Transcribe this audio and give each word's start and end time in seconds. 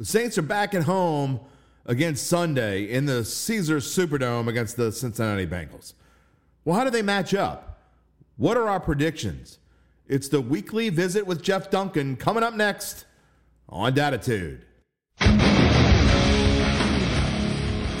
The 0.00 0.06
Saints 0.06 0.38
are 0.38 0.42
back 0.42 0.72
at 0.72 0.84
home 0.84 1.40
against 1.84 2.26
Sunday 2.26 2.84
in 2.84 3.04
the 3.04 3.22
Caesars 3.22 3.84
Superdome 3.84 4.48
against 4.48 4.78
the 4.78 4.90
Cincinnati 4.90 5.46
Bengals. 5.46 5.92
Well, 6.64 6.74
how 6.74 6.84
do 6.84 6.90
they 6.90 7.02
match 7.02 7.34
up? 7.34 7.82
What 8.38 8.56
are 8.56 8.66
our 8.66 8.80
predictions? 8.80 9.58
It's 10.08 10.28
the 10.28 10.40
weekly 10.40 10.88
visit 10.88 11.26
with 11.26 11.42
Jeff 11.42 11.70
Duncan 11.70 12.16
coming 12.16 12.42
up 12.42 12.54
next 12.54 13.04
on 13.68 13.94
Datitude. 13.94 14.62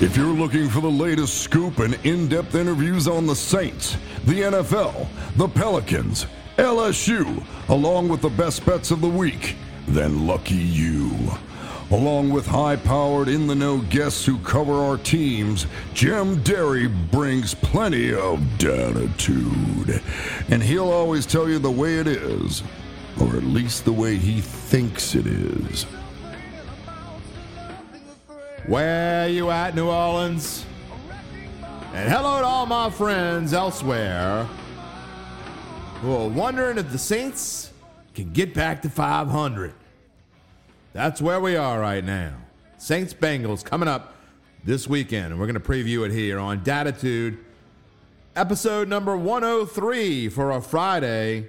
If 0.00 0.16
you're 0.16 0.34
looking 0.34 0.70
for 0.70 0.80
the 0.80 0.90
latest 0.90 1.42
scoop 1.42 1.80
and 1.80 1.98
in 2.06 2.28
depth 2.28 2.54
interviews 2.54 3.08
on 3.08 3.26
the 3.26 3.36
Saints, 3.36 3.98
the 4.24 4.40
NFL, 4.40 5.06
the 5.36 5.48
Pelicans, 5.48 6.26
LSU, 6.56 7.44
along 7.68 8.08
with 8.08 8.22
the 8.22 8.30
best 8.30 8.64
bets 8.64 8.90
of 8.90 9.02
the 9.02 9.08
week, 9.08 9.54
then 9.86 10.26
lucky 10.26 10.54
you. 10.54 11.30
Along 11.90 12.30
with 12.30 12.46
high 12.46 12.76
powered, 12.76 13.26
in 13.26 13.48
the 13.48 13.54
know 13.54 13.78
guests 13.78 14.24
who 14.24 14.38
cover 14.38 14.74
our 14.74 14.96
teams, 14.96 15.66
Jim 15.92 16.40
Derry 16.44 16.86
brings 16.86 17.52
plenty 17.52 18.14
of 18.14 18.38
datitude. 18.58 20.00
And 20.48 20.62
he'll 20.62 20.90
always 20.90 21.26
tell 21.26 21.48
you 21.48 21.58
the 21.58 21.70
way 21.70 21.96
it 21.96 22.06
is, 22.06 22.62
or 23.20 23.36
at 23.36 23.42
least 23.42 23.84
the 23.84 23.92
way 23.92 24.14
he 24.14 24.40
thinks 24.40 25.16
it 25.16 25.26
is. 25.26 25.82
Where 28.66 29.28
you 29.28 29.50
at, 29.50 29.74
New 29.74 29.88
Orleans? 29.88 30.64
And 31.92 32.08
hello 32.08 32.38
to 32.38 32.46
all 32.46 32.66
my 32.66 32.88
friends 32.88 33.52
elsewhere 33.52 34.44
who 36.02 36.14
are 36.14 36.28
wondering 36.28 36.78
if 36.78 36.92
the 36.92 36.98
Saints 36.98 37.72
can 38.14 38.32
get 38.32 38.54
back 38.54 38.80
to 38.82 38.88
500. 38.88 39.74
That's 40.92 41.22
where 41.22 41.40
we 41.40 41.54
are 41.54 41.78
right 41.78 42.04
now. 42.04 42.34
Saints 42.76 43.14
Bengals 43.14 43.64
coming 43.64 43.88
up 43.88 44.14
this 44.64 44.88
weekend, 44.88 45.26
and 45.26 45.38
we're 45.38 45.46
going 45.46 45.54
to 45.54 45.60
preview 45.60 46.04
it 46.04 46.10
here 46.10 46.40
on 46.40 46.64
Datitude, 46.64 47.38
episode 48.34 48.88
number 48.88 49.16
103 49.16 50.28
for 50.30 50.50
a 50.50 50.60
Friday, 50.60 51.46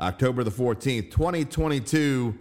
October 0.00 0.42
the 0.44 0.50
14th, 0.50 1.10
2022. 1.10 2.38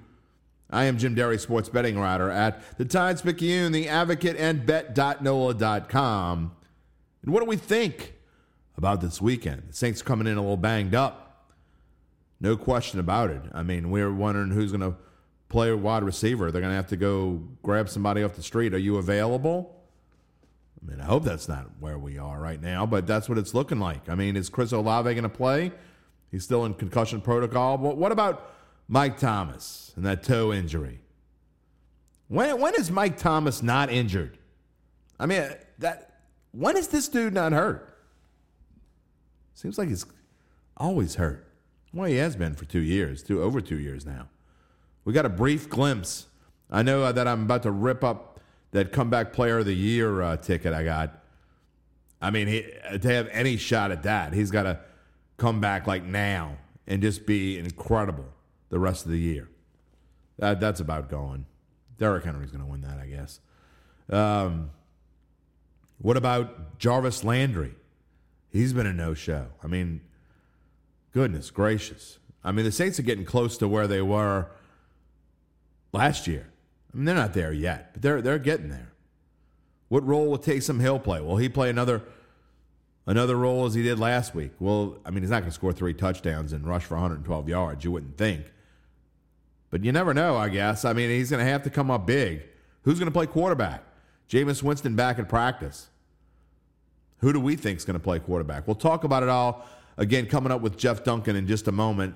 I 0.69 0.85
am 0.85 0.97
Jim 0.97 1.13
Derry, 1.13 1.37
sports 1.37 1.67
betting 1.67 1.99
writer 1.99 2.31
at 2.31 2.77
the 2.77 2.85
Times 2.85 3.21
Picayune, 3.21 3.73
the 3.73 3.89
Advocate, 3.89 4.37
and 4.37 4.65
Bet.nola.com. 4.65 6.51
And 7.21 7.33
what 7.33 7.41
do 7.41 7.45
we 7.45 7.57
think 7.57 8.13
about 8.77 9.01
this 9.01 9.21
weekend? 9.21 9.63
The 9.67 9.73
Saints 9.73 10.01
coming 10.01 10.27
in 10.27 10.37
a 10.37 10.41
little 10.41 10.55
banged 10.55 10.95
up. 10.95 11.51
No 12.39 12.55
question 12.55 13.01
about 13.01 13.29
it. 13.29 13.41
I 13.53 13.61
mean, 13.61 13.91
we're 13.91 14.13
wondering 14.13 14.51
who's 14.51 14.71
going 14.71 14.89
to 14.89 14.97
play 15.53 15.69
a 15.69 15.77
wide 15.77 16.03
receiver. 16.03 16.51
They're 16.51 16.61
going 16.61 16.71
to 16.71 16.75
have 16.75 16.87
to 16.87 16.97
go 16.97 17.39
grab 17.61 17.87
somebody 17.87 18.23
off 18.23 18.33
the 18.33 18.41
street. 18.41 18.73
Are 18.73 18.79
you 18.79 18.97
available? 18.97 19.79
I 20.81 20.89
mean, 20.89 20.99
I 20.99 21.05
hope 21.05 21.23
that's 21.23 21.47
not 21.47 21.69
where 21.79 21.99
we 21.99 22.17
are 22.17 22.39
right 22.39 22.59
now, 22.59 22.87
but 22.87 23.05
that's 23.05 23.29
what 23.29 23.37
it's 23.37 23.53
looking 23.53 23.79
like. 23.79 24.09
I 24.09 24.15
mean, 24.15 24.35
is 24.35 24.49
Chris 24.49 24.71
Olave 24.71 25.13
going 25.13 25.21
to 25.21 25.29
play? 25.29 25.71
He's 26.31 26.43
still 26.43 26.65
in 26.65 26.73
concussion 26.73 27.21
protocol. 27.21 27.77
But 27.77 27.97
what 27.97 28.11
about 28.11 28.51
Mike 28.87 29.19
Thomas 29.19 29.93
and 29.95 30.03
that 30.07 30.23
toe 30.23 30.51
injury? 30.51 31.01
When 32.29 32.59
when 32.59 32.73
is 32.73 32.89
Mike 32.89 33.17
Thomas 33.17 33.61
not 33.61 33.91
injured? 33.91 34.39
I 35.19 35.27
mean, 35.27 35.47
that 35.77 36.21
when 36.51 36.77
is 36.77 36.87
this 36.87 37.07
dude 37.07 37.35
not 37.35 37.51
hurt? 37.51 37.95
Seems 39.53 39.77
like 39.77 39.89
he's 39.89 40.07
always 40.75 41.15
hurt. 41.15 41.47
Well, 41.93 42.09
he 42.09 42.15
has 42.15 42.35
been 42.35 42.55
for 42.55 42.65
two 42.65 42.79
years, 42.79 43.21
two 43.21 43.43
over 43.43 43.61
two 43.61 43.77
years 43.77 44.03
now. 44.03 44.29
We 45.05 45.13
got 45.13 45.25
a 45.25 45.29
brief 45.29 45.69
glimpse. 45.69 46.27
I 46.71 46.81
know 46.81 47.11
that 47.11 47.27
I'm 47.27 47.43
about 47.43 47.63
to 47.63 47.71
rip 47.71 48.03
up 48.03 48.39
that 48.71 48.91
comeback 48.91 49.33
player 49.33 49.59
of 49.59 49.65
the 49.65 49.73
year 49.73 50.21
uh, 50.21 50.37
ticket 50.37 50.73
I 50.73 50.83
got. 50.83 51.19
I 52.21 52.31
mean, 52.31 52.47
he, 52.47 52.65
to 52.99 53.07
have 53.09 53.27
any 53.31 53.57
shot 53.57 53.91
at 53.91 54.03
that, 54.03 54.33
he's 54.33 54.49
got 54.49 54.63
to 54.63 54.79
come 55.37 55.59
back 55.59 55.87
like 55.87 56.03
now 56.03 56.57
and 56.87 57.01
just 57.01 57.25
be 57.25 57.59
incredible 57.59 58.25
the 58.69 58.79
rest 58.79 59.05
of 59.05 59.11
the 59.11 59.19
year. 59.19 59.49
That, 60.39 60.59
that's 60.59 60.79
about 60.79 61.09
going. 61.09 61.45
Derrick 61.97 62.23
Henry's 62.23 62.49
going 62.49 62.63
to 62.63 62.69
win 62.69 62.81
that, 62.81 62.97
I 62.97 63.07
guess. 63.07 63.39
Um, 64.09 64.71
what 65.99 66.17
about 66.17 66.79
Jarvis 66.79 67.23
Landry? 67.23 67.75
He's 68.49 68.73
been 68.73 68.87
a 68.87 68.93
no 68.93 69.13
show. 69.13 69.47
I 69.63 69.67
mean, 69.67 70.01
goodness 71.11 71.51
gracious. 71.51 72.19
I 72.43 72.51
mean, 72.51 72.65
the 72.65 72.71
Saints 72.71 72.99
are 72.99 73.03
getting 73.03 73.25
close 73.25 73.57
to 73.57 73.67
where 73.67 73.87
they 73.87 74.01
were 74.01 74.47
last 75.93 76.27
year. 76.27 76.47
I 76.93 76.97
mean, 76.97 77.05
they're 77.05 77.15
not 77.15 77.33
there 77.33 77.53
yet, 77.53 77.93
but 77.93 78.01
they're 78.01 78.21
they're 78.21 78.39
getting 78.39 78.69
there. 78.69 78.91
What 79.87 80.05
role 80.05 80.27
will 80.27 80.39
Taysom 80.39 80.81
Hill 80.81 80.99
play? 80.99 81.21
Will 81.21 81.37
he 81.37 81.47
play 81.47 81.69
another 81.69 82.01
another 83.05 83.35
role 83.35 83.65
as 83.65 83.73
he 83.73 83.83
did 83.83 83.99
last 83.99 84.35
week? 84.35 84.51
Well, 84.59 84.97
I 85.05 85.11
mean, 85.11 85.23
he's 85.23 85.29
not 85.29 85.41
going 85.41 85.51
to 85.51 85.55
score 85.55 85.71
three 85.71 85.93
touchdowns 85.93 86.51
and 86.51 86.67
rush 86.67 86.83
for 86.83 86.95
112 86.95 87.47
yards. 87.47 87.83
You 87.83 87.91
wouldn't 87.91 88.17
think, 88.17 88.45
but 89.69 89.83
you 89.83 89.91
never 89.91 90.13
know. 90.13 90.35
I 90.35 90.49
guess. 90.49 90.83
I 90.83 90.93
mean, 90.93 91.09
he's 91.09 91.29
going 91.29 91.43
to 91.43 91.49
have 91.49 91.63
to 91.63 91.69
come 91.69 91.89
up 91.89 92.05
big. 92.05 92.43
Who's 92.83 92.99
going 92.99 93.07
to 93.07 93.13
play 93.13 93.27
quarterback? 93.27 93.83
Jameis 94.29 94.63
Winston 94.63 94.95
back 94.95 95.19
in 95.19 95.25
practice. 95.25 95.89
Who 97.19 97.31
do 97.31 97.39
we 97.39 97.55
think 97.55 97.77
is 97.77 97.85
going 97.85 97.93
to 97.93 98.03
play 98.03 98.19
quarterback? 98.19 98.67
We'll 98.67 98.75
talk 98.75 99.03
about 99.03 99.23
it 99.23 99.29
all 99.29 99.65
again 99.97 100.25
coming 100.25 100.51
up 100.51 100.61
with 100.61 100.77
Jeff 100.77 101.03
Duncan 101.03 101.35
in 101.35 101.47
just 101.47 101.67
a 101.67 101.71
moment 101.71 102.15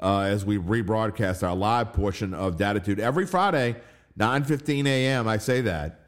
uh, 0.00 0.20
as 0.20 0.44
we 0.44 0.58
rebroadcast 0.58 1.46
our 1.46 1.54
live 1.54 1.92
portion 1.92 2.34
of 2.34 2.56
Datitude 2.56 2.98
every 2.98 3.26
Friday, 3.26 3.76
9:15 4.18 4.86
a.m. 4.86 5.28
I 5.28 5.38
say 5.38 5.60
that, 5.62 6.00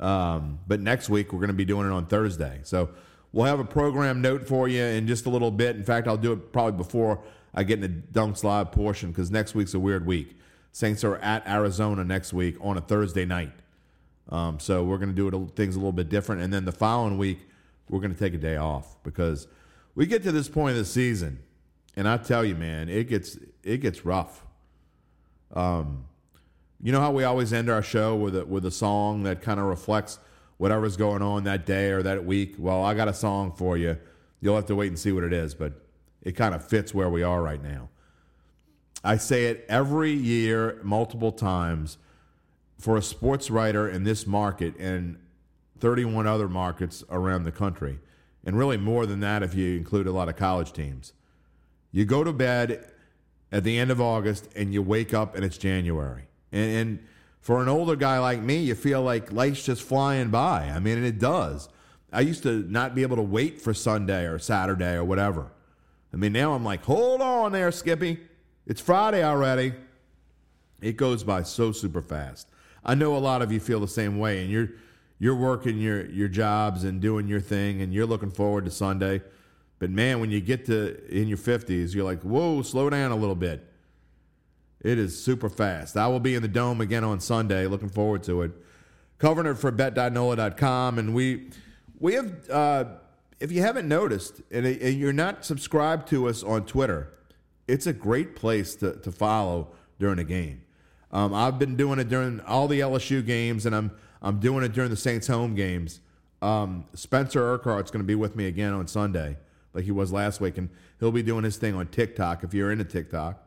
um, 0.00 0.58
but 0.66 0.80
next 0.80 1.08
week 1.08 1.32
we're 1.32 1.40
going 1.40 1.48
to 1.48 1.54
be 1.54 1.64
doing 1.64 1.86
it 1.86 1.92
on 1.92 2.06
Thursday. 2.06 2.60
So 2.62 2.90
we'll 3.32 3.46
have 3.46 3.60
a 3.60 3.64
program 3.64 4.20
note 4.20 4.46
for 4.46 4.68
you 4.68 4.82
in 4.82 5.06
just 5.06 5.26
a 5.26 5.30
little 5.30 5.50
bit. 5.50 5.76
In 5.76 5.84
fact, 5.84 6.08
I'll 6.08 6.16
do 6.16 6.32
it 6.32 6.52
probably 6.52 6.76
before 6.76 7.22
I 7.54 7.64
get 7.64 7.82
into 7.82 7.88
Dunk's 7.88 8.44
live 8.44 8.72
portion 8.72 9.10
because 9.10 9.30
next 9.30 9.54
week's 9.54 9.74
a 9.74 9.80
weird 9.80 10.06
week. 10.06 10.36
Saints 10.72 11.02
are 11.04 11.16
at 11.16 11.46
Arizona 11.46 12.04
next 12.04 12.32
week 12.32 12.56
on 12.60 12.76
a 12.76 12.80
Thursday 12.80 13.24
night. 13.24 13.52
Um, 14.28 14.60
so 14.60 14.84
we're 14.84 14.98
going 14.98 15.14
to 15.14 15.14
do 15.14 15.28
it, 15.28 15.56
things 15.56 15.74
a 15.74 15.78
little 15.78 15.92
bit 15.92 16.08
different. 16.08 16.42
And 16.42 16.52
then 16.52 16.64
the 16.64 16.72
following 16.72 17.16
week, 17.18 17.48
we're 17.88 18.00
going 18.00 18.12
to 18.12 18.18
take 18.18 18.34
a 18.34 18.38
day 18.38 18.56
off 18.56 19.02
because 19.02 19.48
we 19.94 20.06
get 20.06 20.22
to 20.24 20.32
this 20.32 20.48
point 20.48 20.72
of 20.72 20.76
the 20.76 20.84
season 20.84 21.40
and 21.98 22.08
I 22.08 22.16
tell 22.16 22.44
you, 22.44 22.54
man, 22.54 22.88
it 22.88 23.08
gets 23.08 23.36
it 23.64 23.78
gets 23.78 24.04
rough. 24.04 24.46
Um, 25.52 26.04
you 26.80 26.92
know 26.92 27.00
how 27.00 27.10
we 27.10 27.24
always 27.24 27.52
end 27.52 27.68
our 27.68 27.82
show 27.82 28.14
with 28.14 28.36
a 28.36 28.46
with 28.46 28.64
a 28.64 28.70
song 28.70 29.24
that 29.24 29.42
kind 29.42 29.58
of 29.58 29.66
reflects 29.66 30.20
whatever's 30.58 30.96
going 30.96 31.22
on 31.22 31.42
that 31.44 31.66
day 31.66 31.90
or 31.90 32.04
that 32.04 32.24
week. 32.24 32.54
Well, 32.56 32.84
I 32.84 32.94
got 32.94 33.08
a 33.08 33.12
song 33.12 33.50
for 33.50 33.76
you. 33.76 33.98
You'll 34.40 34.54
have 34.54 34.66
to 34.66 34.76
wait 34.76 34.86
and 34.86 34.98
see 34.98 35.10
what 35.10 35.24
it 35.24 35.32
is, 35.32 35.56
but 35.56 35.72
it 36.22 36.36
kind 36.36 36.54
of 36.54 36.64
fits 36.64 36.94
where 36.94 37.10
we 37.10 37.24
are 37.24 37.42
right 37.42 37.62
now. 37.62 37.88
I 39.02 39.16
say 39.16 39.46
it 39.46 39.66
every 39.68 40.12
year, 40.12 40.78
multiple 40.84 41.32
times, 41.32 41.98
for 42.78 42.96
a 42.96 43.02
sports 43.02 43.50
writer 43.50 43.88
in 43.88 44.04
this 44.04 44.24
market 44.24 44.76
and 44.78 45.18
31 45.80 46.28
other 46.28 46.48
markets 46.48 47.02
around 47.10 47.42
the 47.42 47.52
country, 47.52 47.98
and 48.44 48.56
really 48.56 48.76
more 48.76 49.04
than 49.04 49.18
that 49.18 49.42
if 49.42 49.56
you 49.56 49.76
include 49.76 50.06
a 50.06 50.12
lot 50.12 50.28
of 50.28 50.36
college 50.36 50.72
teams. 50.72 51.12
You 51.92 52.04
go 52.04 52.24
to 52.24 52.32
bed 52.32 52.84
at 53.50 53.64
the 53.64 53.78
end 53.78 53.90
of 53.90 54.00
August 54.00 54.48
and 54.54 54.72
you 54.72 54.82
wake 54.82 55.14
up 55.14 55.34
and 55.34 55.44
it's 55.44 55.58
January. 55.58 56.24
And, 56.52 56.70
and 56.70 56.98
for 57.40 57.62
an 57.62 57.68
older 57.68 57.96
guy 57.96 58.18
like 58.18 58.40
me, 58.40 58.58
you 58.58 58.74
feel 58.74 59.02
like 59.02 59.32
life's 59.32 59.64
just 59.64 59.82
flying 59.82 60.28
by. 60.30 60.64
I 60.64 60.78
mean, 60.78 60.98
and 60.98 61.06
it 61.06 61.18
does. 61.18 61.68
I 62.12 62.20
used 62.20 62.42
to 62.44 62.62
not 62.70 62.94
be 62.94 63.02
able 63.02 63.16
to 63.16 63.22
wait 63.22 63.60
for 63.60 63.74
Sunday 63.74 64.24
or 64.24 64.38
Saturday 64.38 64.94
or 64.94 65.04
whatever. 65.04 65.50
I 66.12 66.16
mean, 66.16 66.32
now 66.32 66.54
I'm 66.54 66.64
like, 66.64 66.84
hold 66.84 67.20
on 67.20 67.52
there, 67.52 67.70
Skippy. 67.70 68.18
It's 68.66 68.80
Friday 68.80 69.22
already. 69.22 69.74
It 70.80 70.96
goes 70.96 71.24
by 71.24 71.42
so 71.42 71.72
super 71.72 72.02
fast. 72.02 72.48
I 72.84 72.94
know 72.94 73.16
a 73.16 73.18
lot 73.18 73.42
of 73.42 73.52
you 73.52 73.60
feel 73.60 73.80
the 73.80 73.88
same 73.88 74.18
way, 74.18 74.42
and 74.42 74.50
you're 74.50 74.70
you're 75.18 75.34
working 75.34 75.78
your 75.78 76.06
your 76.06 76.28
jobs 76.28 76.84
and 76.84 77.00
doing 77.00 77.26
your 77.26 77.40
thing, 77.40 77.82
and 77.82 77.92
you're 77.92 78.06
looking 78.06 78.30
forward 78.30 78.64
to 78.66 78.70
Sunday. 78.70 79.20
But 79.78 79.90
man, 79.90 80.20
when 80.20 80.30
you 80.30 80.40
get 80.40 80.66
to 80.66 81.04
in 81.08 81.28
your 81.28 81.38
50s, 81.38 81.94
you're 81.94 82.04
like, 82.04 82.22
whoa, 82.22 82.62
slow 82.62 82.90
down 82.90 83.12
a 83.12 83.16
little 83.16 83.36
bit. 83.36 83.64
It 84.80 84.98
is 84.98 85.22
super 85.22 85.48
fast. 85.48 85.96
I 85.96 86.06
will 86.08 86.20
be 86.20 86.34
in 86.34 86.42
the 86.42 86.48
dome 86.48 86.80
again 86.80 87.04
on 87.04 87.20
Sunday. 87.20 87.66
Looking 87.66 87.88
forward 87.88 88.22
to 88.24 88.42
it. 88.42 88.52
Covering 89.18 89.46
it 89.48 89.58
for 89.58 89.70
bet.nola.com. 89.70 90.98
And 90.98 91.14
we 91.14 91.50
we 91.98 92.14
have 92.14 92.50
uh, 92.50 92.84
if 93.40 93.50
you 93.50 93.60
haven't 93.62 93.88
noticed 93.88 94.40
and, 94.50 94.66
and 94.66 94.98
you're 94.98 95.12
not 95.12 95.44
subscribed 95.44 96.08
to 96.08 96.28
us 96.28 96.42
on 96.42 96.64
Twitter, 96.66 97.12
it's 97.66 97.86
a 97.86 97.92
great 97.92 98.36
place 98.36 98.76
to, 98.76 98.94
to 98.96 99.10
follow 99.10 99.72
during 99.98 100.18
a 100.20 100.24
game. 100.24 100.62
Um, 101.10 101.34
I've 101.34 101.58
been 101.58 101.74
doing 101.74 101.98
it 101.98 102.08
during 102.08 102.40
all 102.40 102.68
the 102.68 102.80
LSU 102.80 103.24
games, 103.24 103.66
and 103.66 103.74
I'm 103.74 103.90
I'm 104.22 104.38
doing 104.38 104.64
it 104.64 104.72
during 104.72 104.90
the 104.90 104.96
Saints 104.96 105.26
home 105.26 105.54
games. 105.54 106.00
Um, 106.40 106.84
Spencer 106.94 107.52
Urquhart's 107.52 107.90
going 107.90 108.02
to 108.02 108.06
be 108.06 108.14
with 108.14 108.36
me 108.36 108.46
again 108.46 108.72
on 108.72 108.86
Sunday 108.86 109.38
like 109.78 109.84
he 109.84 109.92
was 109.92 110.12
last 110.12 110.40
week, 110.40 110.58
and 110.58 110.68
he'll 110.98 111.12
be 111.12 111.22
doing 111.22 111.44
his 111.44 111.56
thing 111.56 111.76
on 111.76 111.86
TikTok. 111.86 112.42
If 112.42 112.52
you're 112.52 112.72
into 112.72 112.82
TikTok, 112.82 113.40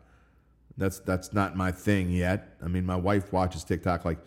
that's 0.78 1.00
that's 1.00 1.34
not 1.34 1.58
my 1.58 1.74
thing 1.74 2.10
yet. 2.10 2.56
I 2.64 2.70
mean, 2.70 2.86
my 2.86 2.96
wife 2.96 3.34
watches 3.34 3.66
TikTok 3.66 4.06
like 4.06 4.18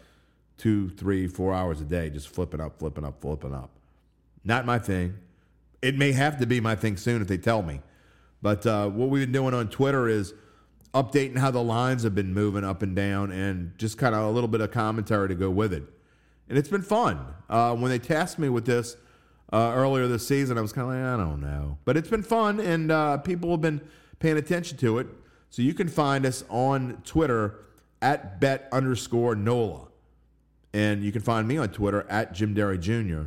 two, 0.58 0.90
three, 0.90 1.26
four 1.26 1.54
hours 1.54 1.80
a 1.80 1.84
day, 1.84 2.10
just 2.10 2.28
flipping 2.28 2.60
up, 2.60 2.78
flipping 2.78 3.06
up, 3.06 3.22
flipping 3.22 3.54
up. 3.54 3.70
Not 4.44 4.66
my 4.66 4.78
thing. 4.78 5.14
It 5.80 5.96
may 5.96 6.12
have 6.12 6.38
to 6.40 6.46
be 6.46 6.60
my 6.60 6.76
thing 6.76 6.98
soon 6.98 7.22
if 7.22 7.28
they 7.28 7.38
tell 7.38 7.62
me. 7.62 7.80
But 8.42 8.66
uh, 8.66 8.90
what 8.90 9.08
we've 9.08 9.22
been 9.22 9.32
doing 9.32 9.54
on 9.54 9.68
Twitter 9.68 10.06
is 10.06 10.34
updating 10.92 11.38
how 11.38 11.52
the 11.52 11.62
lines 11.62 12.02
have 12.02 12.14
been 12.14 12.34
moving 12.34 12.64
up 12.64 12.82
and 12.82 12.94
down 12.94 13.32
and 13.32 13.72
just 13.78 13.96
kind 13.96 14.14
of 14.14 14.24
a 14.24 14.30
little 14.30 14.48
bit 14.48 14.60
of 14.60 14.70
commentary 14.70 15.28
to 15.28 15.34
go 15.34 15.48
with 15.48 15.72
it. 15.72 15.84
And 16.50 16.58
it's 16.58 16.68
been 16.68 16.82
fun. 16.82 17.24
Uh, 17.48 17.74
when 17.74 17.90
they 17.90 17.98
tasked 17.98 18.38
me 18.38 18.50
with 18.50 18.66
this 18.66 18.98
uh, 19.52 19.73
earlier 19.75 20.06
this 20.08 20.26
season, 20.26 20.58
I 20.58 20.61
was 20.61 20.73
kind 20.73 20.88
of 20.88 20.94
like, 20.94 21.05
I 21.05 21.17
don't 21.17 21.41
know. 21.41 21.79
But 21.85 21.96
it's 21.96 22.08
been 22.08 22.23
fun, 22.23 22.61
and 22.61 22.91
uh, 22.91 23.19
people 23.19 23.50
have 23.50 23.61
been 23.61 23.81
paying 24.19 24.37
attention 24.37 24.79
to 24.79 24.99
it. 24.99 25.06
So 25.50 25.62
you 25.62 25.75
can 25.75 25.88
find 25.88 26.26
us 26.26 26.44
on 26.49 27.00
Twitter 27.05 27.61
at 28.02 28.41
bet 28.41 28.69
underscore 28.73 29.35
NOLA. 29.35 29.88
And 30.73 31.05
you 31.05 31.12
can 31.12 31.23
find 31.23 31.46
me 31.46 31.56
on 31.56 31.69
Twitter 31.69 32.05
at 32.11 32.32
Jim 32.32 32.55
Derry 32.55 32.79
Jr. 32.79 33.25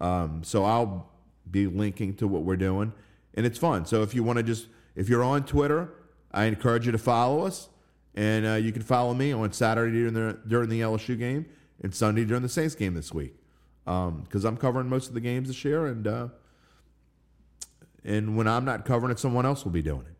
Um, 0.00 0.42
so 0.42 0.64
I'll 0.64 1.10
be 1.48 1.66
linking 1.66 2.14
to 2.16 2.26
what 2.26 2.42
we're 2.42 2.56
doing, 2.56 2.92
and 3.34 3.46
it's 3.46 3.58
fun. 3.58 3.84
So 3.86 4.02
if 4.02 4.14
you 4.14 4.24
want 4.24 4.38
to 4.38 4.42
just, 4.42 4.66
if 4.96 5.08
you're 5.08 5.22
on 5.22 5.44
Twitter, 5.44 5.92
I 6.32 6.44
encourage 6.44 6.86
you 6.86 6.92
to 6.92 6.98
follow 6.98 7.44
us, 7.44 7.68
and 8.14 8.46
uh, 8.46 8.54
you 8.54 8.72
can 8.72 8.82
follow 8.82 9.14
me 9.14 9.32
on 9.32 9.52
Saturday 9.52 9.92
during 9.92 10.14
the 10.14 10.38
during 10.46 10.68
the 10.68 10.80
LSU 10.80 11.18
game 11.18 11.46
and 11.82 11.94
Sunday 11.94 12.24
during 12.24 12.42
the 12.42 12.48
Saints 12.48 12.74
game 12.74 12.94
this 12.94 13.12
week, 13.12 13.34
because 13.84 14.44
um, 14.44 14.54
I'm 14.54 14.56
covering 14.56 14.88
most 14.88 15.08
of 15.08 15.14
the 15.14 15.20
games 15.20 15.48
this 15.48 15.64
year, 15.64 15.86
and 15.86 16.06
uh, 16.06 16.28
and 18.04 18.36
when 18.36 18.46
I'm 18.46 18.64
not 18.64 18.84
covering 18.84 19.10
it, 19.10 19.18
someone 19.18 19.46
else 19.46 19.64
will 19.64 19.72
be 19.72 19.82
doing 19.82 20.02
it. 20.02 20.16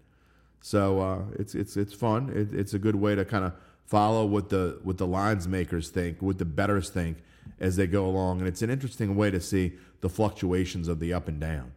So 0.60 1.00
uh, 1.00 1.22
it's 1.38 1.54
it's 1.54 1.76
it's 1.76 1.92
fun. 1.92 2.30
It, 2.34 2.58
it's 2.58 2.74
a 2.74 2.78
good 2.78 2.96
way 2.96 3.14
to 3.14 3.24
kind 3.24 3.44
of 3.44 3.52
follow 3.86 4.24
what 4.24 4.48
the 4.48 4.78
what 4.82 4.98
the 4.98 5.06
lines 5.06 5.48
makers 5.48 5.88
think, 5.88 6.20
what 6.20 6.38
the 6.38 6.44
betters 6.44 6.90
think 6.90 7.18
as 7.58 7.76
they 7.76 7.86
go 7.86 8.06
along, 8.06 8.38
and 8.40 8.48
it's 8.48 8.62
an 8.62 8.70
interesting 8.70 9.16
way 9.16 9.30
to 9.30 9.40
see 9.40 9.72
the 10.00 10.08
fluctuations 10.08 10.88
of 10.88 11.00
the 11.00 11.12
up 11.12 11.28
and 11.28 11.40
down, 11.40 11.72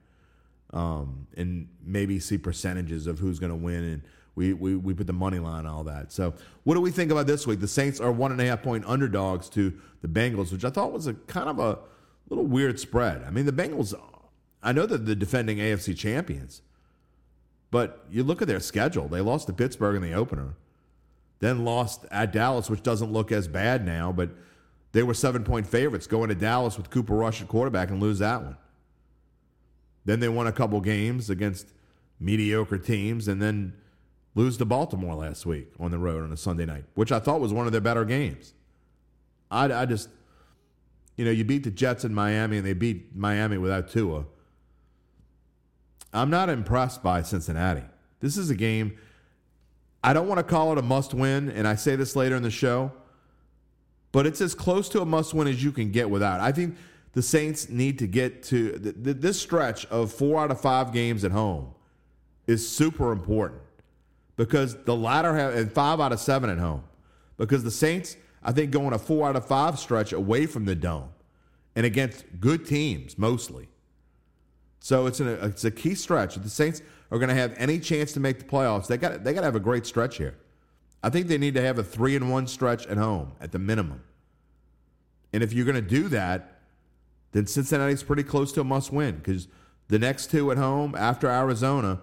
um, 0.71 1.27
and 1.35 1.67
maybe 1.83 2.19
see 2.19 2.37
percentages 2.37 3.07
of 3.07 3.19
who's 3.19 3.39
going 3.39 3.51
to 3.51 3.55
win 3.55 3.83
and. 3.83 4.01
We, 4.35 4.53
we, 4.53 4.75
we 4.75 4.93
put 4.93 5.07
the 5.07 5.13
money 5.13 5.39
line 5.39 5.65
on 5.65 5.67
all 5.67 5.83
that. 5.83 6.11
So, 6.11 6.33
what 6.63 6.73
do 6.73 6.81
we 6.81 6.89
think 6.89 7.11
about 7.11 7.27
this 7.27 7.45
week? 7.45 7.59
The 7.59 7.67
Saints 7.67 7.99
are 7.99 8.11
one 8.11 8.31
and 8.31 8.41
a 8.41 8.45
half 8.45 8.63
point 8.63 8.83
underdogs 8.87 9.47
to 9.49 9.73
the 10.01 10.07
Bengals, 10.07 10.51
which 10.51 10.65
I 10.65 10.69
thought 10.69 10.91
was 10.91 11.05
a 11.05 11.13
kind 11.13 11.49
of 11.49 11.59
a 11.59 11.77
little 12.29 12.45
weird 12.45 12.79
spread. 12.79 13.23
I 13.23 13.29
mean, 13.29 13.45
the 13.45 13.51
Bengals, 13.51 13.93
I 14.63 14.71
know 14.71 14.87
that 14.87 15.05
they're 15.05 15.13
the 15.13 15.15
defending 15.15 15.59
AFC 15.59 15.95
champions, 15.95 16.61
but 17.69 18.05
you 18.09 18.23
look 18.23 18.41
at 18.41 18.47
their 18.47 18.59
schedule. 18.59 19.07
They 19.07 19.21
lost 19.21 19.47
to 19.47 19.53
Pittsburgh 19.53 19.95
in 19.95 20.01
the 20.01 20.13
opener, 20.13 20.55
then 21.39 21.63
lost 21.63 22.05
at 22.09 22.31
Dallas, 22.31 22.69
which 22.69 22.81
doesn't 22.81 23.11
look 23.13 23.31
as 23.31 23.47
bad 23.47 23.85
now, 23.85 24.11
but 24.11 24.31
they 24.93 25.03
were 25.03 25.13
seven 25.13 25.43
point 25.43 25.67
favorites 25.67 26.07
going 26.07 26.29
to 26.29 26.35
Dallas 26.35 26.77
with 26.77 26.89
Cooper 26.89 27.15
Rush 27.15 27.41
at 27.41 27.47
quarterback 27.47 27.89
and 27.89 27.99
lose 28.01 28.19
that 28.19 28.41
one. 28.43 28.57
Then 30.05 30.19
they 30.19 30.29
won 30.29 30.47
a 30.47 30.51
couple 30.51 30.79
games 30.81 31.29
against 31.29 31.67
mediocre 32.19 32.77
teams 32.77 33.27
and 33.27 33.41
then 33.41 33.73
lose 34.35 34.57
to 34.57 34.65
Baltimore 34.65 35.15
last 35.15 35.45
week 35.45 35.71
on 35.79 35.91
the 35.91 35.97
road 35.97 36.23
on 36.23 36.31
a 36.31 36.37
Sunday 36.37 36.65
night, 36.65 36.85
which 36.95 37.11
I 37.11 37.19
thought 37.19 37.39
was 37.39 37.53
one 37.53 37.65
of 37.65 37.71
their 37.71 37.81
better 37.81 38.05
games. 38.05 38.53
I, 39.51 39.65
I 39.71 39.85
just, 39.85 40.09
you 41.17 41.25
know, 41.25 41.31
you 41.31 41.43
beat 41.43 41.63
the 41.63 41.71
Jets 41.71 42.03
in 42.03 42.13
Miami 42.13 42.57
and 42.57 42.65
they 42.65 42.73
beat 42.73 43.15
Miami 43.15 43.57
without 43.57 43.89
Tua. 43.89 44.25
I'm 46.13 46.29
not 46.29 46.49
impressed 46.49 47.03
by 47.03 47.21
Cincinnati. 47.21 47.83
This 48.19 48.37
is 48.37 48.49
a 48.49 48.55
game, 48.55 48.97
I 50.03 50.13
don't 50.13 50.27
want 50.27 50.39
to 50.39 50.43
call 50.43 50.71
it 50.71 50.77
a 50.77 50.81
must 50.81 51.13
win, 51.13 51.49
and 51.49 51.67
I 51.67 51.75
say 51.75 51.95
this 51.95 52.15
later 52.15 52.35
in 52.35 52.43
the 52.43 52.51
show 52.51 52.91
but 54.13 54.27
it's 54.27 54.39
as 54.39 54.55
close 54.55 54.87
to 54.89 55.01
a 55.01 55.05
must 55.05 55.33
win 55.33 55.49
as 55.49 55.61
you 55.61 55.73
can 55.73 55.91
get 55.91 56.09
without. 56.09 56.39
I 56.39 56.53
think 56.53 56.77
the 57.13 57.21
Saints 57.21 57.67
need 57.67 57.99
to 57.99 58.07
get 58.07 58.43
to 58.43 58.77
th- 58.79 59.03
th- 59.03 59.17
this 59.17 59.41
stretch 59.41 59.85
of 59.87 60.13
four 60.13 60.39
out 60.39 60.51
of 60.51 60.61
five 60.61 60.93
games 60.93 61.25
at 61.25 61.31
home 61.31 61.73
is 62.47 62.67
super 62.67 63.11
important 63.11 63.59
because 64.35 64.75
the 64.83 64.95
latter 64.95 65.35
have 65.35 65.55
and 65.55 65.71
five 65.71 65.99
out 65.99 66.11
of 66.11 66.19
seven 66.19 66.49
at 66.49 66.57
home 66.57 66.83
because 67.37 67.63
the 67.63 67.71
Saints 67.71 68.17
I 68.43 68.51
think 68.51 68.71
going 68.71 68.93
a 68.93 68.99
four 68.99 69.27
out 69.27 69.35
of 69.35 69.45
five 69.45 69.79
stretch 69.79 70.11
away 70.11 70.45
from 70.45 70.65
the 70.65 70.75
dome 70.75 71.09
and 71.75 71.85
against 71.85 72.25
good 72.39 72.65
teams 72.65 73.17
mostly. 73.17 73.69
So 74.79 75.05
it's 75.05 75.21
an, 75.21 75.29
it's 75.41 75.63
a 75.63 75.71
key 75.71 75.95
stretch. 75.95 76.35
If 76.35 76.43
the 76.43 76.49
Saints 76.49 76.81
are 77.09 77.17
going 77.17 77.29
to 77.29 77.35
have 77.35 77.53
any 77.57 77.79
chance 77.79 78.11
to 78.13 78.19
make 78.19 78.39
the 78.39 78.45
playoffs, 78.45 78.87
they 78.87 78.97
got 78.97 79.23
they 79.23 79.33
got 79.33 79.41
to 79.41 79.45
have 79.45 79.55
a 79.55 79.61
great 79.61 79.85
stretch 79.85 80.17
here. 80.17 80.35
I 81.01 81.09
think 81.09 81.27
they 81.27 81.37
need 81.37 81.53
to 81.55 81.61
have 81.61 81.79
a 81.79 81.83
three 81.83 82.15
and 82.15 82.31
one 82.31 82.47
stretch 82.47 82.85
at 82.87 82.97
home 82.97 83.33
at 83.39 83.51
the 83.51 83.59
minimum. 83.59 84.03
And 85.31 85.41
if 85.41 85.51
you're 85.51 85.65
going 85.65 85.75
to 85.75 85.81
do 85.81 86.07
that, 86.09 86.61
then 87.31 87.47
Cincinnati's 87.47 88.03
pretty 88.03 88.23
close 88.23 88.51
to 88.53 88.61
a 88.61 88.63
must 88.63 88.91
win 88.91 89.17
because 89.17 89.47
the 89.87 89.99
next 89.99 90.31
two 90.31 90.51
at 90.51 90.57
home 90.57 90.95
after 90.95 91.27
Arizona, 91.27 91.99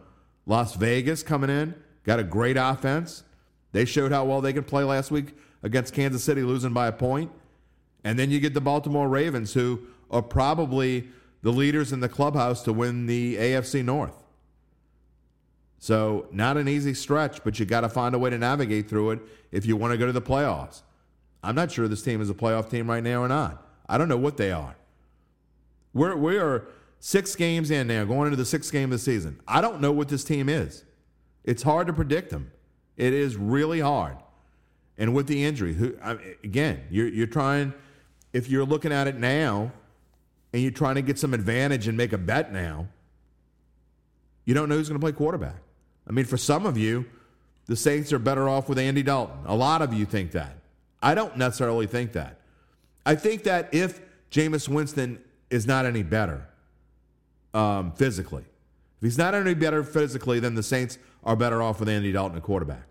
Las 0.46 0.74
Vegas 0.74 1.22
coming 1.22 1.48
in, 1.48 1.74
got 2.10 2.18
a 2.18 2.24
great 2.24 2.56
offense. 2.56 3.22
They 3.70 3.84
showed 3.84 4.10
how 4.10 4.24
well 4.24 4.40
they 4.40 4.52
can 4.52 4.64
play 4.64 4.82
last 4.82 5.12
week 5.12 5.36
against 5.62 5.94
Kansas 5.94 6.24
City, 6.24 6.42
losing 6.42 6.72
by 6.72 6.88
a 6.88 6.92
point. 6.92 7.30
And 8.02 8.18
then 8.18 8.32
you 8.32 8.40
get 8.40 8.52
the 8.52 8.60
Baltimore 8.60 9.08
Ravens, 9.08 9.54
who 9.54 9.82
are 10.10 10.20
probably 10.20 11.08
the 11.42 11.52
leaders 11.52 11.92
in 11.92 12.00
the 12.00 12.08
clubhouse 12.08 12.64
to 12.64 12.72
win 12.72 13.06
the 13.06 13.36
AFC 13.36 13.84
North. 13.84 14.24
So, 15.78 16.26
not 16.32 16.56
an 16.56 16.66
easy 16.66 16.94
stretch, 16.94 17.44
but 17.44 17.60
you 17.60 17.64
got 17.64 17.82
to 17.82 17.88
find 17.88 18.12
a 18.16 18.18
way 18.18 18.30
to 18.30 18.38
navigate 18.38 18.88
through 18.88 19.12
it 19.12 19.20
if 19.52 19.64
you 19.64 19.76
want 19.76 19.92
to 19.92 19.96
go 19.96 20.06
to 20.06 20.12
the 20.12 20.20
playoffs. 20.20 20.82
I'm 21.44 21.54
not 21.54 21.70
sure 21.70 21.86
this 21.86 22.02
team 22.02 22.20
is 22.20 22.28
a 22.28 22.34
playoff 22.34 22.68
team 22.68 22.90
right 22.90 23.04
now 23.04 23.22
or 23.22 23.28
not. 23.28 23.64
I 23.88 23.98
don't 23.98 24.08
know 24.08 24.18
what 24.18 24.36
they 24.36 24.50
are. 24.50 24.74
We're, 25.94 26.16
we 26.16 26.38
are 26.38 26.66
six 26.98 27.36
games 27.36 27.70
in 27.70 27.86
now, 27.86 28.04
going 28.04 28.26
into 28.26 28.36
the 28.36 28.44
sixth 28.44 28.72
game 28.72 28.86
of 28.86 28.90
the 28.90 28.98
season. 28.98 29.38
I 29.46 29.60
don't 29.60 29.80
know 29.80 29.92
what 29.92 30.08
this 30.08 30.24
team 30.24 30.48
is. 30.48 30.82
It's 31.44 31.62
hard 31.62 31.86
to 31.86 31.92
predict 31.92 32.30
them. 32.30 32.50
It 32.96 33.12
is 33.12 33.36
really 33.36 33.80
hard. 33.80 34.16
And 34.98 35.14
with 35.14 35.26
the 35.26 35.44
injury, 35.44 35.72
who 35.74 35.96
I 36.02 36.14
mean, 36.14 36.34
again, 36.44 36.82
you're, 36.90 37.08
you're 37.08 37.26
trying, 37.26 37.72
if 38.32 38.50
you're 38.50 38.64
looking 38.64 38.92
at 38.92 39.06
it 39.06 39.16
now 39.16 39.72
and 40.52 40.62
you're 40.62 40.70
trying 40.70 40.96
to 40.96 41.02
get 41.02 41.18
some 41.18 41.32
advantage 41.32 41.88
and 41.88 41.96
make 41.96 42.12
a 42.12 42.18
bet 42.18 42.52
now, 42.52 42.86
you 44.44 44.52
don't 44.52 44.68
know 44.68 44.76
who's 44.76 44.88
going 44.88 45.00
to 45.00 45.04
play 45.04 45.12
quarterback. 45.12 45.62
I 46.06 46.12
mean, 46.12 46.24
for 46.24 46.36
some 46.36 46.66
of 46.66 46.76
you, 46.76 47.06
the 47.66 47.76
Saints 47.76 48.12
are 48.12 48.18
better 48.18 48.48
off 48.48 48.68
with 48.68 48.78
Andy 48.78 49.02
Dalton. 49.02 49.38
A 49.46 49.54
lot 49.54 49.80
of 49.80 49.94
you 49.94 50.04
think 50.04 50.32
that. 50.32 50.56
I 51.02 51.14
don't 51.14 51.36
necessarily 51.36 51.86
think 51.86 52.12
that. 52.12 52.40
I 53.06 53.14
think 53.14 53.44
that 53.44 53.72
if 53.72 54.00
Jameis 54.30 54.68
Winston 54.68 55.22
is 55.48 55.66
not 55.66 55.86
any 55.86 56.02
better 56.02 56.46
um, 57.54 57.92
physically, 57.92 58.42
if 58.42 59.02
he's 59.02 59.18
not 59.18 59.34
any 59.34 59.54
better 59.54 59.82
physically, 59.82 60.40
then 60.40 60.54
the 60.54 60.62
Saints 60.62 60.98
are 61.22 61.36
better 61.36 61.62
off 61.62 61.80
with 61.80 61.88
Andy 61.88 62.12
Dalton 62.12 62.36
at 62.36 62.42
quarterback. 62.42 62.84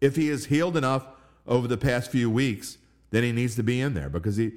If 0.00 0.16
he 0.16 0.28
is 0.28 0.46
healed 0.46 0.76
enough 0.76 1.06
over 1.46 1.68
the 1.68 1.76
past 1.76 2.10
few 2.10 2.30
weeks, 2.30 2.78
then 3.10 3.22
he 3.22 3.32
needs 3.32 3.54
to 3.56 3.62
be 3.62 3.80
in 3.80 3.94
there 3.94 4.08
because 4.08 4.36
he. 4.36 4.52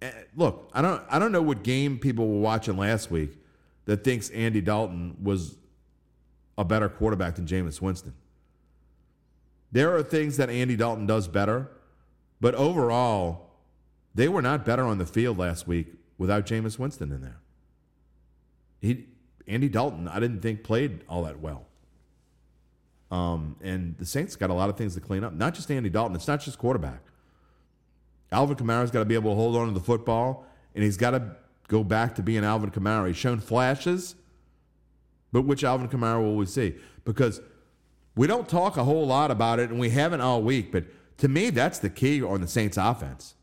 Eh, 0.00 0.10
look, 0.36 0.68
I 0.74 0.82
don't. 0.82 1.02
I 1.08 1.18
don't 1.18 1.32
know 1.32 1.42
what 1.42 1.62
game 1.62 1.98
people 1.98 2.28
were 2.28 2.40
watching 2.40 2.76
last 2.76 3.10
week 3.10 3.38
that 3.84 4.04
thinks 4.04 4.30
Andy 4.30 4.60
Dalton 4.60 5.16
was 5.22 5.56
a 6.58 6.64
better 6.64 6.88
quarterback 6.88 7.36
than 7.36 7.46
Jameis 7.46 7.80
Winston. 7.80 8.14
There 9.70 9.96
are 9.96 10.02
things 10.02 10.36
that 10.36 10.50
Andy 10.50 10.76
Dalton 10.76 11.06
does 11.06 11.28
better, 11.28 11.70
but 12.40 12.54
overall, 12.54 13.50
they 14.14 14.28
were 14.28 14.42
not 14.42 14.64
better 14.64 14.84
on 14.84 14.98
the 14.98 15.06
field 15.06 15.38
last 15.38 15.66
week 15.66 15.94
without 16.18 16.46
Jameis 16.46 16.78
Winston 16.78 17.10
in 17.10 17.22
there. 17.22 17.38
He, 18.80 19.06
Andy 19.46 19.68
Dalton, 19.68 20.08
I 20.08 20.20
didn't 20.20 20.40
think 20.40 20.62
played 20.62 21.04
all 21.08 21.22
that 21.24 21.40
well. 21.40 21.66
Um, 23.12 23.56
and 23.62 23.94
the 23.98 24.06
Saints 24.06 24.36
got 24.36 24.48
a 24.48 24.54
lot 24.54 24.70
of 24.70 24.78
things 24.78 24.94
to 24.94 25.00
clean 25.00 25.22
up. 25.22 25.34
Not 25.34 25.54
just 25.54 25.70
Andy 25.70 25.90
Dalton. 25.90 26.16
It's 26.16 26.26
not 26.26 26.40
just 26.40 26.58
quarterback. 26.58 27.02
Alvin 28.32 28.56
Kamara's 28.56 28.90
got 28.90 29.00
to 29.00 29.04
be 29.04 29.14
able 29.14 29.32
to 29.32 29.36
hold 29.36 29.54
on 29.54 29.68
to 29.68 29.74
the 29.74 29.80
football, 29.80 30.46
and 30.74 30.82
he's 30.82 30.96
got 30.96 31.10
to 31.10 31.36
go 31.68 31.84
back 31.84 32.14
to 32.14 32.22
being 32.22 32.42
Alvin 32.42 32.70
Kamara. 32.70 33.08
He's 33.08 33.16
shown 33.16 33.38
flashes, 33.38 34.14
but 35.30 35.42
which 35.42 35.62
Alvin 35.62 35.88
Kamara 35.88 36.22
will 36.22 36.36
we 36.36 36.46
see? 36.46 36.74
Because 37.04 37.42
we 38.16 38.26
don't 38.26 38.48
talk 38.48 38.78
a 38.78 38.84
whole 38.84 39.06
lot 39.06 39.30
about 39.30 39.58
it, 39.60 39.68
and 39.68 39.78
we 39.78 39.90
haven't 39.90 40.22
all 40.22 40.42
week. 40.42 40.72
But 40.72 40.84
to 41.18 41.28
me, 41.28 41.50
that's 41.50 41.78
the 41.78 41.90
key 41.90 42.22
on 42.22 42.40
the 42.40 42.48
Saints' 42.48 42.78
offense. 42.78 43.34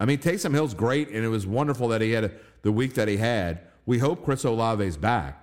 I 0.00 0.04
mean, 0.04 0.18
Taysom 0.18 0.52
Hill's 0.52 0.74
great, 0.74 1.08
and 1.10 1.24
it 1.24 1.28
was 1.28 1.46
wonderful 1.46 1.86
that 1.88 2.00
he 2.00 2.10
had 2.10 2.24
a, 2.24 2.32
the 2.62 2.72
week 2.72 2.94
that 2.94 3.06
he 3.06 3.18
had. 3.18 3.60
We 3.86 3.98
hope 3.98 4.24
Chris 4.24 4.44
Olave's 4.44 4.96
back. 4.96 5.38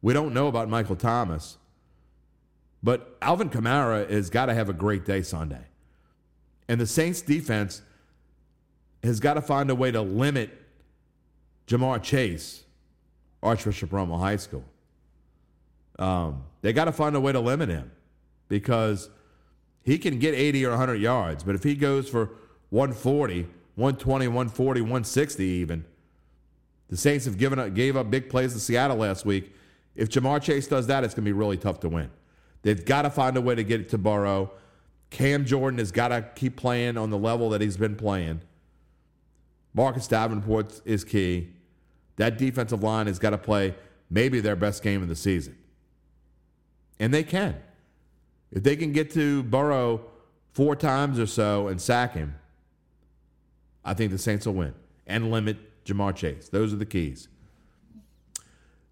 We 0.00 0.14
don't 0.14 0.32
know 0.32 0.48
about 0.48 0.70
Michael 0.70 0.96
Thomas, 0.96 1.58
but 2.84 3.16
Alvin 3.22 3.48
Kamara 3.48 4.08
has 4.10 4.28
got 4.28 4.46
to 4.46 4.54
have 4.54 4.68
a 4.68 4.74
great 4.74 5.06
day 5.06 5.22
Sunday. 5.22 5.64
And 6.68 6.78
the 6.78 6.86
Saints' 6.86 7.22
defense 7.22 7.80
has 9.02 9.20
got 9.20 9.34
to 9.34 9.40
find 9.40 9.70
a 9.70 9.74
way 9.74 9.90
to 9.90 10.02
limit 10.02 10.50
Ja'Marr 11.66 12.02
Chase, 12.02 12.64
Archbishop 13.42 13.90
Rummel 13.90 14.18
High 14.18 14.36
School. 14.36 14.64
Um, 15.98 16.44
they 16.60 16.74
got 16.74 16.84
to 16.84 16.92
find 16.92 17.16
a 17.16 17.20
way 17.20 17.32
to 17.32 17.40
limit 17.40 17.70
him 17.70 17.90
because 18.48 19.08
he 19.82 19.96
can 19.96 20.18
get 20.18 20.34
80 20.34 20.66
or 20.66 20.70
100 20.70 20.96
yards, 20.96 21.42
but 21.42 21.54
if 21.54 21.62
he 21.62 21.74
goes 21.74 22.06
for 22.08 22.32
140, 22.68 23.46
120, 23.76 24.28
140, 24.28 24.80
160 24.82 25.42
even. 25.42 25.86
The 26.88 26.98
Saints 26.98 27.24
have 27.24 27.38
given 27.38 27.58
up, 27.58 27.72
gave 27.72 27.96
up 27.96 28.10
big 28.10 28.28
plays 28.28 28.52
to 28.52 28.60
Seattle 28.60 28.98
last 28.98 29.24
week. 29.24 29.54
If 29.96 30.10
Ja'Marr 30.10 30.42
Chase 30.42 30.66
does 30.66 30.86
that, 30.88 31.02
it's 31.02 31.14
going 31.14 31.24
to 31.24 31.28
be 31.28 31.32
really 31.32 31.56
tough 31.56 31.80
to 31.80 31.88
win. 31.88 32.10
They've 32.64 32.84
got 32.84 33.02
to 33.02 33.10
find 33.10 33.36
a 33.36 33.40
way 33.40 33.54
to 33.54 33.62
get 33.62 33.80
it 33.80 33.90
to 33.90 33.98
Burrow. 33.98 34.50
Cam 35.10 35.44
Jordan 35.44 35.78
has 35.78 35.92
got 35.92 36.08
to 36.08 36.22
keep 36.34 36.56
playing 36.56 36.96
on 36.96 37.10
the 37.10 37.18
level 37.18 37.50
that 37.50 37.60
he's 37.60 37.76
been 37.76 37.94
playing. 37.94 38.40
Marcus 39.74 40.08
Davenport 40.08 40.80
is 40.84 41.04
key. 41.04 41.50
That 42.16 42.38
defensive 42.38 42.82
line 42.82 43.06
has 43.06 43.18
got 43.18 43.30
to 43.30 43.38
play 43.38 43.74
maybe 44.08 44.40
their 44.40 44.56
best 44.56 44.82
game 44.82 45.02
of 45.02 45.08
the 45.08 45.14
season. 45.14 45.56
And 46.98 47.12
they 47.12 47.22
can. 47.22 47.56
If 48.50 48.62
they 48.62 48.76
can 48.76 48.92
get 48.92 49.10
to 49.12 49.42
Burrow 49.42 50.00
four 50.52 50.74
times 50.74 51.18
or 51.18 51.26
so 51.26 51.68
and 51.68 51.80
sack 51.80 52.14
him, 52.14 52.34
I 53.84 53.92
think 53.92 54.10
the 54.10 54.18
Saints 54.18 54.46
will 54.46 54.54
win 54.54 54.74
and 55.06 55.30
limit 55.30 55.84
Ja'Marr 55.84 56.16
Chase. 56.16 56.48
Those 56.48 56.72
are 56.72 56.76
the 56.76 56.86
keys. 56.86 57.28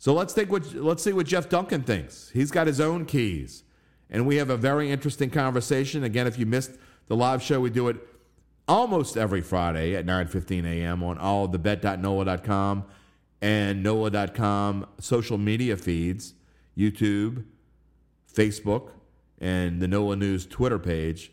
So 0.03 0.13
let's 0.13 0.35
take 0.35 0.51
what 0.51 0.75
let's 0.75 1.01
see 1.01 1.13
what 1.13 1.27
Jeff 1.27 1.49
Duncan 1.49 1.85
thinks. 1.85 2.31
He's 2.31 2.51
got 2.51 2.67
his 2.67 2.81
own 2.81 3.07
keys. 3.07 3.63
And 4.11 4.27
we 4.27 4.35
have 4.35 4.51
a 4.51 4.57
very 4.57 4.91
interesting 4.91 5.31
conversation. 5.31 6.03
Again, 6.03 6.27
if 6.27 6.37
you 6.41 6.45
missed 6.45 6.73
the 7.07 7.15
live 7.15 7.41
show, 7.41 7.61
we 7.61 7.71
do 7.71 7.87
it 7.87 7.99
almost 8.67 9.17
every 9.17 9.43
Friday 9.43 9.95
at 9.95 10.05
9:15 10.05 10.65
a.m. 10.65 11.05
on 11.05 11.19
all 11.19 11.47
the 11.47 11.57
bet.nola.com 11.61 12.85
and 13.41 13.85
nola.com 13.85 14.89
social 14.99 15.39
media 15.39 15.77
feeds, 15.77 16.35
YouTube, 16.77 17.45
Facebook, 18.29 18.95
and 19.41 19.81
the 19.81 19.87
NOLA 19.87 20.17
News 20.17 20.47
Twitter 20.47 20.81
page, 20.81 21.31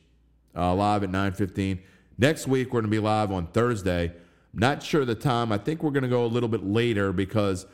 uh, 0.55 0.75
live 0.75 1.01
at 1.01 1.09
9:15. 1.09 1.79
Next 2.19 2.45
week 2.45 2.67
we're 2.67 2.81
going 2.81 2.91
to 2.91 2.95
be 2.95 2.99
live 2.99 3.31
on 3.31 3.47
Thursday. 3.47 4.13
Not 4.53 4.83
sure 4.83 5.05
the 5.05 5.15
time. 5.15 5.51
I 5.51 5.57
think 5.57 5.81
we're 5.81 5.89
going 5.89 6.03
to 6.03 6.07
go 6.07 6.23
a 6.23 6.27
little 6.27 6.49
bit 6.49 6.63
later 6.63 7.11
because 7.11 7.65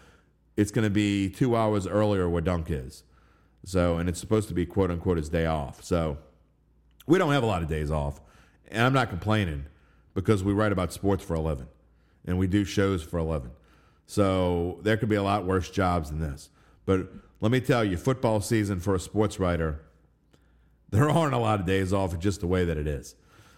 it's 0.57 0.71
going 0.71 0.83
to 0.83 0.89
be 0.89 1.29
two 1.29 1.55
hours 1.55 1.87
earlier 1.87 2.29
where 2.29 2.41
Dunk 2.41 2.67
is. 2.69 3.03
So, 3.65 3.97
and 3.97 4.07
it's 4.07 4.19
supposed 4.19 4.47
to 4.49 4.53
be 4.53 4.65
quote 4.65 4.91
unquote 4.91 5.17
his 5.17 5.29
day 5.29 5.45
off. 5.45 5.83
So, 5.83 6.17
we 7.07 7.17
don't 7.17 7.31
have 7.31 7.43
a 7.43 7.47
lot 7.47 7.61
of 7.61 7.67
days 7.67 7.91
off, 7.91 8.19
and 8.67 8.81
I'm 8.81 8.93
not 8.93 9.09
complaining 9.09 9.65
because 10.13 10.43
we 10.43 10.53
write 10.53 10.71
about 10.71 10.91
sports 10.91 11.23
for 11.23 11.35
11 11.35 11.67
and 12.25 12.39
we 12.39 12.47
do 12.47 12.63
shows 12.63 13.03
for 13.03 13.19
11. 13.19 13.51
So, 14.07 14.79
there 14.83 14.97
could 14.97 15.09
be 15.09 15.15
a 15.15 15.23
lot 15.23 15.45
worse 15.45 15.69
jobs 15.69 16.09
than 16.09 16.19
this. 16.19 16.49
But 16.85 17.09
let 17.41 17.51
me 17.51 17.59
tell 17.59 17.83
you, 17.83 17.97
football 17.97 18.41
season 18.41 18.79
for 18.79 18.95
a 18.95 18.99
sports 18.99 19.39
writer, 19.39 19.81
there 20.89 21.09
aren't 21.09 21.33
a 21.33 21.37
lot 21.37 21.59
of 21.59 21.65
days 21.65 21.91
off. 21.91 22.17
Just 22.19 22.41
the 22.41 22.47
way 22.47 22.65
that 22.65 22.77
it 22.77 22.87
is. 22.87 23.15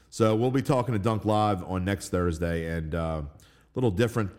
So 0.09 0.35
we'll 0.35 0.51
be 0.51 0.61
talking 0.61 0.93
to 0.93 0.99
Dunk 0.99 1.25
Live 1.25 1.63
on 1.63 1.83
next 1.85 2.09
Thursday, 2.09 2.65
and 2.65 2.93
a 2.93 3.01
uh, 3.01 3.21
little 3.75 3.91
different, 3.91 4.31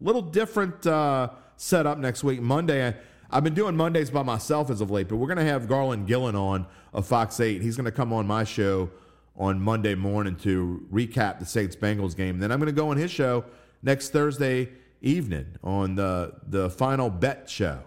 little 0.00 0.22
different 0.22 0.86
uh, 0.86 1.30
setup 1.56 1.98
next 1.98 2.24
week. 2.24 2.40
Monday, 2.40 2.86
I, 2.88 2.94
have 3.34 3.44
been 3.44 3.54
doing 3.54 3.76
Mondays 3.76 4.10
by 4.10 4.22
myself 4.22 4.70
as 4.70 4.80
of 4.80 4.90
late, 4.90 5.08
but 5.08 5.16
we're 5.16 5.26
going 5.26 5.38
to 5.38 5.44
have 5.44 5.68
Garland 5.68 6.06
Gillen 6.06 6.36
on 6.36 6.66
of 6.92 7.06
Fox 7.06 7.40
Eight. 7.40 7.62
He's 7.62 7.76
going 7.76 7.84
to 7.86 7.92
come 7.92 8.12
on 8.12 8.26
my 8.26 8.44
show 8.44 8.90
on 9.36 9.60
Monday 9.60 9.94
morning 9.94 10.36
to 10.36 10.86
recap 10.92 11.38
the 11.38 11.46
Saints 11.46 11.76
Bengals 11.76 12.16
game. 12.16 12.38
Then 12.38 12.50
I'm 12.50 12.58
going 12.58 12.74
to 12.74 12.80
go 12.80 12.90
on 12.90 12.96
his 12.96 13.10
show 13.10 13.44
next 13.82 14.10
Thursday 14.10 14.70
evening 15.02 15.46
on 15.62 15.94
the 15.94 16.34
the 16.48 16.70
final 16.70 17.10
bet 17.10 17.48
show. 17.48 17.80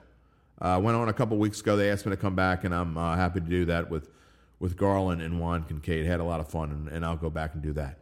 I 0.61 0.73
uh, 0.73 0.79
went 0.79 0.97
on 0.97 1.07
a 1.07 1.13
couple 1.13 1.37
weeks 1.37 1.61
ago. 1.61 1.77
They 1.77 1.89
asked 1.89 2.05
me 2.05 2.11
to 2.11 2.17
come 2.17 2.35
back, 2.35 2.65
and 2.65 2.75
I'm 2.75 2.97
uh, 2.97 3.15
happy 3.15 3.39
to 3.39 3.45
do 3.45 3.65
that 3.65 3.89
with 3.89 4.09
with 4.59 4.75
Garland 4.75 5.21
and 5.21 5.39
Juan 5.39 5.63
Kincaid. 5.63 6.05
Had 6.05 6.19
a 6.19 6.23
lot 6.23 6.39
of 6.39 6.49
fun, 6.49 6.71
and, 6.71 6.87
and 6.89 7.05
I'll 7.05 7.15
go 7.15 7.29
back 7.29 7.53
and 7.53 7.63
do 7.63 7.73
that, 7.73 7.97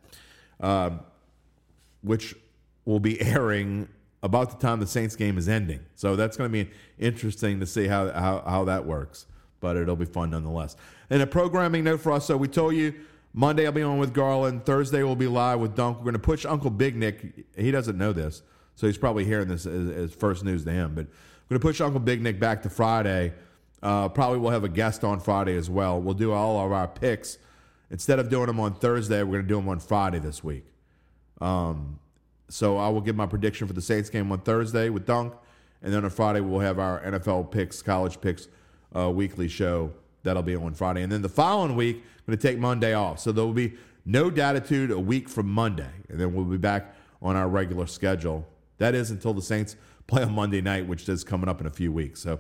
um, 0.60 1.02
which 2.02 2.36
will 2.86 3.00
be 3.00 3.22
airing 3.22 3.88
about 4.28 4.52
the 4.52 4.58
time 4.58 4.80
the 4.80 4.88
Saints 4.88 5.16
game 5.16 5.38
is 5.38 5.50
ending. 5.50 5.80
So 5.96 6.16
that's 6.16 6.38
going 6.38 6.52
to 6.52 6.66
be 6.66 6.72
interesting 7.00 7.60
to 7.60 7.66
see 7.66 7.88
how, 7.88 8.12
how, 8.12 8.44
how 8.46 8.66
that 8.66 8.86
works, 8.86 9.26
but 9.60 9.76
it'll 9.76 9.96
be 9.96 10.06
fun 10.06 10.30
nonetheless. 10.30 10.76
And 11.10 11.22
a 11.22 11.28
programming 11.28 11.84
note 11.84 12.02
for 12.02 12.12
us. 12.12 12.26
So 12.26 12.38
we 12.38 12.48
told 12.48 12.76
you 12.76 12.94
Monday 13.34 13.66
I'll 13.66 13.72
be 13.72 13.82
on 13.82 13.98
with 13.98 14.14
Garland. 14.14 14.66
Thursday 14.66 15.04
we'll 15.04 15.16
be 15.16 15.28
live 15.28 15.60
with 15.60 15.76
Dunk. 15.76 15.98
We're 15.98 16.04
going 16.04 16.14
to 16.14 16.20
push 16.20 16.46
Uncle 16.46 16.70
Big 16.70 16.96
Nick. 16.96 17.46
He 17.58 17.72
doesn't 17.72 17.98
know 17.98 18.14
this, 18.14 18.44
so 18.76 18.88
he's 18.88 18.98
probably 18.98 19.26
hearing 19.26 19.48
this 19.48 19.66
as, 19.66 19.90
as 19.90 20.14
first 20.14 20.44
news 20.44 20.64
to 20.66 20.72
him. 20.72 20.94
But 20.94 21.08
we're 21.50 21.58
going 21.58 21.62
to 21.62 21.68
push 21.68 21.82
Uncle 21.82 22.00
Big 22.00 22.22
Nick 22.22 22.40
back 22.40 22.62
to 22.64 22.70
Friday 22.70 23.34
uh, 23.82 24.10
probably 24.10 24.40
we'll 24.40 24.52
have 24.52 24.64
a 24.64 24.70
guest 24.70 25.04
on 25.04 25.20
Friday 25.20 25.56
as 25.56 25.70
well. 25.70 26.02
We'll 26.02 26.16
do 26.16 26.32
all 26.34 26.66
of 26.66 26.72
our 26.72 26.88
picks. 26.88 27.38
Instead 27.90 28.20
of 28.20 28.30
doing 28.30 28.48
them 28.48 28.60
on 28.60 28.74
Thursday, 28.74 29.24
we're 29.24 29.34
going 29.34 29.44
to 29.44 29.48
do 29.48 29.56
them 29.56 29.70
on 29.70 29.80
Friday 29.80 30.20
this 30.20 30.44
week. 30.44 30.66
Um, 31.40 32.00
so 32.50 32.78
I 32.78 32.90
will 32.90 33.02
give 33.02 33.16
my 33.16 33.26
prediction 33.26 33.68
for 33.68 33.74
the 33.74 33.82
Saints 33.82 34.10
game 34.10 34.32
on 34.32 34.40
Thursday 34.40 34.90
with 34.90 35.06
Dunk. 35.06 35.34
And 35.82 35.94
then 35.94 36.04
on 36.04 36.10
Friday, 36.10 36.40
we'll 36.40 36.60
have 36.60 36.80
our 36.80 37.02
NFL 37.02 37.52
picks, 37.52 37.82
college 37.82 38.20
picks 38.22 38.48
uh, 38.96 39.12
weekly 39.12 39.48
show. 39.48 39.92
That'll 40.24 40.44
be 40.44 40.56
on 40.56 40.74
Friday. 40.74 41.04
And 41.04 41.12
then 41.12 41.22
the 41.22 41.30
following 41.30 41.76
week, 41.76 41.98
I'm 41.98 42.26
going 42.26 42.38
to 42.38 42.48
take 42.48 42.58
Monday 42.58 42.94
off. 42.94 43.20
So 43.20 43.32
there 43.32 43.46
will 43.46 43.54
be 43.54 43.76
no 44.06 44.32
Datitude 44.32 44.92
a 44.92 45.00
week 45.00 45.30
from 45.30 45.50
Monday. 45.50 45.92
And 46.10 46.20
then 46.20 46.34
we'll 46.34 46.46
be 46.46 46.58
back 46.58 46.96
on 47.22 47.36
our 47.36 47.48
regular 47.48 47.86
schedule. 47.86 48.48
That 48.78 48.96
is 48.96 49.12
until 49.12 49.34
the 49.34 49.42
Saints 49.42 49.76
play 50.08 50.24
on 50.24 50.34
Monday 50.34 50.62
night, 50.62 50.88
which 50.88 51.08
is 51.10 51.24
coming 51.24 51.50
up 51.50 51.62
in 51.62 51.68
a 51.68 51.72
few 51.72 51.92
weeks. 51.92 52.22
So 52.22 52.40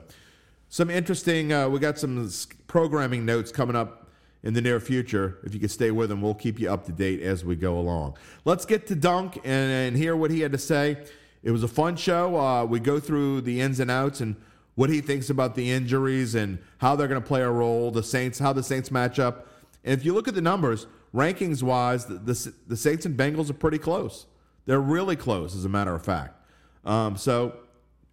some 0.70 0.90
interesting, 0.90 1.52
uh, 1.54 1.70
we 1.70 1.80
got 1.80 1.98
some 1.98 2.30
programming 2.68 3.26
notes 3.26 3.52
coming 3.52 3.76
up 3.76 4.07
in 4.48 4.54
the 4.54 4.62
near 4.62 4.80
future. 4.80 5.40
If 5.44 5.54
you 5.54 5.60
could 5.60 5.72
stay 5.72 5.92
with 5.92 6.08
them, 6.08 6.22
we'll 6.22 6.34
keep 6.34 6.58
you 6.58 6.72
up 6.72 6.86
to 6.86 6.94
date 6.94 7.22
as 7.22 7.44
we 7.44 7.58
go 7.58 7.78
along. 7.78 8.16
Let's 8.46 8.66
get 8.66 8.88
to 8.88 8.96
Dunk 8.96 9.36
and, 9.44 9.46
and 9.46 9.98
hear 9.98 10.16
what 10.16 10.32
he 10.32 10.40
had 10.40 10.54
to 10.54 10.58
say. 10.58 10.96
It 11.44 11.52
was 11.52 11.64
a 11.64 11.68
fun 11.68 11.98
show. 11.98 12.40
Uh, 12.40 12.64
we 12.64 12.80
go 12.80 12.98
through 12.98 13.42
the 13.42 13.60
ins 13.60 13.82
and 13.82 13.92
outs 13.92 14.22
and 14.22 14.38
what 14.76 14.90
he 14.90 15.02
thinks 15.02 15.30
about 15.30 15.56
the 15.56 15.70
injuries 15.70 16.34
and 16.34 16.60
how 16.78 16.96
they're 16.96 17.10
going 17.10 17.22
to 17.22 17.28
play 17.28 17.42
a 17.42 17.52
role, 17.52 17.92
the 17.92 18.02
Saints, 18.02 18.40
how 18.40 18.54
the 18.54 18.64
Saints 18.64 18.90
match 18.90 19.20
up. 19.20 19.50
And 19.84 20.00
if 20.00 20.06
you 20.06 20.14
look 20.14 20.30
at 20.30 20.34
the 20.34 20.42
numbers, 20.42 20.88
rankings 21.14 21.62
wise, 21.62 22.06
the, 22.06 22.16
the, 22.16 22.54
the 22.68 22.78
Saints 22.78 23.06
and 23.06 23.20
Bengals 23.20 23.50
are 23.50 23.54
pretty 23.54 23.80
close. 23.80 24.28
They're 24.66 24.80
really 24.80 25.18
close, 25.18 25.58
as 25.58 25.66
a 25.66 25.70
matter 25.70 25.94
of 25.94 26.06
fact. 26.06 26.42
Um, 26.86 27.18
so 27.18 27.54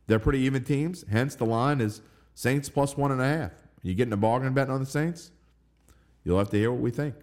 they're 0.08 0.18
pretty 0.18 0.40
even 0.40 0.64
teams. 0.64 1.04
Hence, 1.08 1.36
the 1.36 1.46
line 1.46 1.80
is 1.80 2.00
Saints 2.34 2.68
plus 2.68 2.96
one 2.96 3.12
and 3.12 3.20
a 3.20 3.24
half. 3.24 3.52
You 3.84 3.94
getting 3.94 4.12
a 4.12 4.16
bargain 4.16 4.52
betting 4.52 4.74
on 4.74 4.80
the 4.80 4.86
Saints? 4.86 5.30
You'll 6.24 6.38
have 6.38 6.50
to 6.50 6.58
hear 6.58 6.72
what 6.72 6.80
we 6.80 6.90
think. 6.90 7.14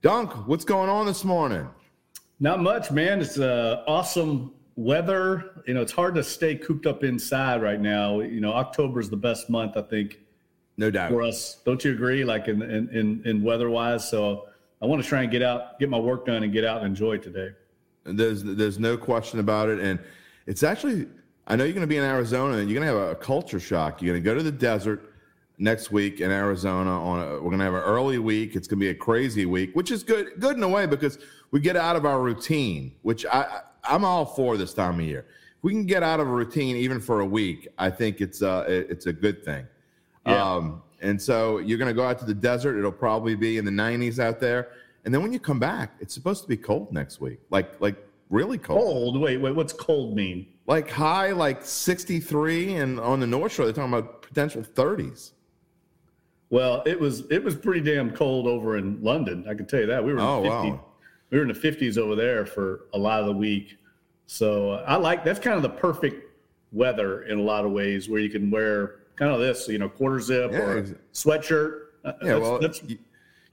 Dunk, 0.00 0.48
what's 0.48 0.64
going 0.64 0.88
on 0.88 1.06
this 1.06 1.24
morning? 1.24 1.68
Not 2.40 2.60
much, 2.60 2.90
man. 2.90 3.20
It's 3.20 3.38
uh, 3.38 3.84
awesome 3.86 4.54
weather. 4.74 5.62
You 5.66 5.74
know, 5.74 5.82
it's 5.82 5.92
hard 5.92 6.14
to 6.16 6.24
stay 6.24 6.56
cooped 6.56 6.86
up 6.86 7.04
inside 7.04 7.62
right 7.62 7.80
now. 7.80 8.20
You 8.20 8.40
know, 8.40 8.52
October 8.52 9.00
is 9.00 9.10
the 9.10 9.16
best 9.16 9.50
month, 9.50 9.76
I 9.76 9.82
think. 9.82 10.18
No 10.78 10.90
doubt. 10.90 11.10
For 11.10 11.22
us. 11.22 11.60
Don't 11.64 11.84
you 11.84 11.92
agree? 11.92 12.24
Like 12.24 12.48
in 12.48 12.62
in, 12.62 12.88
in, 12.88 13.22
in 13.24 13.42
weather 13.42 13.70
wise. 13.70 14.08
So 14.08 14.48
I 14.80 14.86
want 14.86 15.02
to 15.02 15.08
try 15.08 15.22
and 15.22 15.30
get 15.30 15.42
out, 15.42 15.78
get 15.78 15.90
my 15.90 15.98
work 15.98 16.26
done 16.26 16.42
and 16.42 16.52
get 16.52 16.64
out 16.64 16.78
and 16.78 16.86
enjoy 16.86 17.18
today. 17.18 17.50
There's 18.04 18.42
there's 18.42 18.78
no 18.78 18.96
question 18.96 19.38
about 19.38 19.68
it. 19.68 19.78
And 19.78 20.00
it's 20.46 20.62
actually 20.62 21.06
I 21.46 21.56
know 21.56 21.64
you're 21.64 21.74
going 21.74 21.82
to 21.82 21.86
be 21.86 21.98
in 21.98 22.04
Arizona 22.04 22.56
and 22.56 22.70
you're 22.70 22.80
going 22.80 22.92
to 22.92 22.98
have 22.98 23.10
a, 23.10 23.14
culture 23.14 23.60
shock. 23.60 24.00
You're 24.00 24.14
going 24.14 24.22
to 24.22 24.24
go 24.24 24.34
to 24.34 24.42
the 24.42 24.50
desert 24.50 25.11
next 25.58 25.90
week 25.90 26.20
in 26.20 26.30
Arizona. 26.30 26.90
On 26.90 27.20
a, 27.20 27.32
we're 27.34 27.50
going 27.50 27.58
to 27.58 27.64
have 27.64 27.74
an 27.74 27.80
early 27.80 28.18
week. 28.18 28.56
It's 28.56 28.66
going 28.66 28.78
to 28.78 28.84
be 28.84 28.90
a 28.90 28.94
crazy 28.94 29.46
week, 29.46 29.74
which 29.74 29.90
is 29.90 30.02
good, 30.02 30.28
good 30.38 30.56
in 30.56 30.62
a 30.62 30.68
way 30.68 30.86
because 30.86 31.18
we 31.50 31.60
get 31.60 31.76
out 31.76 31.96
of 31.96 32.04
our 32.04 32.20
routine, 32.20 32.92
which 33.02 33.26
I, 33.26 33.60
I'm 33.84 34.04
all 34.04 34.24
for 34.24 34.56
this 34.56 34.74
time 34.74 35.00
of 35.00 35.06
year. 35.06 35.26
If 35.28 35.64
we 35.64 35.72
can 35.72 35.86
get 35.86 36.02
out 36.02 36.20
of 36.20 36.28
a 36.28 36.30
routine 36.30 36.76
even 36.76 37.00
for 37.00 37.20
a 37.20 37.26
week, 37.26 37.68
I 37.78 37.90
think 37.90 38.20
it's 38.20 38.42
a 38.42 38.64
it's 38.68 39.06
a 39.06 39.12
good 39.12 39.44
thing. 39.44 39.66
Yeah. 40.26 40.54
Um, 40.54 40.82
and 41.00 41.20
so 41.20 41.58
you're 41.58 41.78
going 41.78 41.88
to 41.88 41.94
go 41.94 42.04
out 42.04 42.18
to 42.20 42.24
the 42.24 42.34
desert. 42.34 42.78
It'll 42.78 42.92
probably 42.92 43.34
be 43.34 43.58
in 43.58 43.64
the 43.64 43.72
90s 43.72 44.18
out 44.20 44.38
there. 44.38 44.68
And 45.04 45.12
then 45.12 45.20
when 45.20 45.32
you 45.32 45.40
come 45.40 45.58
back, 45.58 45.94
it's 46.00 46.14
supposed 46.14 46.42
to 46.42 46.48
be 46.48 46.56
cold 46.56 46.92
next 46.92 47.20
week, 47.20 47.40
like 47.50 47.80
like 47.80 47.96
really 48.30 48.58
cold. 48.58 48.80
Cold. 48.80 49.20
Wait, 49.20 49.38
wait. 49.38 49.54
What's 49.54 49.72
cold 49.72 50.16
mean? 50.16 50.46
like 50.66 50.90
high 50.90 51.32
like 51.32 51.64
63 51.64 52.74
and 52.76 53.00
on 53.00 53.20
the 53.20 53.26
north 53.26 53.52
shore 53.52 53.66
they're 53.66 53.74
talking 53.74 53.92
about 53.92 54.22
potential 54.22 54.62
30s 54.62 55.32
well 56.52 56.82
it 56.86 57.00
was 57.00 57.24
it 57.30 57.42
was 57.42 57.56
pretty 57.56 57.80
damn 57.80 58.12
cold 58.12 58.46
over 58.46 58.76
in 58.76 59.02
london 59.02 59.44
i 59.48 59.54
can 59.54 59.66
tell 59.66 59.80
you 59.80 59.86
that 59.86 60.04
we 60.04 60.12
were 60.12 60.18
in 60.18 60.24
oh, 60.24 60.42
the 60.42 60.48
50s, 60.48 60.70
wow. 60.70 60.84
we 61.30 61.38
were 61.38 61.42
in 61.42 61.48
the 61.48 61.54
50s 61.54 61.98
over 61.98 62.14
there 62.14 62.46
for 62.46 62.82
a 62.94 62.98
lot 62.98 63.18
of 63.20 63.26
the 63.26 63.32
week 63.32 63.78
so 64.26 64.74
i 64.86 64.94
like 64.94 65.24
that's 65.24 65.40
kind 65.40 65.56
of 65.56 65.62
the 65.62 65.68
perfect 65.68 66.30
weather 66.70 67.22
in 67.24 67.38
a 67.38 67.42
lot 67.42 67.64
of 67.64 67.72
ways 67.72 68.08
where 68.08 68.20
you 68.20 68.30
can 68.30 68.50
wear 68.50 69.00
kind 69.16 69.32
of 69.32 69.40
this 69.40 69.66
you 69.66 69.78
know 69.78 69.88
quarter 69.88 70.20
zip 70.20 70.52
yeah, 70.52 70.58
or 70.58 70.82
sweatshirt 71.12 71.80
uh, 72.04 72.12
yeah 72.22 72.34
that's, 72.34 72.40
well 72.40 72.58
that's 72.58 72.82
you, 72.84 72.98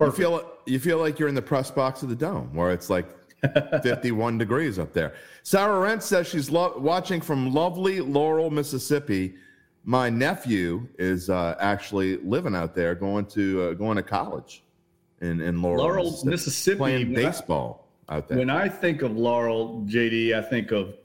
you 0.01 0.12
feel 0.12 0.51
you 0.65 0.79
feel 0.79 1.00
like 1.00 1.18
you're 1.18 1.29
in 1.29 1.36
the 1.36 1.41
press 1.41 1.72
box 1.72 2.03
of 2.03 2.10
the 2.10 2.15
dome 2.15 2.53
where 2.53 2.72
it's 2.72 2.89
like 2.89 3.08
51 3.84 4.38
degrees 4.38 4.77
up 4.79 4.94
there. 4.94 5.13
Sarah 5.44 5.79
Rent 5.79 6.03
says 6.03 6.27
she's 6.27 6.50
lo- 6.50 6.77
watching 6.77 7.22
from 7.22 7.53
lovely 7.53 8.01
Laurel, 8.01 8.50
Mississippi. 8.50 9.36
My 9.84 10.10
nephew 10.10 10.88
is 10.98 11.30
uh, 11.30 11.56
actually 11.60 12.18
living 12.18 12.56
out 12.56 12.76
there, 12.76 12.96
going 12.96 13.26
to 13.28 13.64
uh, 13.64 13.74
going 13.74 13.98
to 13.98 14.04
college 14.04 14.64
in, 15.22 15.42
in 15.42 15.62
Laurel, 15.62 15.84
Laurel, 15.84 16.20
Mississippi, 16.26 16.78
playing 16.78 17.14
baseball. 17.14 17.88
out 18.10 18.28
there. 18.28 18.38
When 18.38 18.50
I 18.50 18.68
think 18.70 19.02
of 19.02 19.16
Laurel, 19.18 19.86
JD, 19.88 20.36
I 20.36 20.42
think 20.42 20.72
of 20.72 20.96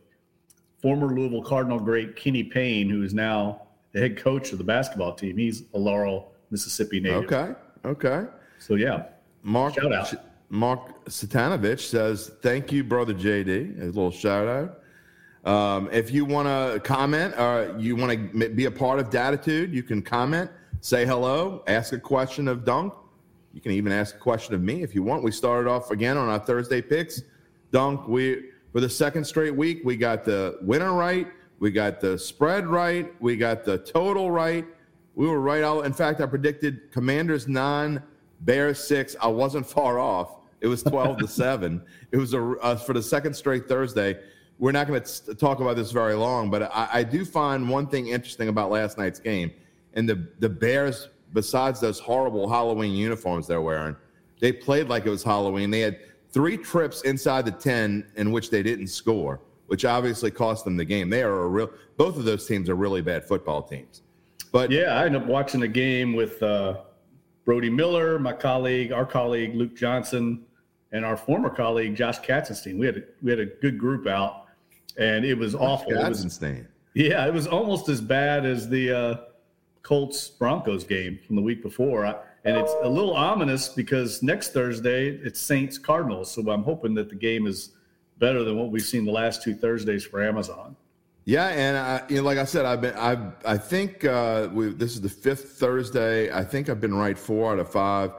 former 0.80 1.08
Louisville 1.08 1.42
Cardinal 1.42 1.78
great 1.78 2.16
Kenny 2.16 2.44
Payne, 2.44 2.88
who 2.90 3.02
is 3.02 3.14
now 3.14 3.62
the 3.92 4.00
head 4.00 4.16
coach 4.16 4.52
of 4.52 4.58
the 4.58 4.64
basketball 4.64 5.14
team. 5.14 5.36
He's 5.36 5.62
a 5.74 5.78
Laurel, 5.78 6.32
Mississippi 6.50 7.00
native. 7.00 7.24
Okay. 7.24 7.54
Okay. 7.84 8.26
So 8.58 8.74
yeah. 8.74 9.04
Mark 9.42 9.74
shout 9.74 9.92
out. 9.92 10.14
Mark 10.50 11.04
Satanovich 11.06 11.80
says, 11.80 12.32
"Thank 12.42 12.70
you, 12.72 12.84
brother 12.84 13.14
JD." 13.14 13.80
A 13.80 13.84
little 13.86 14.10
shout 14.10 14.46
out. 14.46 14.80
Um, 15.44 15.90
if 15.92 16.10
you 16.10 16.24
want 16.24 16.48
to 16.48 16.80
comment 16.80 17.34
or 17.38 17.74
you 17.78 17.96
want 17.96 18.32
to 18.32 18.48
be 18.48 18.64
a 18.64 18.70
part 18.70 18.98
of 18.98 19.10
Datitude, 19.10 19.72
you 19.72 19.82
can 19.82 20.00
comment, 20.00 20.50
say 20.80 21.04
hello, 21.04 21.62
ask 21.66 21.92
a 21.92 21.98
question 21.98 22.48
of 22.48 22.64
Dunk. 22.64 22.94
You 23.52 23.60
can 23.60 23.72
even 23.72 23.92
ask 23.92 24.16
a 24.16 24.18
question 24.18 24.54
of 24.54 24.62
me 24.62 24.82
if 24.82 24.94
you 24.94 25.02
want. 25.02 25.22
We 25.22 25.30
started 25.30 25.68
off 25.68 25.90
again 25.90 26.16
on 26.16 26.28
our 26.28 26.38
Thursday 26.38 26.80
picks. 26.80 27.22
Dunk, 27.72 28.08
we 28.08 28.50
for 28.72 28.80
the 28.80 28.88
second 28.88 29.24
straight 29.24 29.54
week, 29.54 29.82
we 29.84 29.96
got 29.96 30.24
the 30.24 30.58
winner 30.62 30.92
right, 30.92 31.28
we 31.60 31.70
got 31.70 32.00
the 32.00 32.18
spread 32.18 32.66
right, 32.66 33.12
we 33.20 33.36
got 33.36 33.64
the 33.64 33.78
total 33.78 34.30
right. 34.30 34.64
We 35.14 35.28
were 35.28 35.40
right 35.40 35.62
out. 35.62 35.86
In 35.86 35.92
fact, 35.92 36.20
I 36.20 36.26
predicted 36.26 36.90
Commanders 36.90 37.46
nine, 37.46 38.02
Bears 38.40 38.82
six. 38.82 39.14
I 39.22 39.28
wasn't 39.28 39.66
far 39.78 40.00
off. 40.00 40.38
It 40.60 40.66
was 40.66 40.82
twelve 40.82 41.18
to 41.18 41.28
seven. 41.28 41.82
It 42.10 42.16
was 42.16 42.32
a 42.32 42.42
uh, 42.62 42.76
for 42.76 42.94
the 42.94 43.02
second 43.02 43.34
straight 43.34 43.68
Thursday 43.68 44.18
we're 44.58 44.72
not 44.72 44.86
going 44.86 45.02
to 45.02 45.34
talk 45.34 45.60
about 45.60 45.76
this 45.76 45.90
very 45.90 46.14
long, 46.14 46.50
but 46.50 46.62
I, 46.62 46.88
I, 46.92 47.02
do 47.02 47.24
find 47.24 47.68
one 47.68 47.86
thing 47.86 48.08
interesting 48.08 48.48
about 48.48 48.70
last 48.70 48.98
night's 48.98 49.18
game, 49.18 49.52
and 49.94 50.08
the 50.08 50.28
the 50.38 50.48
Bears, 50.48 51.08
besides 51.32 51.80
those 51.80 51.98
horrible 51.98 52.48
Halloween 52.48 52.92
uniforms 52.92 53.46
they're 53.46 53.60
wearing, 53.60 53.96
they 54.40 54.52
played 54.52 54.88
like 54.88 55.06
it 55.06 55.10
was 55.10 55.22
Halloween. 55.22 55.70
They 55.70 55.80
had 55.80 55.98
three 56.30 56.56
trips 56.56 57.02
inside 57.02 57.44
the 57.44 57.52
ten 57.52 58.06
in 58.16 58.30
which 58.30 58.50
they 58.50 58.62
didn't 58.62 58.88
score, 58.88 59.40
which 59.66 59.84
obviously 59.84 60.30
cost 60.30 60.64
them 60.64 60.76
the 60.76 60.84
game. 60.84 61.10
They 61.10 61.22
are 61.22 61.42
a 61.42 61.48
real. 61.48 61.70
Both 61.96 62.16
of 62.16 62.24
those 62.24 62.46
teams 62.46 62.68
are 62.68 62.76
really 62.76 63.02
bad 63.02 63.24
football 63.24 63.62
teams. 63.62 64.02
But 64.52 64.70
yeah, 64.70 64.94
I 64.94 65.06
ended 65.06 65.22
up 65.22 65.28
watching 65.28 65.62
a 65.64 65.68
game 65.68 66.14
with 66.14 66.40
uh, 66.42 66.82
Brody 67.44 67.70
Miller, 67.70 68.20
my 68.20 68.32
colleague, 68.32 68.92
our 68.92 69.04
colleague 69.04 69.54
Luke 69.56 69.76
Johnson, 69.76 70.44
and 70.92 71.04
our 71.04 71.16
former 71.16 71.50
colleague 71.50 71.96
Josh 71.96 72.20
Katzenstein. 72.20 72.78
We 72.78 72.86
had 72.86 72.98
a, 72.98 73.02
we 73.20 73.30
had 73.30 73.40
a 73.40 73.46
good 73.46 73.78
group 73.78 74.06
out 74.06 74.43
and 74.96 75.24
it 75.24 75.34
was 75.34 75.54
awful. 75.54 75.92
It 75.92 76.08
was, 76.08 76.22
insane. 76.22 76.68
Yeah, 76.94 77.26
it 77.26 77.32
was 77.32 77.46
almost 77.46 77.88
as 77.88 78.00
bad 78.00 78.46
as 78.46 78.68
the 78.68 78.92
uh, 78.92 79.16
Colts 79.82 80.28
Broncos 80.28 80.84
game 80.84 81.18
from 81.26 81.36
the 81.36 81.42
week 81.42 81.62
before. 81.62 82.06
I, 82.06 82.14
and 82.44 82.56
it's 82.56 82.74
a 82.82 82.88
little 82.88 83.14
ominous 83.14 83.68
because 83.68 84.22
next 84.22 84.52
Thursday 84.52 85.08
it's 85.08 85.40
Saints 85.40 85.78
Cardinals. 85.78 86.30
So 86.30 86.48
I'm 86.50 86.62
hoping 86.62 86.94
that 86.94 87.08
the 87.08 87.14
game 87.14 87.46
is 87.46 87.70
better 88.18 88.44
than 88.44 88.56
what 88.58 88.70
we've 88.70 88.82
seen 88.82 89.04
the 89.04 89.12
last 89.12 89.42
two 89.42 89.54
Thursdays 89.54 90.04
for 90.04 90.22
Amazon. 90.22 90.76
Yeah, 91.24 91.46
and 91.46 91.76
I, 91.76 92.02
you 92.10 92.16
know, 92.16 92.22
like 92.22 92.36
I 92.36 92.44
said, 92.44 92.66
I've 92.66 92.82
been, 92.82 92.94
I, 92.96 93.32
I 93.46 93.56
think 93.56 94.04
uh, 94.04 94.50
we, 94.52 94.68
this 94.74 94.92
is 94.92 95.00
the 95.00 95.08
fifth 95.08 95.52
Thursday. 95.52 96.30
I 96.30 96.44
think 96.44 96.68
I've 96.68 96.82
been 96.82 96.94
right 96.94 97.18
four 97.18 97.52
out 97.52 97.58
of 97.58 97.70
five. 97.70 98.12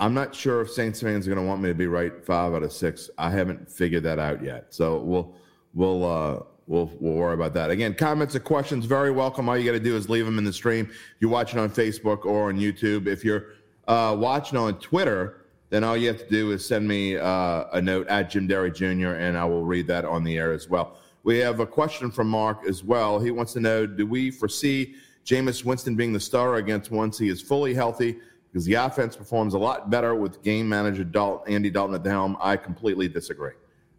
I'm 0.00 0.14
not 0.14 0.34
sure 0.34 0.60
if 0.60 0.70
Saints 0.70 1.00
fans 1.00 1.28
are 1.28 1.30
going 1.32 1.40
to 1.40 1.48
want 1.48 1.62
me 1.62 1.68
to 1.68 1.74
be 1.74 1.86
right 1.86 2.24
five 2.26 2.52
out 2.52 2.64
of 2.64 2.72
six. 2.72 3.08
I 3.18 3.30
haven't 3.30 3.70
figured 3.70 4.02
that 4.02 4.18
out 4.18 4.42
yet. 4.42 4.74
So 4.74 4.98
we'll 4.98 5.36
we'll 5.74 6.04
uh, 6.04 6.40
we'll 6.66 6.90
we'll 7.00 7.14
worry 7.14 7.34
about 7.34 7.54
that. 7.54 7.70
Again, 7.70 7.94
comments 7.94 8.34
or 8.34 8.40
questions 8.40 8.86
very 8.86 9.10
welcome. 9.10 9.48
All 9.48 9.56
you 9.56 9.64
got 9.64 9.72
to 9.72 9.80
do 9.80 9.96
is 9.96 10.08
leave 10.08 10.24
them 10.24 10.38
in 10.38 10.44
the 10.44 10.52
stream. 10.52 10.90
You're 11.20 11.30
watching 11.30 11.58
on 11.58 11.70
Facebook 11.70 12.24
or 12.24 12.48
on 12.48 12.58
YouTube, 12.58 13.06
if 13.06 13.24
you're 13.24 13.46
uh, 13.88 14.16
watching 14.18 14.58
on 14.58 14.78
Twitter, 14.78 15.44
then 15.70 15.84
all 15.84 15.96
you 15.96 16.08
have 16.08 16.18
to 16.18 16.28
do 16.28 16.52
is 16.52 16.64
send 16.64 16.86
me 16.86 17.16
uh, 17.16 17.64
a 17.72 17.82
note 17.82 18.06
at 18.08 18.30
Jim 18.30 18.46
Derry 18.46 18.70
Jr. 18.70 19.14
and 19.14 19.36
I 19.36 19.44
will 19.44 19.64
read 19.64 19.86
that 19.88 20.04
on 20.04 20.24
the 20.24 20.38
air 20.38 20.52
as 20.52 20.68
well. 20.68 20.98
We 21.22 21.38
have 21.38 21.60
a 21.60 21.66
question 21.66 22.10
from 22.10 22.28
Mark 22.28 22.66
as 22.68 22.84
well. 22.84 23.18
He 23.18 23.30
wants 23.30 23.52
to 23.54 23.60
know: 23.60 23.86
Do 23.86 24.06
we 24.06 24.30
foresee 24.30 24.94
Jameis 25.24 25.64
Winston 25.64 25.96
being 25.96 26.12
the 26.12 26.20
star 26.20 26.56
against 26.56 26.90
once 26.90 27.18
he 27.18 27.28
is 27.28 27.40
fully 27.40 27.74
healthy? 27.74 28.18
Because 28.52 28.66
the 28.66 28.74
offense 28.74 29.16
performs 29.16 29.54
a 29.54 29.58
lot 29.58 29.90
better 29.90 30.14
with 30.14 30.40
game 30.42 30.68
manager 30.68 31.02
Dalton, 31.02 31.52
Andy 31.52 31.70
Dalton 31.70 31.96
at 31.96 32.04
the 32.04 32.10
helm. 32.10 32.36
I 32.40 32.56
completely 32.56 33.08
disagree. 33.08 33.52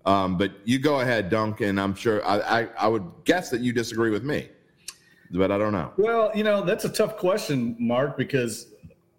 Um, 0.06 0.38
but 0.38 0.52
you 0.66 0.78
go 0.78 1.00
ahead, 1.00 1.30
Duncan. 1.30 1.80
I'm 1.80 1.96
sure 1.96 2.26
I, 2.26 2.40
I, 2.40 2.68
I, 2.78 2.88
would 2.88 3.12
guess 3.24 3.50
that 3.50 3.62
you 3.62 3.74
disagree 3.74 4.12
with 4.12 4.24
me, 4.24 4.50
but 5.32 5.52
I 5.52 5.58
don't 5.58 5.74
know. 5.74 5.92
Well, 5.98 6.32
you 6.36 6.44
know, 6.44 6.64
that's 6.64 6.86
a 6.86 6.90
tough 6.90 7.18
question, 7.18 7.76
Mark, 7.80 8.16
because 8.16 8.68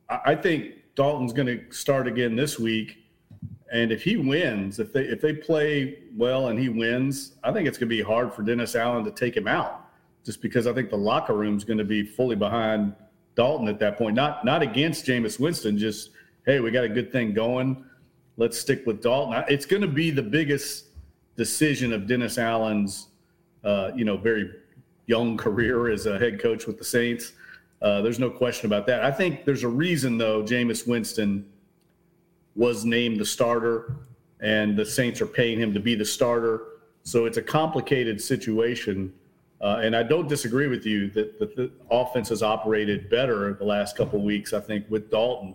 I 0.09 0.37
think 0.37 0.75
Dalton's 0.94 1.33
going 1.33 1.49
to 1.49 1.72
start 1.75 2.07
again 2.07 2.37
this 2.37 2.59
week. 2.59 2.99
And 3.72 3.90
if 3.90 4.05
he 4.05 4.16
wins, 4.16 4.79
if 4.79 4.92
they 4.92 5.03
if 5.03 5.20
they 5.20 5.33
play 5.33 5.99
well 6.16 6.49
and 6.49 6.59
he 6.59 6.68
wins, 6.68 7.33
I 7.42 7.51
think 7.51 7.66
it's 7.66 7.79
going 7.79 7.88
to 7.88 7.96
be 7.96 8.03
hard 8.03 8.33
for 8.33 8.42
Dennis 8.42 8.77
Allen 8.77 9.05
to 9.05 9.11
take 9.11 9.37
him 9.37 9.49
out, 9.49 9.88
just 10.25 10.40
because 10.40 10.68
I 10.68 10.72
think 10.72 10.88
the 10.88 10.96
locker 10.96 11.35
room's 11.35 11.64
going 11.64 11.79
to 11.79 11.85
be 11.85 12.05
fully 12.05 12.37
behind 12.37 12.94
Dalton 13.35 13.66
at 13.66 13.81
that 13.81 13.99
point. 13.99 14.14
Not 14.14 14.44
not 14.44 14.62
against 14.62 15.05
Jameis 15.05 15.40
Winston, 15.40 15.77
just 15.77 16.11
hey, 16.46 16.61
we 16.61 16.70
got 16.70 16.85
a 16.85 16.88
good 16.88 17.11
thing 17.11 17.35
going 17.35 17.85
let's 18.37 18.59
stick 18.59 18.87
with 18.87 19.03
Dalton. 19.03 19.44
It's 19.49 19.66
going 19.66 19.83
to 19.83 19.88
be 19.88 20.11
the 20.11 20.22
biggest 20.22 20.87
decision 21.37 21.92
of 21.92 22.07
Dennis 22.07 22.38
Allen's, 22.38 23.09
uh, 23.64 23.90
you 23.94 24.05
know, 24.05 24.16
very 24.16 24.51
young 25.07 25.37
career 25.37 25.90
as 25.90 26.07
a 26.07 26.18
head 26.18 26.40
coach 26.40 26.66
with 26.66 26.79
the 26.79 26.85
Saints. 26.85 27.33
Uh, 27.83 28.01
there's 28.01 28.18
no 28.18 28.31
question 28.31 28.66
about 28.66 28.87
that. 28.87 29.05
I 29.05 29.11
think 29.11 29.44
there's 29.44 29.62
a 29.62 29.68
reason, 29.68 30.18
though, 30.18 30.42
Jameis 30.42 30.87
Winston 30.87 31.46
was 32.55 32.85
named 32.85 33.20
the 33.20 33.25
starter, 33.25 33.96
and 34.40 34.77
the 34.77 34.85
Saints 34.85 35.20
are 35.20 35.27
paying 35.27 35.59
him 35.59 35.75
to 35.75 35.81
be 35.81 35.94
the 35.94 36.05
starter. 36.05 36.62
So 37.03 37.27
it's 37.27 37.37
a 37.37 37.42
complicated 37.42 38.20
situation. 38.20 39.12
Uh, 39.61 39.81
and 39.83 39.94
I 39.94 40.03
don't 40.03 40.29
disagree 40.29 40.66
with 40.66 40.85
you 40.85 41.09
that, 41.11 41.38
the 41.38 41.70
offense 41.90 42.29
has 42.31 42.42
operated 42.42 43.09
better 43.09 43.55
the 43.55 43.64
last 43.64 43.96
couple 43.96 44.20
weeks, 44.20 44.53
I 44.53 44.61
think, 44.61 44.85
with 44.90 45.11
Dalton 45.11 45.55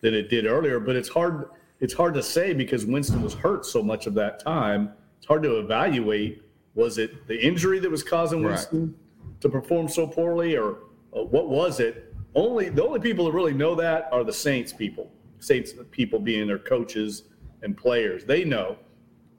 than 0.00 0.14
it 0.14 0.30
did 0.30 0.46
earlier. 0.46 0.80
But 0.80 0.96
it's 0.96 1.08
hard 1.08 1.50
it's 1.80 1.94
hard 1.94 2.14
to 2.14 2.22
say 2.22 2.52
because 2.52 2.86
Winston 2.86 3.22
was 3.22 3.34
hurt 3.34 3.66
so 3.66 3.82
much 3.82 4.06
of 4.06 4.14
that 4.14 4.40
time. 4.40 4.92
It's 5.18 5.26
hard 5.26 5.42
to 5.42 5.58
evaluate. 5.58 6.42
Was 6.74 6.98
it 6.98 7.26
the 7.26 7.38
injury 7.38 7.78
that 7.80 7.90
was 7.90 8.02
causing 8.02 8.42
Winston 8.42 8.94
right. 9.22 9.40
to 9.40 9.48
perform 9.48 9.88
so 9.88 10.06
poorly, 10.06 10.56
or 10.56 10.78
uh, 11.16 11.22
what 11.24 11.48
was 11.48 11.80
it? 11.80 12.14
Only 12.34 12.68
the 12.68 12.84
only 12.84 13.00
people 13.00 13.24
that 13.26 13.32
really 13.32 13.54
know 13.54 13.74
that 13.74 14.08
are 14.12 14.24
the 14.24 14.32
Saints 14.32 14.72
people. 14.72 15.10
Saints 15.38 15.72
people 15.90 16.18
being 16.18 16.46
their 16.46 16.58
coaches 16.58 17.24
and 17.62 17.76
players. 17.76 18.24
They 18.24 18.44
know 18.44 18.76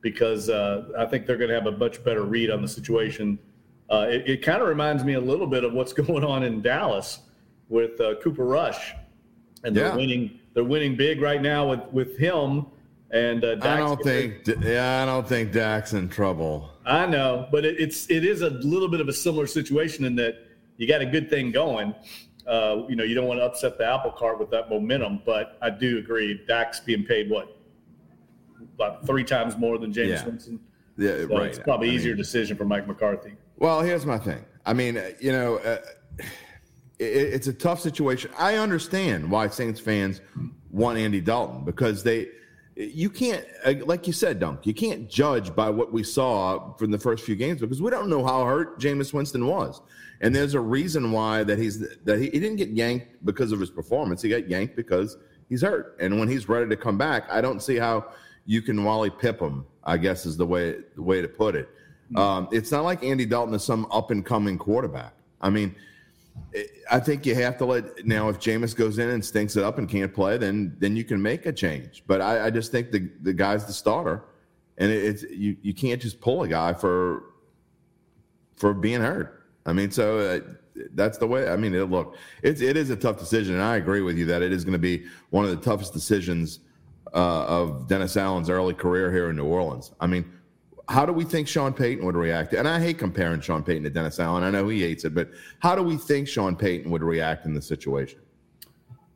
because 0.01 0.49
uh, 0.49 0.89
I 0.97 1.05
think 1.05 1.25
they're 1.25 1.37
going 1.37 1.49
to 1.49 1.55
have 1.55 1.67
a 1.67 1.77
much 1.77 2.03
better 2.03 2.23
read 2.23 2.49
on 2.49 2.61
the 2.61 2.67
situation. 2.67 3.37
Uh, 3.89 4.07
it, 4.09 4.29
it 4.29 4.41
kind 4.41 4.61
of 4.61 4.67
reminds 4.67 5.03
me 5.03 5.13
a 5.13 5.21
little 5.21 5.47
bit 5.47 5.63
of 5.63 5.73
what's 5.73 5.93
going 6.01 6.23
on 6.23 6.43
in 6.43 6.61
Dallas 6.61 7.19
with 7.69 7.99
uh, 7.99 8.15
Cooper 8.21 8.45
Rush, 8.45 8.93
and 9.63 9.75
they're 9.75 9.87
yeah. 9.87 9.95
winning 9.95 10.39
they're 10.53 10.63
winning 10.63 10.95
big 10.95 11.21
right 11.21 11.41
now 11.41 11.69
with 11.69 11.81
with 11.91 12.17
him. 12.17 12.67
And 13.09 13.45
uh, 13.45 13.55
I 13.61 13.77
don't 13.77 14.03
think, 14.03 14.45
yeah, 14.61 15.01
I 15.01 15.05
don't 15.05 15.25
think 15.25 15.53
Dak's 15.53 15.93
in 15.93 16.09
trouble. 16.09 16.71
I 16.85 17.05
know, 17.05 17.47
but 17.51 17.63
it, 17.63 17.79
it's 17.79 18.09
it 18.09 18.25
is 18.25 18.41
a 18.41 18.49
little 18.49 18.89
bit 18.89 18.99
of 18.99 19.07
a 19.07 19.13
similar 19.13 19.47
situation 19.47 20.03
in 20.03 20.15
that 20.17 20.45
you 20.75 20.87
got 20.87 21.01
a 21.01 21.05
good 21.05 21.29
thing 21.29 21.51
going. 21.51 21.95
Uh, 22.45 22.83
you 22.89 22.95
know, 22.97 23.05
you 23.05 23.15
don't 23.15 23.27
want 23.27 23.39
to 23.39 23.45
upset 23.45 23.77
the 23.77 23.85
apple 23.85 24.11
cart 24.11 24.39
with 24.39 24.49
that 24.51 24.69
momentum, 24.69 25.21
but 25.25 25.57
I 25.61 25.69
do 25.69 25.99
agree. 25.99 26.41
Dak's 26.47 26.81
being 26.81 27.05
paid 27.05 27.29
what 27.29 27.57
about 28.75 29.05
three 29.05 29.23
times 29.23 29.57
more 29.57 29.77
than 29.77 29.93
James 29.93 30.09
yeah. 30.09 30.25
Winston. 30.25 30.59
Yeah, 30.97 31.17
so 31.17 31.27
right. 31.27 31.47
It's 31.47 31.59
probably 31.59 31.91
I 31.91 31.93
easier 31.93 32.11
mean, 32.11 32.17
decision 32.17 32.57
for 32.57 32.65
Mike 32.65 32.87
McCarthy. 32.87 33.35
Well, 33.57 33.81
here's 33.81 34.05
my 34.05 34.17
thing. 34.17 34.43
I 34.65 34.73
mean, 34.73 35.01
you 35.21 35.31
know. 35.31 35.57
Uh, 35.59 35.77
it's 36.99 37.47
a 37.47 37.53
tough 37.53 37.79
situation. 37.79 38.31
I 38.37 38.55
understand 38.55 39.29
why 39.29 39.47
Saints 39.47 39.79
fans 39.79 40.21
want 40.71 40.97
Andy 40.97 41.21
Dalton 41.21 41.63
because 41.63 42.03
they, 42.03 42.29
you 42.75 43.09
can't, 43.09 43.45
uh, 43.65 43.73
like 43.85 44.07
you 44.07 44.13
said, 44.13 44.39
Dunk, 44.39 44.65
you 44.65 44.73
can't 44.73 45.09
judge 45.09 45.55
by 45.55 45.69
what 45.69 45.91
we 45.91 46.03
saw 46.03 46.73
from 46.73 46.91
the 46.91 46.97
first 46.97 47.23
few 47.23 47.35
games 47.35 47.61
because 47.61 47.81
we 47.81 47.91
don't 47.91 48.09
know 48.09 48.25
how 48.25 48.45
hurt 48.45 48.79
Jameis 48.79 49.13
Winston 49.13 49.47
was, 49.47 49.81
and 50.21 50.35
there's 50.35 50.53
a 50.53 50.59
reason 50.59 51.11
why 51.11 51.43
that 51.43 51.57
he's 51.57 51.79
that 52.03 52.19
he, 52.19 52.25
he 52.25 52.39
didn't 52.39 52.57
get 52.57 52.69
yanked 52.69 53.25
because 53.25 53.51
of 53.51 53.59
his 53.59 53.71
performance. 53.71 54.21
He 54.21 54.29
got 54.29 54.47
yanked 54.49 54.75
because 54.75 55.17
he's 55.49 55.61
hurt, 55.61 55.97
and 55.99 56.19
when 56.19 56.27
he's 56.27 56.47
ready 56.47 56.69
to 56.69 56.77
come 56.77 56.97
back, 56.97 57.27
I 57.31 57.41
don't 57.41 57.61
see 57.61 57.77
how 57.77 58.11
you 58.45 58.61
can 58.61 58.83
Wally 58.83 59.09
Pipp 59.09 59.39
him. 59.39 59.65
I 59.83 59.97
guess 59.97 60.25
is 60.25 60.37
the 60.37 60.45
way 60.45 60.75
the 60.95 61.01
way 61.01 61.21
to 61.21 61.27
put 61.27 61.55
it. 61.55 61.69
Hmm. 62.11 62.17
Um, 62.17 62.47
it's 62.51 62.71
not 62.71 62.83
like 62.83 63.03
Andy 63.03 63.25
Dalton 63.25 63.55
is 63.55 63.63
some 63.63 63.87
up 63.91 64.11
and 64.11 64.23
coming 64.23 64.57
quarterback. 64.57 65.13
I 65.41 65.49
mean 65.49 65.75
I 66.89 66.99
think 66.99 67.25
you 67.25 67.35
have 67.35 67.57
to 67.57 67.65
let 67.65 68.05
now 68.05 68.29
if 68.29 68.39
Jameis 68.39 68.75
goes 68.75 68.97
in 68.97 69.09
and 69.09 69.23
stinks 69.23 69.55
it 69.55 69.63
up 69.63 69.77
and 69.77 69.87
can't 69.87 70.13
play, 70.13 70.37
then 70.37 70.75
then 70.79 70.95
you 70.95 71.03
can 71.03 71.21
make 71.21 71.45
a 71.45 71.53
change. 71.53 72.03
But 72.07 72.21
I, 72.21 72.47
I 72.47 72.49
just 72.49 72.71
think 72.71 72.91
the 72.91 73.09
the 73.21 73.33
guy's 73.33 73.65
the 73.65 73.73
starter, 73.73 74.23
and 74.77 74.91
it, 74.91 75.03
it's 75.03 75.23
you 75.23 75.57
you 75.61 75.73
can't 75.73 76.01
just 76.01 76.19
pull 76.21 76.43
a 76.43 76.47
guy 76.47 76.73
for 76.73 77.33
for 78.55 78.73
being 78.73 79.01
hurt. 79.01 79.43
I 79.65 79.73
mean, 79.73 79.91
so 79.91 80.19
uh, 80.19 80.39
that's 80.93 81.17
the 81.17 81.27
way. 81.27 81.49
I 81.49 81.57
mean, 81.57 81.75
it, 81.75 81.89
look, 81.89 82.15
it's 82.41 82.61
it 82.61 82.77
is 82.77 82.89
a 82.89 82.95
tough 82.95 83.19
decision, 83.19 83.55
and 83.55 83.63
I 83.63 83.75
agree 83.75 84.01
with 84.01 84.17
you 84.17 84.25
that 84.27 84.41
it 84.41 84.51
is 84.51 84.63
going 84.63 84.73
to 84.73 84.79
be 84.79 85.05
one 85.29 85.43
of 85.45 85.51
the 85.51 85.57
toughest 85.57 85.93
decisions 85.93 86.59
uh, 87.13 87.45
of 87.45 87.87
Dennis 87.87 88.17
Allen's 88.17 88.49
early 88.49 88.73
career 88.73 89.11
here 89.11 89.29
in 89.29 89.35
New 89.35 89.45
Orleans. 89.45 89.91
I 89.99 90.07
mean, 90.07 90.31
how 90.89 91.05
do 91.05 91.11
we 91.11 91.25
think 91.25 91.47
Sean 91.47 91.73
Payton 91.73 92.05
would 92.05 92.15
react? 92.15 92.53
And 92.53 92.67
I 92.67 92.79
hate 92.79 92.97
comparing 92.97 93.41
Sean 93.41 93.63
Payton 93.63 93.83
to 93.83 93.89
Dennis 93.89 94.19
Allen. 94.19 94.43
I 94.43 94.51
know 94.51 94.67
he 94.69 94.81
hates 94.81 95.03
it, 95.03 95.13
but 95.13 95.29
how 95.59 95.75
do 95.75 95.83
we 95.83 95.97
think 95.97 96.27
Sean 96.27 96.55
Payton 96.55 96.89
would 96.91 97.03
react 97.03 97.45
in 97.45 97.53
the 97.53 97.61
situation? 97.61 98.19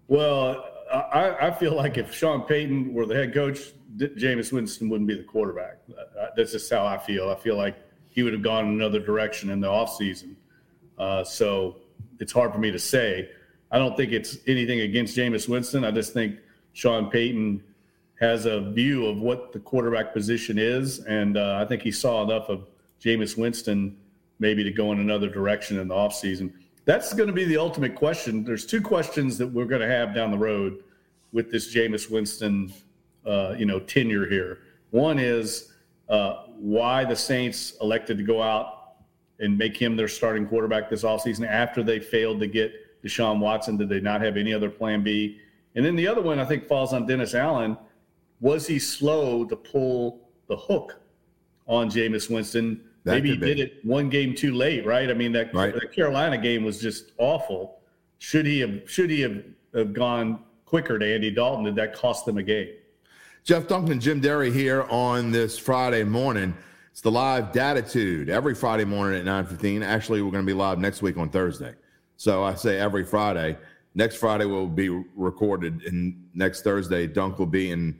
Well, 0.08 0.66
I, 0.92 1.48
I 1.48 1.52
feel 1.52 1.74
like 1.74 1.98
if 1.98 2.14
Sean 2.14 2.42
Payton 2.42 2.94
were 2.94 3.06
the 3.06 3.16
head 3.16 3.34
coach, 3.34 3.72
Jameis 3.98 4.52
Winston 4.52 4.90
wouldn't 4.90 5.08
be 5.08 5.16
the 5.16 5.24
quarterback. 5.24 5.78
That's 6.36 6.52
just 6.52 6.72
how 6.72 6.86
I 6.86 6.98
feel. 6.98 7.30
I 7.30 7.36
feel 7.36 7.56
like 7.56 7.78
he 8.10 8.24
would 8.24 8.34
have 8.34 8.42
gone 8.42 8.66
another 8.66 9.00
direction 9.00 9.50
in 9.50 9.62
the 9.62 9.68
offseason. 9.68 10.36
Uh, 10.98 11.24
so 11.24 11.78
it's 12.20 12.34
hard 12.34 12.52
for 12.52 12.60
me 12.60 12.72
to 12.72 12.80
say. 12.80 13.30
I 13.72 13.78
don't 13.78 13.96
think 13.96 14.12
it's 14.12 14.38
anything 14.48 14.82
against 14.82 15.16
Jameis 15.16 15.48
Winston. 15.48 15.86
I 15.86 15.92
just 15.92 16.12
think 16.12 16.36
Sean 16.74 17.10
Payton 17.10 17.64
has 18.22 18.46
a 18.46 18.62
view 18.62 19.08
of 19.08 19.18
what 19.18 19.52
the 19.52 19.60
quarterback 19.60 20.14
position 20.14 20.60
is, 20.60 21.00
and 21.06 21.38
uh, 21.38 21.60
I 21.60 21.66
think 21.66 21.82
he 21.82 21.92
saw 21.92 22.24
enough 22.24 22.50
of 22.50 22.68
Jameis 23.04 23.36
Winston 23.36 23.98
maybe 24.38 24.64
to 24.64 24.72
go 24.72 24.92
in 24.92 25.00
another 25.00 25.28
direction 25.28 25.80
in 25.80 25.88
the 25.88 25.96
offseason. 25.96 26.54
That's 26.86 27.14
going 27.14 27.28
to 27.28 27.34
be 27.34 27.46
the 27.46 27.58
ultimate 27.58 27.96
question. 27.96 28.44
There's 28.44 28.68
two 28.68 28.82
questions 28.82 29.40
that 29.40 29.48
we're 29.48 29.66
going 29.66 29.82
to 29.82 29.88
have 29.88 30.14
down 30.14 30.30
the 30.30 30.38
road 30.38 30.84
with 31.32 31.52
this 31.52 31.74
Jameis 31.74 32.12
Winston, 32.12 32.72
uh, 33.26 33.56
you 33.58 33.66
know, 33.66 33.80
tenure 33.80 34.28
here. 34.28 34.60
One 34.92 35.18
is 35.18 35.74
uh, 36.08 36.44
why 36.58 37.04
the 37.06 37.16
Saints 37.16 37.74
elected 37.82 38.20
to 38.20 38.24
go 38.24 38.42
out 38.42 38.98
and 39.40 39.58
make 39.58 39.76
him 39.76 39.96
their 39.96 40.08
starting 40.08 40.46
quarterback 40.46 40.92
this 40.92 41.04
offseason 41.04 41.48
after 41.48 41.82
they 41.82 42.00
failed 42.00 42.40
to 42.42 42.48
get 42.48 43.02
Deshaun 43.04 43.40
Watson. 43.40 43.78
Did 43.78 43.90
they 43.90 44.00
not 44.00 44.22
have 44.22 44.38
any 44.38 44.54
other 44.54 44.70
plan 44.70 45.02
B? 45.02 45.40
And 45.74 45.84
then 45.84 45.96
the 45.96 46.08
other 46.08 46.22
one 46.22 46.38
I 46.38 46.46
think 46.46 46.68
falls 46.68 46.94
on 46.94 47.08
Dennis 47.08 47.34
Allen– 47.34 47.76
was 48.41 48.67
he 48.67 48.80
slow 48.80 49.45
to 49.45 49.56
pull 49.56 50.27
the 50.47 50.58
hook 50.58 50.99
on 51.67 51.89
Jameis 51.89 52.30
Winston? 52.30 52.82
That 53.04 53.13
Maybe 53.15 53.32
he 53.32 53.38
did 53.38 53.60
it 53.60 53.86
one 53.86 54.10
game 54.10 54.36
too 54.36 54.54
late, 54.54 54.86
right? 54.86 55.10
I 55.10 55.13
mean, 55.13 55.32
that, 55.32 55.54
right. 55.54 55.73
that 55.73 55.93
Carolina 55.93 56.38
game 56.38 56.63
was 56.63 56.80
just 56.80 57.13
awful. 57.17 57.80
Should 58.19 58.45
he 58.45 58.60
have 58.60 58.82
should 58.86 59.10
he 59.10 59.21
have, 59.21 59.43
have 59.73 59.93
gone 59.93 60.43
quicker 60.65 60.99
to 60.99 61.13
Andy 61.13 61.32
Dalton? 61.32 61.65
Did 61.65 61.75
that 61.75 61.95
cost 61.95 62.25
them 62.25 62.38
a 62.38 62.43
game? 62.43 62.69
Jeff 63.43 63.67
Duncan, 63.67 63.99
Jim 63.99 64.19
Derry 64.19 64.51
here 64.51 64.84
on 64.84 65.32
this 65.32 65.58
Friday 65.58 66.04
morning. 66.04 66.56
It's 66.91 67.01
the 67.01 67.10
live 67.10 67.51
Datitude 67.51 68.30
every 68.30 68.54
Friday 68.54 68.86
morning 68.86 69.19
at 69.19 69.25
9:15. 69.25 69.84
Actually, 69.84 70.21
we're 70.21 70.30
going 70.30 70.45
to 70.45 70.47
be 70.47 70.54
live 70.54 70.77
next 70.77 71.01
week 71.01 71.17
on 71.17 71.30
Thursday. 71.30 71.73
So 72.17 72.43
I 72.43 72.54
say 72.54 72.80
every 72.80 73.04
Friday. 73.04 73.58
Next 73.95 74.17
Friday 74.17 74.45
will 74.45 74.67
be 74.67 74.89
recorded, 75.15 75.82
and 75.88 76.30
next 76.36 76.62
Thursday, 76.62 77.08
Dunk 77.08 77.39
will 77.39 77.47
be 77.47 77.71
in 77.71 77.99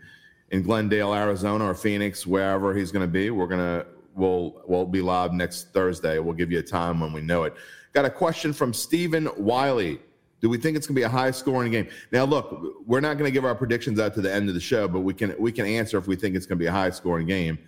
in 0.52 0.62
Glendale, 0.62 1.14
Arizona, 1.14 1.66
or 1.66 1.74
Phoenix, 1.74 2.28
wherever 2.28 2.76
he's 2.76 2.92
going 2.92 3.06
to 3.06 3.12
be. 3.12 3.32
We're 3.32 3.48
gonna 3.48 3.86
we'll 4.16 4.62
we'll 4.68 4.86
be 4.86 5.02
live 5.02 5.34
next 5.34 5.74
Thursday. 5.74 6.20
We'll 6.20 6.36
give 6.36 6.52
you 6.52 6.60
a 6.60 6.64
time 6.64 7.00
when 7.00 7.14
we 7.14 7.22
know 7.22 7.44
it. 7.44 7.56
Got 7.94 8.06
a 8.06 8.10
question 8.10 8.54
from 8.54 8.74
Stephen 8.74 9.30
Wiley. 9.38 10.00
Do 10.42 10.50
we 10.50 10.58
think 10.58 10.76
it's 10.76 10.88
going 10.88 10.96
to 10.96 11.00
be 11.00 11.04
a 11.04 11.10
high 11.10 11.32
scoring 11.32 11.72
game? 11.72 11.88
Now, 12.12 12.24
look, 12.24 12.84
we're 12.88 13.00
not 13.00 13.18
going 13.18 13.26
to 13.26 13.32
give 13.32 13.46
our 13.46 13.54
predictions 13.54 14.00
out 14.00 14.16
to 14.16 14.22
the 14.22 14.34
end 14.34 14.50
of 14.50 14.56
the 14.56 14.62
show, 14.62 14.88
but 14.88 15.02
we 15.02 15.14
can 15.14 15.36
we 15.40 15.52
can 15.52 15.66
answer 15.66 15.98
if 15.98 16.08
we 16.08 16.16
think 16.16 16.36
it's 16.36 16.46
going 16.46 16.58
to 16.58 16.64
be 16.64 16.68
a 16.68 16.72
high 16.72 16.90
scoring 16.90 17.28
game. 17.28 17.60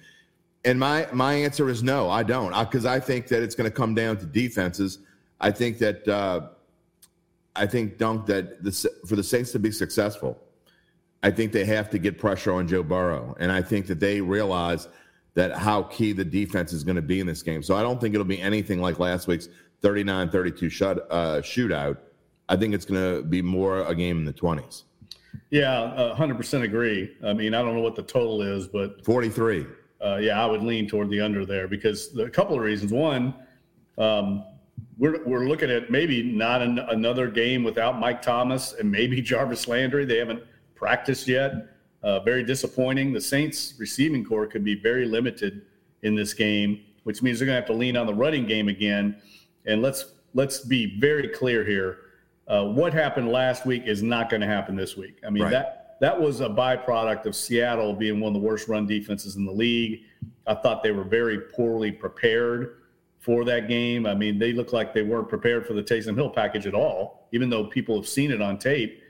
And 0.66 0.80
my 0.80 1.08
my 1.14 1.34
answer 1.34 1.70
is 1.70 1.84
no, 1.84 2.10
I 2.10 2.24
don't, 2.24 2.58
because 2.66 2.86
I, 2.86 2.96
I, 2.96 3.00
think 3.00 3.28
that 3.28 3.44
it's 3.44 3.54
going 3.54 3.70
to 3.70 3.76
come 3.76 3.94
down 3.94 4.18
to 4.18 4.26
defenses. 4.26 5.00
I 5.40 5.52
think 5.52 5.78
that 5.80 6.08
uh, 6.08 6.48
I 7.56 7.68
think 7.68 7.98
Dunk 7.98 8.26
that 8.28 8.64
the, 8.64 8.72
for 9.06 9.16
the 9.16 9.24
Saints 9.24 9.52
to 9.52 9.60
be 9.60 9.72
successful, 9.72 10.40
I 11.24 11.32
think 11.32 11.54
they 11.54 11.64
have 11.66 11.90
to 11.92 11.98
get 11.98 12.20
pressure 12.20 12.52
on 12.52 12.68
Joe 12.68 12.84
Burrow. 12.84 13.36
And 13.40 13.52
I 13.52 13.62
think 13.62 13.88
that 13.88 14.00
they 14.00 14.20
realize 14.20 14.90
that 15.36 15.54
how 15.58 15.84
key 15.84 16.12
the 16.12 16.26
defense 16.26 16.74
is 16.74 16.84
going 16.84 16.98
to 16.98 17.02
be 17.02 17.22
in 17.22 17.26
this 17.26 17.42
game. 17.42 17.64
So 17.64 17.76
I 17.76 17.82
don't 17.82 18.00
think 18.00 18.14
it'll 18.14 18.26
be 18.26 18.42
anything 18.42 18.82
like 18.82 19.00
last 19.00 19.28
week's 19.28 19.48
39 19.82 20.30
32 20.30 20.70
shut, 20.70 21.08
uh, 21.10 21.42
shootout. 21.42 21.98
I 22.50 22.58
think 22.58 22.76
it's 22.76 22.86
going 22.86 23.02
to 23.02 23.24
be 23.24 23.42
more 23.42 23.82
a 23.88 23.96
game 23.96 24.18
in 24.18 24.26
the 24.26 24.34
20s. 24.34 24.84
Yeah, 25.50 26.14
100% 26.18 26.64
agree. 26.64 27.16
I 27.26 27.34
mean, 27.34 27.54
I 27.54 27.62
don't 27.62 27.74
know 27.74 27.82
what 27.82 27.96
the 27.96 28.04
total 28.04 28.42
is, 28.42 28.68
but 28.68 29.04
43. 29.06 29.66
Uh, 30.04 30.18
yeah, 30.18 30.44
I 30.44 30.46
would 30.46 30.62
lean 30.62 30.88
toward 30.88 31.10
the 31.10 31.22
under 31.22 31.46
there 31.46 31.68
because 31.68 32.16
a 32.20 32.30
couple 32.30 32.56
of 32.56 32.62
reasons. 32.62 32.92
One, 32.92 33.34
um, 33.98 34.44
we're, 34.98 35.24
we're 35.24 35.48
looking 35.48 35.72
at 35.72 35.90
maybe 35.90 36.22
not 36.22 36.62
an, 36.62 36.80
another 36.80 37.30
game 37.30 37.64
without 37.64 37.98
Mike 37.98 38.22
Thomas 38.22 38.74
and 38.74 38.92
maybe 38.92 39.22
Jarvis 39.22 39.68
Landry. 39.68 40.06
They 40.06 40.18
haven't 40.18 40.44
practiced 40.84 41.30
yet. 41.30 41.54
Uh, 42.04 42.20
very 42.20 42.44
disappointing. 42.44 43.14
The 43.14 43.22
Saints 43.22 43.76
receiving 43.80 44.26
corps 44.26 44.48
could 44.48 44.66
be 44.66 44.76
very 44.76 45.06
limited 45.06 45.62
in 46.02 46.14
this 46.14 46.34
game, 46.34 46.82
which 47.04 47.22
means 47.22 47.40
they're 47.40 47.46
going 47.46 47.56
to 47.56 47.62
have 47.62 47.68
to 47.68 47.74
lean 47.74 47.96
on 47.96 48.06
the 48.06 48.14
running 48.14 48.46
game 48.46 48.68
again. 48.68 49.16
And 49.66 49.82
let's 49.82 50.12
let's 50.34 50.60
be 50.60 51.00
very 51.00 51.30
clear 51.30 51.64
here. 51.64 52.00
Uh, 52.50 52.66
what 52.66 52.94
happened 52.94 53.30
last 53.30 53.66
week 53.66 53.84
is 53.86 54.04
not 54.04 54.30
going 54.30 54.42
to 54.42 54.48
happen 54.48 54.76
this 54.76 54.98
week. 54.98 55.22
I 55.26 55.30
mean 55.30 55.44
right. 55.44 55.52
that 55.52 55.96
that 56.02 56.20
was 56.20 56.42
a 56.42 56.50
byproduct 56.50 57.28
of 57.28 57.34
Seattle 57.34 57.94
being 57.94 58.20
one 58.20 58.36
of 58.36 58.42
the 58.42 58.46
worst 58.46 58.68
run 58.68 58.86
defenses 58.86 59.38
in 59.38 59.46
the 59.46 59.54
league. 59.54 60.02
I 60.46 60.56
thought 60.56 60.84
they 60.84 60.92
were 60.92 61.06
very 61.06 61.40
poorly 61.40 61.94
prepared 61.94 62.82
for 63.22 63.46
that 63.46 63.70
game. 63.70 64.06
I 64.06 64.14
mean, 64.14 64.38
they 64.38 64.52
looked 64.52 64.74
like 64.74 64.94
they 64.94 65.04
weren't 65.04 65.30
prepared 65.30 65.66
for 65.66 65.72
the 65.72 65.84
Taysom 65.84 66.16
Hill 66.16 66.30
package 66.30 66.68
at 66.68 66.74
all, 66.74 67.30
even 67.32 67.50
though 67.50 67.64
people 67.64 67.96
have 67.96 68.06
seen 68.06 68.32
it 68.32 68.42
on 68.42 68.60
tape. 68.60 69.03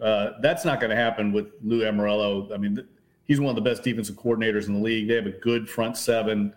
Uh, 0.00 0.32
that's 0.40 0.64
not 0.64 0.80
going 0.80 0.90
to 0.90 0.96
happen 0.96 1.32
with 1.32 1.52
Lou 1.62 1.80
Anarumo. 1.80 2.52
I 2.52 2.56
mean, 2.56 2.86
he's 3.24 3.38
one 3.38 3.50
of 3.50 3.62
the 3.62 3.68
best 3.68 3.82
defensive 3.82 4.16
coordinators 4.16 4.66
in 4.66 4.74
the 4.74 4.80
league. 4.80 5.08
They 5.08 5.14
have 5.14 5.26
a 5.26 5.30
good 5.30 5.68
front 5.68 5.96
seven. 5.96 6.54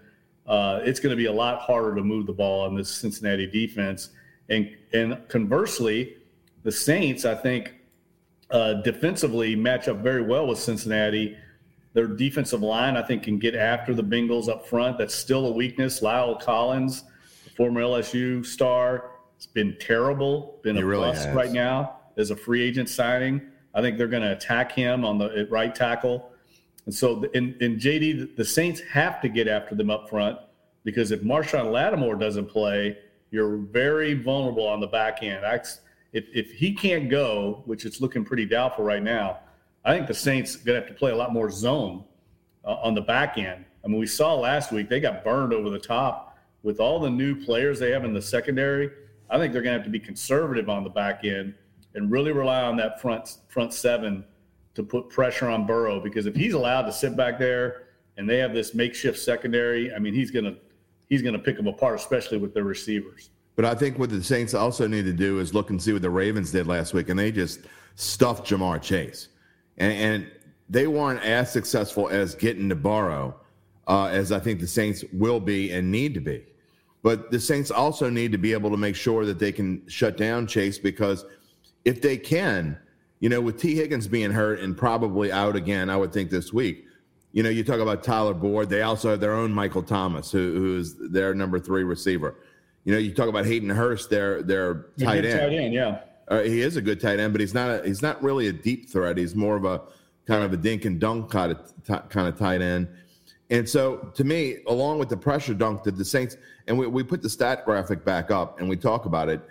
Uh, 0.47 0.79
it's 0.83 0.99
going 0.99 1.11
to 1.11 1.17
be 1.17 1.25
a 1.25 1.31
lot 1.31 1.59
harder 1.59 1.95
to 1.95 2.01
move 2.01 2.25
the 2.25 2.33
ball 2.33 2.65
on 2.65 2.75
this 2.75 2.89
Cincinnati 2.89 3.47
defense. 3.47 4.09
And 4.49 4.75
and 4.93 5.27
conversely, 5.27 6.17
the 6.63 6.71
Saints, 6.71 7.25
I 7.25 7.35
think, 7.35 7.75
uh, 8.49 8.73
defensively 8.75 9.55
match 9.55 9.87
up 9.87 9.97
very 9.97 10.21
well 10.21 10.47
with 10.47 10.59
Cincinnati. 10.59 11.37
Their 11.93 12.07
defensive 12.07 12.61
line, 12.61 12.97
I 12.97 13.03
think, 13.03 13.23
can 13.23 13.37
get 13.37 13.55
after 13.55 13.93
the 13.93 14.03
Bengals 14.03 14.49
up 14.49 14.65
front. 14.65 14.97
That's 14.97 15.13
still 15.13 15.45
a 15.47 15.51
weakness. 15.51 16.01
La'el 16.01 16.41
Collins, 16.41 17.03
former 17.55 17.81
LSU 17.81 18.45
star, 18.45 19.11
has 19.37 19.45
been 19.45 19.77
terrible, 19.79 20.59
been 20.63 20.75
he 20.75 20.81
a 20.81 20.85
really 20.85 21.11
bust 21.11 21.25
has. 21.25 21.35
right 21.35 21.51
now 21.51 21.99
as 22.17 22.31
a 22.31 22.35
free 22.35 22.61
agent 22.61 22.89
signing. 22.89 23.41
I 23.73 23.81
think 23.81 23.97
they're 23.97 24.07
going 24.07 24.23
to 24.23 24.31
attack 24.33 24.71
him 24.71 25.03
on 25.03 25.17
the 25.17 25.47
right 25.49 25.73
tackle. 25.73 26.31
And 26.85 26.93
so 26.93 27.23
in, 27.33 27.55
in 27.59 27.77
JD, 27.77 28.35
the 28.35 28.45
Saints 28.45 28.81
have 28.81 29.21
to 29.21 29.29
get 29.29 29.47
after 29.47 29.75
them 29.75 29.89
up 29.89 30.09
front 30.09 30.37
because 30.83 31.11
if 31.11 31.21
Marshon 31.21 31.71
Lattimore 31.71 32.15
doesn't 32.15 32.45
play, 32.45 32.97
you're 33.31 33.57
very 33.57 34.13
vulnerable 34.13 34.67
on 34.67 34.79
the 34.79 34.87
back 34.87 35.23
end. 35.23 35.43
If, 36.11 36.25
if 36.33 36.51
he 36.51 36.73
can't 36.73 37.09
go, 37.09 37.63
which 37.65 37.85
it's 37.85 38.01
looking 38.01 38.23
pretty 38.23 38.45
doubtful 38.45 38.85
right 38.85 39.01
now, 39.01 39.39
I 39.85 39.95
think 39.95 40.07
the 40.07 40.13
Saints 40.13 40.55
going 40.55 40.79
to 40.79 40.85
have 40.85 40.93
to 40.93 40.97
play 40.97 41.11
a 41.11 41.15
lot 41.15 41.33
more 41.33 41.49
zone 41.49 42.03
uh, 42.63 42.75
on 42.75 42.93
the 42.93 43.01
back 43.01 43.37
end. 43.37 43.65
I 43.83 43.87
mean, 43.87 43.99
we 43.99 44.05
saw 44.05 44.35
last 44.35 44.71
week 44.71 44.87
they 44.87 44.99
got 44.99 45.23
burned 45.23 45.53
over 45.53 45.69
the 45.69 45.79
top 45.79 46.37
with 46.61 46.79
all 46.79 46.99
the 46.99 47.09
new 47.09 47.43
players 47.43 47.79
they 47.79 47.91
have 47.91 48.05
in 48.05 48.13
the 48.13 48.21
secondary. 48.21 48.91
I 49.29 49.37
think 49.37 49.51
they're 49.51 49.61
going 49.61 49.73
to 49.73 49.79
have 49.79 49.85
to 49.85 49.91
be 49.91 49.99
conservative 49.99 50.69
on 50.69 50.83
the 50.83 50.89
back 50.89 51.25
end 51.25 51.55
and 51.95 52.11
really 52.11 52.31
rely 52.31 52.61
on 52.61 52.75
that 52.77 53.01
front 53.01 53.37
front 53.47 53.73
seven 53.73 54.23
to 54.75 54.83
put 54.83 55.09
pressure 55.09 55.47
on 55.49 55.65
Burrow 55.65 55.99
because 55.99 56.25
if 56.25 56.35
he's 56.35 56.53
allowed 56.53 56.83
to 56.83 56.93
sit 56.93 57.15
back 57.15 57.37
there 57.37 57.83
and 58.17 58.29
they 58.29 58.37
have 58.37 58.53
this 58.53 58.73
makeshift 58.73 59.19
secondary, 59.19 59.93
I 59.93 59.99
mean 59.99 60.13
he's 60.13 60.31
gonna 60.31 60.55
he's 61.09 61.21
gonna 61.21 61.39
pick 61.39 61.57
them 61.57 61.67
apart, 61.67 61.95
especially 61.95 62.37
with 62.37 62.53
their 62.53 62.63
receivers. 62.63 63.29
But 63.55 63.65
I 63.65 63.75
think 63.75 63.99
what 63.99 64.09
the 64.09 64.23
Saints 64.23 64.55
also 64.55 64.87
need 64.87 65.05
to 65.05 65.13
do 65.13 65.39
is 65.39 65.53
look 65.53 65.69
and 65.69 65.81
see 65.81 65.93
what 65.93 66.01
the 66.01 66.09
Ravens 66.09 66.51
did 66.51 66.65
last 66.65 66.93
week, 66.93 67.09
and 67.09 67.19
they 67.19 67.31
just 67.31 67.59
stuffed 67.95 68.47
Ja'Marr 68.47 68.81
Chase, 68.81 69.27
and, 69.77 69.93
and 69.93 70.31
they 70.69 70.87
weren't 70.87 71.23
as 71.23 71.51
successful 71.51 72.09
as 72.09 72.33
getting 72.33 72.67
to 72.69 72.75
Burrow 72.75 73.35
uh, 73.87 74.05
as 74.05 74.31
I 74.31 74.39
think 74.39 74.59
the 74.59 74.65
Saints 74.65 75.03
will 75.13 75.39
be 75.39 75.71
and 75.71 75.91
need 75.91 76.15
to 76.15 76.19
be. 76.19 76.43
But 77.03 77.29
the 77.29 77.39
Saints 77.39 77.69
also 77.69 78.09
need 78.09 78.31
to 78.31 78.39
be 78.39 78.53
able 78.53 78.71
to 78.71 78.77
make 78.77 78.95
sure 78.95 79.23
that 79.25 79.37
they 79.37 79.51
can 79.51 79.87
shut 79.87 80.17
down 80.17 80.47
Chase 80.47 80.79
because– 80.79 81.25
if 81.85 82.01
they 82.01 82.17
can, 82.17 82.77
you 83.19 83.29
know, 83.29 83.41
with 83.41 83.59
Tee 83.59 83.75
Higgins 83.75 84.07
being 84.07 84.31
hurt 84.31 84.59
and 84.59 84.77
probably 84.77 85.31
out 85.31 85.55
again, 85.55 85.89
I 85.89 85.97
would 85.97 86.13
think 86.13 86.29
this 86.29 86.53
week. 86.53 86.85
You 87.31 87.41
know, 87.41 87.49
you 87.49 87.63
talk 87.63 87.79
about 87.79 88.03
Tyler 88.03 88.33
Boyd. 88.33 88.69
They 88.69 88.83
also 88.83 89.11
have 89.11 89.19
their 89.19 89.33
own 89.33 89.51
Michael 89.51 89.81
Thomas, 89.81 90.31
who, 90.31 90.53
who's 90.53 90.95
their 90.95 91.33
number 91.33 91.59
three 91.59 91.83
receiver. 91.83 92.35
You 92.83 92.93
know, 92.93 92.99
you 92.99 93.13
talk 93.13 93.27
about 93.27 93.45
Hayden 93.45 93.69
Hurst, 93.69 94.09
their 94.09 94.43
their 94.43 94.85
tight 94.99 95.25
end. 95.25 95.39
Tight 95.39 95.53
end, 95.53 95.73
yeah. 95.73 95.99
Uh, 96.27 96.41
he 96.41 96.61
is 96.61 96.75
a 96.75 96.81
good 96.81 96.99
tight 97.01 97.19
end, 97.19 97.33
but 97.33 97.41
he's 97.41 97.53
not 97.53 97.69
a, 97.69 97.87
he's 97.87 98.01
not 98.01 98.21
really 98.21 98.47
a 98.47 98.53
deep 98.53 98.89
threat. 98.89 99.17
He's 99.17 99.35
more 99.35 99.55
of 99.55 99.65
a 99.65 99.81
kind 100.25 100.43
of 100.43 100.53
a 100.53 100.57
dink 100.57 100.85
and 100.85 100.99
dunk 100.99 101.31
kind 101.31 101.51
of 101.51 101.73
t- 101.85 102.07
kind 102.09 102.27
of 102.27 102.37
tight 102.37 102.61
end. 102.61 102.87
And 103.49 103.67
so, 103.67 104.11
to 104.15 104.23
me, 104.23 104.57
along 104.67 104.99
with 104.99 105.09
the 105.09 105.17
pressure 105.17 105.53
dunk 105.53 105.83
that 105.83 105.97
the 105.97 106.05
Saints 106.05 106.37
and 106.67 106.77
we, 106.77 106.87
we 106.87 107.03
put 107.03 107.21
the 107.21 107.29
stat 107.29 107.65
graphic 107.65 108.05
back 108.05 108.31
up 108.31 108.59
and 108.59 108.69
we 108.69 108.75
talk 108.75 109.05
about 109.05 109.29
it 109.29 109.41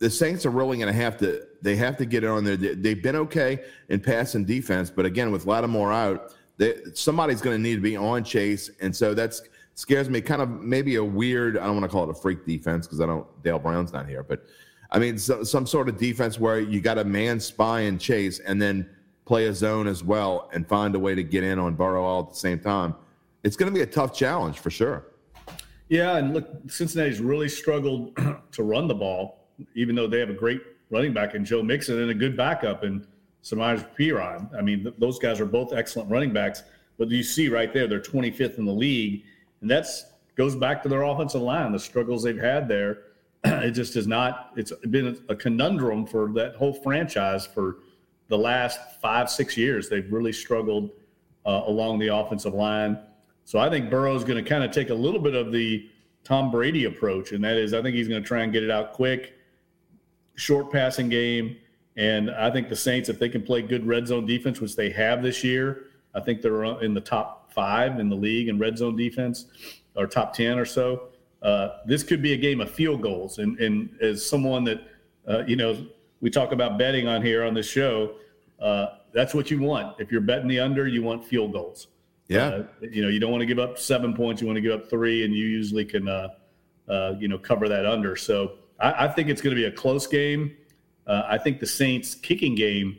the 0.00 0.10
Saints 0.10 0.44
are 0.46 0.50
really 0.50 0.78
going 0.78 0.92
to 0.92 1.00
have 1.00 1.16
to 1.18 1.46
they 1.62 1.76
have 1.76 1.96
to 1.98 2.06
get 2.06 2.24
it 2.24 2.30
on 2.30 2.42
there. 2.42 2.56
They've 2.56 3.02
been 3.02 3.16
okay 3.16 3.62
in 3.90 4.00
pass 4.00 4.34
and 4.34 4.46
defense, 4.46 4.90
but 4.90 5.04
again, 5.04 5.30
with 5.30 5.44
Lattimore 5.46 5.92
out, 5.92 6.34
they, 6.56 6.78
somebody's 6.94 7.40
going 7.40 7.56
to 7.56 7.62
need 7.62 7.76
to 7.76 7.80
be 7.82 7.96
on 7.96 8.24
Chase, 8.24 8.70
and 8.80 8.94
so 8.94 9.14
that's 9.14 9.42
scares 9.74 10.08
me. 10.08 10.20
Kind 10.20 10.42
of 10.42 10.48
maybe 10.48 10.96
a 10.96 11.04
weird. 11.04 11.58
I 11.58 11.66
don't 11.66 11.76
want 11.76 11.84
to 11.84 11.88
call 11.88 12.04
it 12.04 12.10
a 12.10 12.14
freak 12.14 12.46
defense 12.46 12.86
because 12.86 13.00
I 13.00 13.06
don't. 13.06 13.26
Dale 13.42 13.58
Brown's 13.58 13.92
not 13.92 14.08
here, 14.08 14.22
but 14.22 14.46
I 14.90 14.98
mean 14.98 15.18
so, 15.18 15.44
some 15.44 15.66
sort 15.66 15.88
of 15.88 15.98
defense 15.98 16.40
where 16.40 16.60
you 16.60 16.80
got 16.80 16.98
a 16.98 17.04
man 17.04 17.38
spy 17.38 17.80
and 17.80 18.00
Chase, 18.00 18.38
and 18.40 18.60
then 18.60 18.88
play 19.26 19.46
a 19.46 19.54
zone 19.54 19.86
as 19.86 20.02
well 20.02 20.50
and 20.52 20.66
find 20.66 20.94
a 20.94 20.98
way 20.98 21.14
to 21.14 21.22
get 21.22 21.44
in 21.44 21.58
on 21.58 21.74
Burrow 21.74 22.02
all 22.02 22.22
at 22.22 22.30
the 22.30 22.34
same 22.34 22.58
time. 22.58 22.94
It's 23.44 23.56
going 23.56 23.72
to 23.72 23.74
be 23.74 23.82
a 23.82 23.86
tough 23.86 24.12
challenge 24.14 24.58
for 24.58 24.70
sure. 24.70 25.04
Yeah, 25.88 26.16
and 26.16 26.34
look, 26.34 26.48
Cincinnati's 26.68 27.20
really 27.20 27.48
struggled 27.48 28.16
to 28.52 28.62
run 28.62 28.88
the 28.88 28.94
ball, 28.94 29.39
even 29.74 29.94
though 29.94 30.06
they 30.06 30.20
have 30.20 30.30
a 30.30 30.34
great 30.34 30.60
running 30.90 31.12
back 31.12 31.34
in 31.34 31.44
Joe 31.44 31.62
Mixon 31.62 32.00
and 32.00 32.10
a 32.10 32.14
good 32.14 32.36
backup 32.36 32.84
in 32.84 33.06
Samaje 33.42 33.86
Perine. 33.96 34.54
I 34.56 34.60
mean, 34.60 34.82
th- 34.82 34.94
those 34.98 35.18
guys 35.18 35.40
are 35.40 35.46
both 35.46 35.72
excellent 35.72 36.10
running 36.10 36.32
backs. 36.32 36.62
But 36.98 37.08
you 37.08 37.22
see 37.22 37.48
right 37.48 37.72
there, 37.72 37.86
they're 37.86 38.00
25th 38.00 38.58
in 38.58 38.66
the 38.66 38.72
league, 38.72 39.24
and 39.60 39.70
that's 39.70 40.04
goes 40.36 40.54
back 40.54 40.82
to 40.82 40.88
their 40.88 41.02
offensive 41.02 41.42
line, 41.42 41.72
the 41.72 41.78
struggles 41.78 42.22
they've 42.22 42.38
had 42.38 42.68
there. 42.68 43.02
it 43.44 43.72
just 43.72 43.96
is 43.96 44.06
not. 44.06 44.50
It's 44.56 44.72
been 44.90 45.18
a 45.28 45.36
conundrum 45.36 46.06
for 46.06 46.32
that 46.32 46.56
whole 46.56 46.72
franchise 46.72 47.46
for 47.46 47.78
the 48.28 48.36
last 48.38 49.00
five, 49.00 49.30
six 49.30 49.56
years. 49.56 49.88
They've 49.88 50.10
really 50.12 50.32
struggled 50.32 50.90
uh, 51.46 51.62
along 51.66 51.98
the 51.98 52.08
offensive 52.08 52.54
line. 52.54 52.98
So 53.44 53.58
I 53.58 53.70
think 53.70 53.90
Burrow 53.90 54.14
is 54.14 54.24
going 54.24 54.42
to 54.42 54.48
kind 54.48 54.62
of 54.62 54.70
take 54.70 54.90
a 54.90 54.94
little 54.94 55.20
bit 55.20 55.34
of 55.34 55.52
the 55.52 55.88
Tom 56.22 56.50
Brady 56.50 56.84
approach, 56.84 57.32
and 57.32 57.42
that 57.42 57.56
is, 57.56 57.72
I 57.72 57.82
think 57.82 57.96
he's 57.96 58.08
going 58.08 58.22
to 58.22 58.26
try 58.26 58.42
and 58.42 58.52
get 58.52 58.62
it 58.62 58.70
out 58.70 58.92
quick 58.92 59.39
short 60.36 60.70
passing 60.72 61.08
game. 61.08 61.56
And 61.96 62.30
I 62.30 62.50
think 62.50 62.68
the 62.68 62.76
Saints, 62.76 63.08
if 63.08 63.18
they 63.18 63.28
can 63.28 63.42
play 63.42 63.62
good 63.62 63.86
red 63.86 64.06
zone 64.06 64.26
defense, 64.26 64.60
which 64.60 64.76
they 64.76 64.90
have 64.90 65.22
this 65.22 65.44
year, 65.44 65.86
I 66.14 66.20
think 66.20 66.42
they're 66.42 66.64
in 66.82 66.94
the 66.94 67.00
top 67.00 67.52
five 67.52 67.98
in 68.00 68.08
the 68.08 68.16
league 68.16 68.48
in 68.48 68.58
red 68.58 68.78
zone 68.78 68.96
defense, 68.96 69.46
or 69.96 70.06
top 70.06 70.34
10 70.34 70.58
or 70.58 70.64
so. 70.64 71.08
Uh, 71.42 71.78
this 71.86 72.02
could 72.02 72.22
be 72.22 72.32
a 72.32 72.36
game 72.36 72.60
of 72.60 72.70
field 72.70 73.02
goals. 73.02 73.38
And, 73.38 73.58
and 73.58 73.90
as 74.00 74.24
someone 74.24 74.64
that, 74.64 74.82
uh, 75.28 75.44
you 75.46 75.56
know, 75.56 75.86
we 76.20 76.30
talk 76.30 76.52
about 76.52 76.78
betting 76.78 77.08
on 77.08 77.22
here 77.22 77.44
on 77.44 77.54
this 77.54 77.68
show, 77.68 78.14
uh, 78.60 78.86
that's 79.12 79.34
what 79.34 79.50
you 79.50 79.58
want. 79.58 79.98
If 79.98 80.12
you're 80.12 80.20
betting 80.20 80.48
the 80.48 80.60
under, 80.60 80.86
you 80.86 81.02
want 81.02 81.24
field 81.24 81.52
goals. 81.52 81.88
Yeah. 82.28 82.46
Uh, 82.46 82.64
you 82.82 83.02
know, 83.02 83.08
you 83.08 83.18
don't 83.18 83.32
want 83.32 83.40
to 83.40 83.46
give 83.46 83.58
up 83.58 83.78
seven 83.78 84.14
points. 84.14 84.40
You 84.40 84.46
want 84.46 84.56
to 84.56 84.60
give 84.60 84.72
up 84.72 84.88
three, 84.88 85.24
and 85.24 85.34
you 85.34 85.46
usually 85.46 85.84
can, 85.84 86.08
uh, 86.08 86.28
uh, 86.88 87.14
you 87.18 87.26
know, 87.26 87.38
cover 87.38 87.68
that 87.68 87.86
under. 87.86 88.16
So 88.16 88.58
I, 88.80 89.04
I 89.04 89.08
think 89.08 89.28
it's 89.28 89.40
going 89.40 89.54
to 89.54 89.60
be 89.60 89.66
a 89.66 89.72
close 89.72 90.06
game. 90.06 90.56
Uh, 91.06 91.22
I 91.26 91.38
think 91.38 91.60
the 91.60 91.66
Saints 91.66 92.14
kicking 92.14 92.54
game 92.54 92.98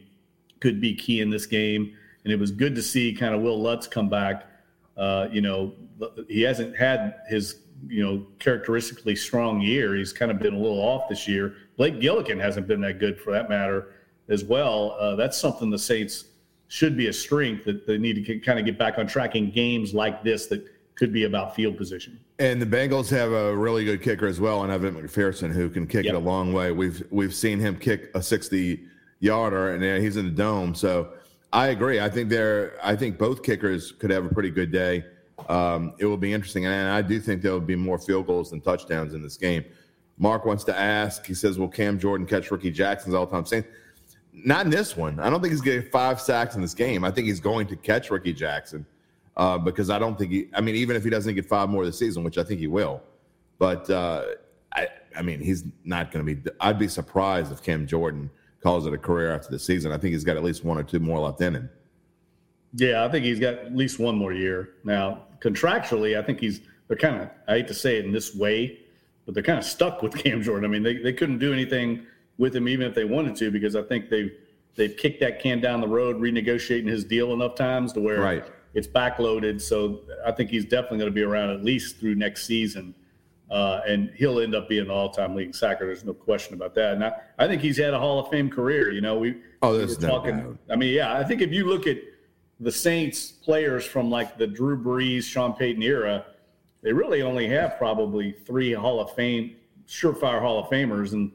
could 0.60 0.82
be 0.82 0.96
key 0.96 1.22
in 1.22 1.30
this 1.30 1.46
game, 1.46 1.94
and 2.24 2.34
it 2.34 2.40
was 2.40 2.52
good 2.52 2.76
to 2.76 2.82
see 2.82 3.14
kind 3.14 3.34
of 3.34 3.42
Wil 3.42 3.62
Lutz 3.62 3.88
come 3.88 4.10
back. 4.10 4.46
Uh, 4.98 5.28
you 5.32 5.42
know, 5.42 5.74
he 6.28 6.42
hasn't 6.42 6.76
had 6.76 7.16
his 7.30 7.60
you 7.88 8.04
know 8.04 8.26
characteristically 8.40 9.16
strong 9.16 9.62
year. 9.62 9.96
He's 9.96 10.14
kind 10.14 10.32
of 10.32 10.40
been 10.40 10.54
a 10.54 10.60
little 10.60 10.80
off 10.80 11.10
this 11.10 11.28
year. 11.28 11.56
Blake 11.78 12.00
Gillikin 12.00 12.40
hasn't 12.40 12.68
been 12.68 12.82
that 12.82 13.00
good 13.00 13.20
for 13.20 13.32
that 13.32 13.50
matter 13.50 13.94
as 14.30 14.44
well. 14.44 14.96
Uh, 15.00 15.16
that's 15.16 15.38
something 15.38 15.70
the 15.70 15.80
Saints 15.80 16.26
should 16.68 16.96
be 16.96 17.08
a 17.08 17.14
strength 17.14 17.66
that 17.66 17.86
they 17.86 17.98
need 17.98 18.24
to 18.24 18.40
kind 18.40 18.60
of 18.60 18.66
get 18.66 18.78
back 18.78 18.98
on 18.98 19.08
track 19.08 19.36
in 19.36 19.52
games 19.52 19.94
like 19.94 20.24
this 20.24 20.48
that 20.48 20.66
could 20.96 21.12
be 21.12 21.24
about 21.24 21.56
field 21.56 21.78
position. 21.78 22.20
And 22.40 22.62
the 22.62 22.66
Bengals 22.66 23.10
have 23.10 23.32
a 23.32 23.56
really 23.56 23.86
good 23.86 24.02
kicker 24.02 24.28
as 24.28 24.40
well, 24.40 24.64
and 24.64 24.72
Evan 24.72 24.96
McPherson, 24.96 25.52
who 25.52 25.70
can 25.70 25.88
kick 25.88 26.06
yep. 26.06 26.14
it 26.14 26.18
a 26.18 26.20
long 26.20 26.54
way. 26.54 26.72
We've 26.72 27.04
we've 27.10 27.34
seen 27.34 27.60
him 27.60 27.78
kick 27.78 28.12
a 28.14 28.22
sixty 28.22 28.84
yarder, 29.20 29.74
and 29.74 30.04
he's 30.04 30.18
in 30.18 30.26
the 30.26 30.32
dome. 30.32 30.76
So 30.76 31.14
I 31.54 31.68
agree. 31.68 32.00
I 32.00 32.10
think 32.10 32.30
they're. 32.30 32.78
I 32.84 32.96
think 32.96 33.18
both 33.18 33.44
kickers 33.44 33.92
could 33.92 34.10
have 34.10 34.26
a 34.26 34.30
pretty 34.30 34.52
good 34.52 34.72
day. 34.72 35.04
Um, 35.50 35.94
it 35.98 36.06
will 36.06 36.18
be 36.18 36.34
interesting, 36.34 36.66
and 36.66 36.90
I 36.90 37.02
do 37.02 37.20
think 37.20 37.42
there 37.42 37.52
will 37.52 37.60
be 37.60 37.76
more 37.76 37.98
field 37.98 38.28
goals 38.28 38.52
than 38.52 38.62
touchdowns 38.62 39.14
in 39.14 39.22
this 39.22 39.38
game. 39.38 39.66
Mark 40.18 40.46
wants 40.46 40.64
to 40.66 40.78
ask. 40.78 41.26
He 41.26 41.34
says, 41.34 41.58
"Will 41.58 41.68
Cam 41.68 41.98
Jordan 41.98 42.28
catch 42.28 42.52
Rickey 42.52 42.70
Jackson's 42.70 43.16
all-time 43.16 43.46
Saying, 43.46 43.66
Not 44.34 44.66
in 44.66 44.72
this 44.72 44.96
one. 44.96 45.20
I 45.20 45.30
don't 45.30 45.42
think 45.42 45.52
he's 45.52 45.62
getting 45.62 45.90
five 45.90 46.22
sacks 46.22 46.56
in 46.56 46.62
this 46.62 46.76
game. 46.76 47.04
I 47.04 47.12
think 47.12 47.28
he's 47.28 47.40
going 47.40 47.66
to 47.68 47.76
catch 47.76 48.12
Rickey 48.12 48.34
Jackson 48.34 48.86
uh, 49.38 49.58
because 49.58 49.90
I 49.90 50.00
don't 50.00 50.18
think 50.18 50.32
he. 50.32 50.50
I 50.54 50.62
mean, 50.62 50.76
even 50.76 50.96
if 50.96 51.04
he 51.04 51.10
doesn't 51.10 51.36
get 51.36 51.46
five 51.46 51.70
more 51.70 51.86
this 51.86 51.98
season, 51.98 52.24
which 52.24 52.38
I 52.38 52.44
think 52.44 52.60
he 52.60 52.68
will, 52.68 53.02
but 53.58 53.90
uh, 53.90 54.24
I, 54.74 54.88
I 55.16 55.22
mean, 55.22 55.40
he's 55.40 55.64
not 55.84 56.12
going 56.12 56.26
to 56.26 56.36
be. 56.36 56.52
I'd 56.60 56.80
be 56.80 56.88
surprised 56.88 57.52
if 57.52 57.64
Cam 57.64 57.88
Jordan 57.88 58.30
calls 58.62 58.86
it 58.86 58.94
a 58.94 58.98
career 58.98 59.34
after 59.34 59.50
the 59.50 59.60
season. 59.60 59.92
I 59.92 59.98
think 59.98 60.14
he's 60.14 60.24
got 60.24 60.38
at 60.38 60.44
least 60.44 60.64
one 60.64 60.78
or 60.78 60.84
two 60.84 61.00
more 61.00 61.20
left 61.20 61.42
in 61.42 61.56
him. 61.56 61.70
Yeah, 62.74 63.04
I 63.04 63.10
think 63.10 63.26
he's 63.26 63.40
got 63.40 63.56
at 63.56 63.76
least 63.76 64.00
one 64.00 64.16
more 64.18 64.34
year. 64.34 64.72
Now, 64.84 65.24
contractually, 65.40 66.18
I 66.18 66.24
think 66.24 66.40
he's. 66.40 66.62
They're 66.88 66.98
kind 66.98 67.22
of. 67.22 67.30
I 67.48 67.54
hate 67.58 67.68
to 67.70 67.74
say 67.74 67.98
it 67.98 68.06
in 68.06 68.12
this 68.12 68.36
way, 68.36 68.80
but 69.26 69.34
they're 69.34 69.44
kind 69.44 69.60
of 69.60 69.66
stuck 69.66 70.02
with 70.02 70.14
Cam 70.24 70.42
Jordan. 70.42 70.66
I 70.66 70.68
mean, 70.68 70.84
they, 70.84 70.98
they 70.98 71.14
couldn't 71.14 71.40
do 71.40 71.54
anything 71.54 72.06
with 72.38 72.56
him 72.56 72.68
even 72.68 72.88
if 72.88 72.96
they 72.96 73.06
wanted 73.06 73.36
to 73.38 73.52
because 73.52 73.76
I 73.76 73.84
think 73.84 74.10
they've 74.10 74.32
they've 74.76 74.96
kicked 74.98 75.20
that 75.22 75.42
can 75.42 75.62
down 75.62 75.80
the 75.80 75.88
road, 75.88 76.18
renegotiating 76.18 76.88
his 76.88 77.06
deal 77.06 77.34
enough 77.34 77.56
times 77.56 77.94
to 77.94 78.02
where 78.02 78.20
right 78.20 78.46
it's 78.74 78.88
backloaded. 78.88 79.62
So 79.62 80.02
I 80.26 80.32
think 80.32 80.50
he's 80.50 80.66
definitely 80.66 81.00
going 81.00 81.12
to 81.12 81.16
be 81.16 81.24
around 81.24 81.50
at 81.50 81.64
least 81.64 82.00
through 82.00 82.16
next 82.16 82.46
season. 82.46 82.96
Uh, 83.50 83.82
and 83.86 84.12
he'll 84.16 84.40
end 84.40 84.56
up 84.56 84.70
being 84.70 84.86
an 84.86 84.90
all-time 84.90 85.36
leading 85.36 85.52
sacker. 85.52 85.86
There's 85.86 86.06
no 86.06 86.14
question 86.14 86.54
about 86.54 86.74
that. 86.76 86.94
And 86.94 87.04
I, 87.04 87.12
I 87.38 87.48
think 87.48 87.62
he's 87.62 87.78
had 87.78 87.94
a 87.94 88.00
Hall 88.00 88.20
of 88.20 88.30
Fame 88.30 88.50
career. 88.50 88.92
You 88.92 89.02
know, 89.02 89.18
we 89.18 89.42
oh, 89.62 89.76
there's 89.78 90.00
we 90.00 90.08
talking. 90.08 90.58
I 90.70 90.78
mean, 90.78 90.94
yeah, 90.94 91.18
I 91.18 91.26
think 91.26 91.42
if 91.42 91.52
you 91.52 91.66
look 91.66 91.86
at 91.86 91.98
the 92.62 92.72
Saints 92.72 93.30
players 93.30 93.84
from 93.84 94.10
like 94.10 94.38
the 94.38 94.48
Drew 94.48 94.82
Brees, 94.82 95.24
Sean 95.24 95.52
Payton 95.52 95.84
era, 95.84 96.26
they 96.82 96.94
really 96.94 97.22
only 97.24 97.48
have 97.50 97.78
probably 97.78 98.32
three 98.32 98.72
Hall 98.72 99.02
of 99.02 99.14
Fame, 99.16 99.58
surefire 99.86 100.40
Hall 100.40 100.60
of 100.60 100.70
Famers, 100.70 101.12
and 101.12 101.30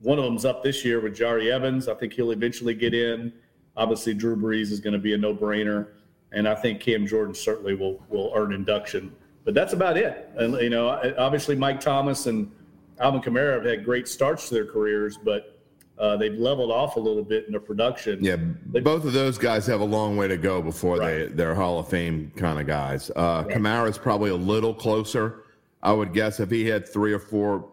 one 0.00 0.18
of 0.18 0.24
them's 0.24 0.44
up 0.44 0.64
this 0.64 0.84
year 0.84 1.00
with 1.00 1.16
Jahri 1.16 1.52
Evans. 1.52 1.86
I 1.86 1.94
think 1.94 2.14
he'll 2.14 2.32
eventually 2.32 2.74
get 2.74 2.94
in. 2.94 3.32
Obviously, 3.76 4.12
Drew 4.12 4.36
Brees 4.36 4.72
is 4.72 4.80
going 4.80 4.92
to 4.92 4.98
be 4.98 5.14
a 5.14 5.18
no-brainer 5.18 5.88
and 6.34 6.48
I 6.48 6.54
think 6.54 6.80
Cam 6.80 7.06
Jordan 7.06 7.34
certainly 7.34 7.74
will 7.74 8.02
will 8.08 8.32
earn 8.34 8.52
induction. 8.52 9.14
But 9.44 9.54
that's 9.54 9.72
about 9.72 9.96
it. 9.96 10.30
And 10.36 10.54
you 10.54 10.70
know, 10.70 10.88
obviously 11.18 11.54
Mike 11.54 11.80
Thomas 11.80 12.26
and 12.26 12.50
Alvin 12.98 13.20
Kamara 13.20 13.54
have 13.54 13.64
had 13.64 13.84
great 13.84 14.08
starts 14.08 14.48
to 14.48 14.54
their 14.54 14.66
careers, 14.66 15.18
but 15.22 15.60
uh, 15.98 16.16
they've 16.16 16.34
leveled 16.34 16.70
off 16.70 16.96
a 16.96 17.00
little 17.00 17.22
bit 17.22 17.46
in 17.46 17.52
their 17.52 17.60
production. 17.60 18.22
Yeah, 18.22 18.36
they, 18.66 18.80
both 18.80 19.04
of 19.04 19.12
those 19.12 19.38
guys 19.38 19.66
have 19.66 19.80
a 19.80 19.84
long 19.84 20.16
way 20.16 20.28
to 20.28 20.36
go 20.36 20.60
before 20.60 20.96
right. 20.96 21.28
they 21.28 21.34
they're 21.34 21.54
Hall 21.54 21.78
of 21.78 21.88
Fame 21.88 22.32
kind 22.36 22.58
of 22.58 22.66
guys. 22.66 23.10
Uh, 23.10 23.44
right. 23.46 23.56
Kamara's 23.56 23.98
probably 23.98 24.30
a 24.30 24.36
little 24.36 24.74
closer. 24.74 25.44
I 25.82 25.92
would 25.92 26.12
guess 26.12 26.40
if 26.40 26.50
he 26.50 26.66
had 26.66 26.88
three 26.88 27.12
or 27.12 27.18
four 27.18 27.70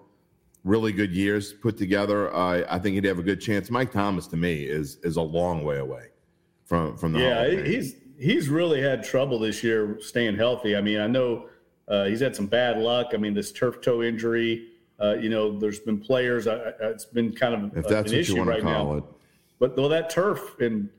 really 0.64 0.92
good 0.92 1.12
years 1.12 1.54
put 1.54 1.78
together, 1.78 2.34
uh, 2.36 2.64
I 2.70 2.78
think 2.78 2.96
he'd 2.96 3.06
have 3.06 3.20
a 3.20 3.24
good 3.24 3.42
chance. 3.42 3.72
Mike 3.72 3.92
Thomas, 3.92 4.28
to 4.28 4.38
me, 4.38 4.64
is 4.64 4.98
is 5.04 5.16
a 5.16 5.22
long 5.22 5.64
way 5.64 5.78
away 5.78 6.08
from 6.66 6.98
from 6.98 7.14
the 7.14 7.20
yeah. 7.20 7.64
He's 7.64 7.96
he's 8.22 8.50
really 8.50 8.82
had 8.82 9.04
trouble 9.04 9.40
this 9.40 9.64
year 9.64 9.98
staying 10.00 10.38
healthy. 10.38 10.76
I 10.76 10.82
mean, 10.82 11.00
I 11.00 11.08
know 11.08 11.50
uh, 11.88 12.06
he's 12.06 12.20
had 12.20 12.36
some 12.36 12.46
bad 12.46 12.78
luck. 12.78 13.12
I 13.14 13.18
mean, 13.18 13.34
this 13.34 13.52
turf 13.52 13.82
toe 13.82 14.04
injury. 14.04 14.68
Uh, 15.02 15.16
you 15.16 15.30
know, 15.30 15.58
there's 15.58 15.80
been 15.80 16.00
players. 16.00 16.46
Uh, 16.46 16.74
it's 16.82 17.06
been 17.06 17.34
kind 17.34 17.56
of 17.56 17.78
if 17.78 17.88
that's 17.88 18.12
an 18.12 18.18
what 18.18 18.20
issue 18.20 18.34
you 18.34 18.38
want 18.38 18.50
right 18.50 18.56
to 18.58 18.62
call 18.62 18.94
now. 18.94 18.98
it. 19.00 19.04
But 19.60 19.76
well, 19.76 19.90
that 19.90 20.10
turf 20.10 20.56
in 20.60 20.90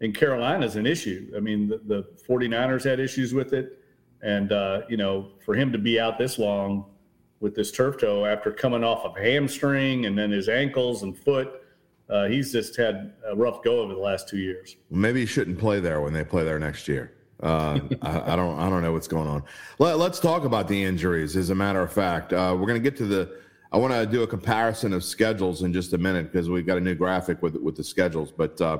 in 0.00 0.12
Carolina 0.12 0.64
is 0.64 0.76
an 0.76 0.86
issue. 0.86 1.30
I 1.36 1.40
mean, 1.40 1.68
the, 1.68 1.78
the 1.84 2.08
49ers 2.26 2.84
had 2.84 2.98
issues 2.98 3.34
with 3.34 3.52
it, 3.52 3.84
and 4.22 4.50
uh, 4.50 4.82
you 4.88 4.96
know, 4.96 5.32
for 5.44 5.54
him 5.54 5.70
to 5.72 5.78
be 5.78 6.00
out 6.00 6.18
this 6.18 6.38
long 6.38 6.86
with 7.40 7.54
this 7.54 7.70
turf 7.70 7.98
toe 7.98 8.24
after 8.24 8.50
coming 8.50 8.82
off 8.82 9.04
of 9.04 9.16
hamstring 9.16 10.06
and 10.06 10.16
then 10.16 10.30
his 10.30 10.48
ankles 10.48 11.02
and 11.02 11.16
foot 11.16 11.59
uh, 12.10 12.26
he's 12.26 12.52
just 12.52 12.76
had 12.76 13.12
a 13.26 13.36
rough 13.36 13.62
go 13.62 13.80
over 13.80 13.94
the 13.94 14.00
last 14.00 14.28
two 14.28 14.38
years. 14.38 14.76
Maybe 14.90 15.20
he 15.20 15.26
shouldn't 15.26 15.58
play 15.58 15.78
there 15.80 16.00
when 16.00 16.12
they 16.12 16.24
play 16.24 16.42
there 16.42 16.58
next 16.58 16.88
year. 16.88 17.12
Uh, 17.42 17.78
I, 18.02 18.32
I, 18.32 18.36
don't. 18.36 18.58
I 18.58 18.68
don't 18.68 18.82
know 18.82 18.92
what's 18.92 19.08
going 19.08 19.28
on. 19.28 19.44
Let, 19.78 19.98
us 19.98 20.18
talk 20.18 20.44
about 20.44 20.66
the 20.66 20.82
injuries. 20.82 21.36
As 21.36 21.50
a 21.50 21.54
matter 21.54 21.80
of 21.80 21.92
fact, 21.92 22.32
uh, 22.32 22.56
we're 22.58 22.66
going 22.66 22.82
to 22.82 22.90
get 22.90 22.96
to 22.98 23.06
the. 23.06 23.40
I 23.72 23.78
want 23.78 23.94
to 23.94 24.04
do 24.04 24.24
a 24.24 24.26
comparison 24.26 24.92
of 24.92 25.04
schedules 25.04 25.62
in 25.62 25.72
just 25.72 25.92
a 25.92 25.98
minute 25.98 26.32
because 26.32 26.50
we've 26.50 26.66
got 26.66 26.76
a 26.76 26.80
new 26.80 26.96
graphic 26.96 27.40
with 27.42 27.54
with 27.56 27.76
the 27.76 27.84
schedules. 27.84 28.32
But 28.32 28.60
uh, 28.60 28.78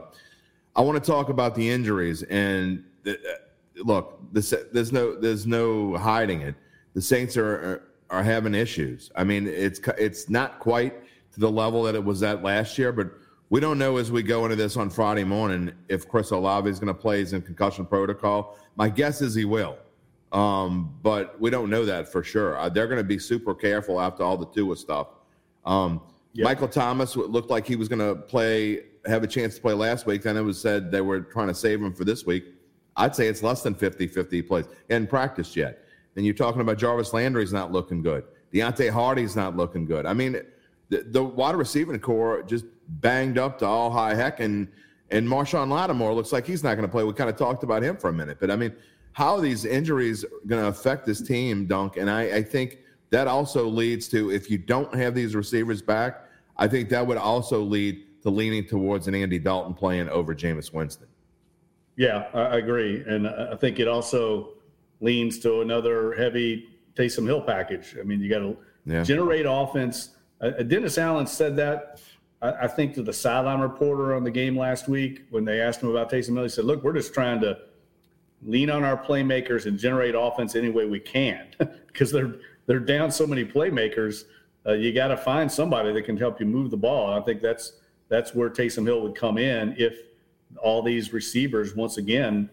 I 0.74 0.80
want 0.80 1.02
to 1.02 1.10
talk 1.10 1.28
about 1.28 1.54
the 1.54 1.70
injuries 1.70 2.24
and 2.24 2.84
the, 3.04 3.14
uh, 3.14 3.84
look. 3.84 4.20
This, 4.32 4.52
there's 4.72 4.92
no 4.92 5.14
there's 5.14 5.46
no 5.46 5.96
hiding 5.96 6.40
it. 6.40 6.56
The 6.94 7.02
Saints 7.02 7.36
are 7.36 7.84
are 8.10 8.22
having 8.24 8.56
issues. 8.56 9.12
I 9.14 9.22
mean, 9.22 9.46
it's 9.46 9.80
it's 9.96 10.28
not 10.28 10.58
quite 10.58 10.94
to 11.32 11.40
the 11.40 11.50
level 11.50 11.84
that 11.84 11.94
it 11.94 12.04
was 12.04 12.24
at 12.24 12.42
last 12.42 12.76
year, 12.76 12.90
but 12.90 13.12
we 13.50 13.60
don't 13.60 13.78
know 13.78 13.98
as 13.98 14.10
we 14.10 14.22
go 14.22 14.44
into 14.44 14.56
this 14.56 14.76
on 14.76 14.88
Friday 14.88 15.24
morning 15.24 15.72
if 15.88 16.08
Chris 16.08 16.30
Olave 16.30 16.68
is 16.70 16.78
going 16.78 16.92
to 16.92 16.98
play. 16.98 17.18
He's 17.18 17.32
in 17.32 17.42
concussion 17.42 17.84
protocol. 17.84 18.56
My 18.76 18.88
guess 18.88 19.20
is 19.20 19.34
he 19.34 19.44
will, 19.44 19.76
um, 20.32 20.94
but 21.02 21.38
we 21.40 21.50
don't 21.50 21.68
know 21.68 21.84
that 21.84 22.10
for 22.10 22.22
sure. 22.22 22.58
Uh, 22.58 22.68
they're 22.68 22.86
going 22.86 22.98
to 22.98 23.04
be 23.04 23.18
super 23.18 23.54
careful 23.54 24.00
after 24.00 24.22
all 24.22 24.36
the 24.36 24.46
Tua 24.46 24.76
stuff. 24.76 25.08
Um. 25.64 26.00
Michael 26.36 26.68
Thomas 26.68 27.16
looked 27.16 27.50
like 27.50 27.66
he 27.66 27.76
was 27.76 27.88
going 27.88 27.98
to 27.98 28.14
play, 28.14 28.84
have 29.06 29.22
a 29.24 29.26
chance 29.26 29.56
to 29.56 29.60
play 29.60 29.72
last 29.72 30.06
week. 30.06 30.22
Then 30.22 30.36
it 30.36 30.42
was 30.42 30.60
said 30.60 30.90
they 30.90 31.00
were 31.00 31.20
trying 31.20 31.48
to 31.48 31.54
save 31.54 31.82
him 31.82 31.92
for 31.92 32.04
this 32.04 32.24
week. 32.24 32.44
I'd 32.96 33.14
say 33.14 33.26
it's 33.26 33.42
less 33.42 33.62
than 33.62 33.74
50 33.74 34.06
50 34.06 34.42
plays. 34.42 34.66
And 34.90 35.08
practiced 35.08 35.56
yet. 35.56 35.84
And 36.16 36.24
you're 36.24 36.34
talking 36.34 36.60
about 36.60 36.78
Jarvis 36.78 37.12
Landry's 37.12 37.52
not 37.52 37.72
looking 37.72 38.02
good. 38.02 38.24
Deonte 38.52 38.90
Harty's 38.90 39.36
not 39.36 39.56
looking 39.56 39.86
good. 39.86 40.06
I 40.06 40.12
mean, 40.12 40.40
the, 40.88 41.02
the 41.02 41.22
wide 41.22 41.54
receiving 41.54 41.98
corps 41.98 42.42
just 42.42 42.64
banged 43.00 43.38
up 43.38 43.58
to 43.60 43.66
all 43.66 43.90
high 43.90 44.14
heck. 44.14 44.40
And, 44.40 44.68
and 45.10 45.26
Marshon 45.26 45.68
Lattimore 45.68 46.14
looks 46.14 46.32
like 46.32 46.46
he's 46.46 46.62
not 46.64 46.74
going 46.74 46.86
to 46.86 46.92
play. 46.92 47.04
We 47.04 47.12
kind 47.12 47.30
of 47.30 47.36
talked 47.36 47.62
about 47.62 47.82
him 47.82 47.96
for 47.96 48.10
a 48.10 48.12
minute. 48.12 48.38
But 48.40 48.50
I 48.50 48.56
mean, 48.56 48.74
how 49.12 49.36
are 49.36 49.40
these 49.40 49.64
injuries 49.64 50.24
going 50.46 50.62
to 50.62 50.68
affect 50.68 51.06
this 51.06 51.20
team, 51.20 51.66
Dunk? 51.66 51.96
And 51.96 52.10
I, 52.10 52.22
I 52.36 52.42
think 52.42 52.78
that 53.10 53.26
also 53.26 53.66
leads 53.66 54.08
to 54.08 54.30
if 54.30 54.50
you 54.50 54.58
don't 54.58 54.94
have 54.94 55.14
these 55.14 55.34
receivers 55.34 55.82
back, 55.82 56.24
I 56.56 56.68
think 56.68 56.88
that 56.90 57.06
would 57.06 57.16
also 57.16 57.60
lead 57.60 58.04
to 58.22 58.30
leaning 58.30 58.66
towards 58.66 59.08
an 59.08 59.14
Andy 59.14 59.38
Dalton 59.38 59.74
playing 59.74 60.08
over 60.08 60.34
Jameis 60.34 60.72
Winston. 60.72 61.08
Yeah, 61.96 62.28
I 62.32 62.58
agree. 62.58 63.02
And 63.06 63.28
I 63.28 63.56
think 63.56 63.78
it 63.78 63.88
also 63.88 64.50
leans 65.00 65.38
to 65.40 65.60
another 65.60 66.14
heavy 66.14 66.68
Taysom 66.94 67.26
Hill 67.26 67.40
package. 67.42 67.96
I 67.98 68.04
mean, 68.04 68.20
you 68.20 68.30
got 68.30 68.38
to 68.40 68.56
yeah. 68.86 69.02
generate 69.02 69.46
offense. 69.48 70.10
Uh, 70.40 70.50
Dennis 70.50 70.98
Allen 70.98 71.26
said 71.26 71.56
that, 71.56 72.00
I, 72.42 72.66
think, 72.68 72.94
to 72.94 73.02
the 73.02 73.12
sideline 73.12 73.60
reporter 73.60 74.14
on 74.14 74.24
the 74.24 74.30
game 74.30 74.56
last 74.56 74.88
week 74.88 75.26
when 75.30 75.44
they 75.44 75.60
asked 75.60 75.82
him 75.82 75.90
about 75.90 76.10
Taysom 76.10 76.34
Hill. 76.34 76.44
He 76.44 76.48
said, 76.48 76.64
Look, 76.64 76.82
we're 76.82 76.94
just 76.94 77.12
trying 77.12 77.40
to 77.42 77.58
lean 78.42 78.70
on 78.70 78.82
our 78.82 78.96
playmakers 78.96 79.66
and 79.66 79.78
generate 79.78 80.14
offense 80.16 80.56
any 80.56 80.70
way 80.70 80.86
we 80.86 81.00
can 81.00 81.48
because 81.86 82.10
they're 82.10 82.36
they're 82.66 82.80
down 82.80 83.10
so 83.10 83.26
many 83.26 83.44
playmakers. 83.44 84.24
Uh, 84.64 84.72
you 84.72 84.92
got 84.92 85.08
to 85.08 85.16
find 85.16 85.50
somebody 85.50 85.92
that 85.92 86.02
can 86.02 86.16
help 86.16 86.40
you 86.40 86.46
move 86.46 86.70
the 86.70 86.76
ball. 86.76 87.12
I 87.12 87.20
think 87.22 87.42
that's 87.42 87.74
that's 88.08 88.34
where 88.34 88.48
Taysom 88.48 88.86
Hill 88.86 89.02
would 89.02 89.14
come 89.14 89.36
in 89.36 89.74
if 89.76 89.98
all 90.62 90.82
these 90.82 91.12
receivers 91.12 91.76
once 91.76 91.98
again 91.98 92.48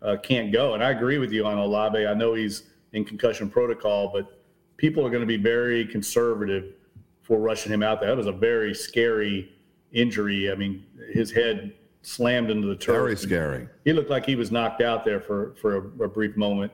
uh, 0.00 0.16
can't 0.22 0.52
go. 0.52 0.74
And 0.74 0.84
I 0.84 0.90
agree 0.90 1.18
with 1.18 1.32
you 1.32 1.44
on 1.44 1.58
Olave. 1.58 2.06
I 2.06 2.14
know 2.14 2.34
he's 2.34 2.64
in 2.92 3.04
concussion 3.04 3.50
protocol, 3.50 4.10
but 4.12 4.40
people 4.76 5.04
are 5.04 5.10
going 5.10 5.22
to 5.22 5.26
be 5.26 5.36
very 5.36 5.84
conservative 5.86 6.74
for 7.24 7.38
rushing 7.38 7.72
him 7.72 7.82
out 7.82 8.00
there. 8.00 8.10
That 8.10 8.16
was 8.16 8.26
a 8.26 8.32
very 8.32 8.74
scary 8.74 9.50
injury. 9.92 10.52
I 10.52 10.54
mean, 10.54 10.84
his 11.12 11.30
head 11.32 11.74
slammed 12.02 12.50
into 12.50 12.68
the 12.68 12.76
turf. 12.76 12.96
Very 12.96 13.16
scary. 13.16 13.68
He 13.84 13.92
looked 13.92 14.10
like 14.10 14.26
he 14.26 14.36
was 14.36 14.52
knocked 14.52 14.82
out 14.82 15.04
there 15.04 15.20
for 15.20 15.54
for 15.60 15.76
a, 15.76 16.04
a 16.04 16.08
brief 16.08 16.36
moment, 16.36 16.70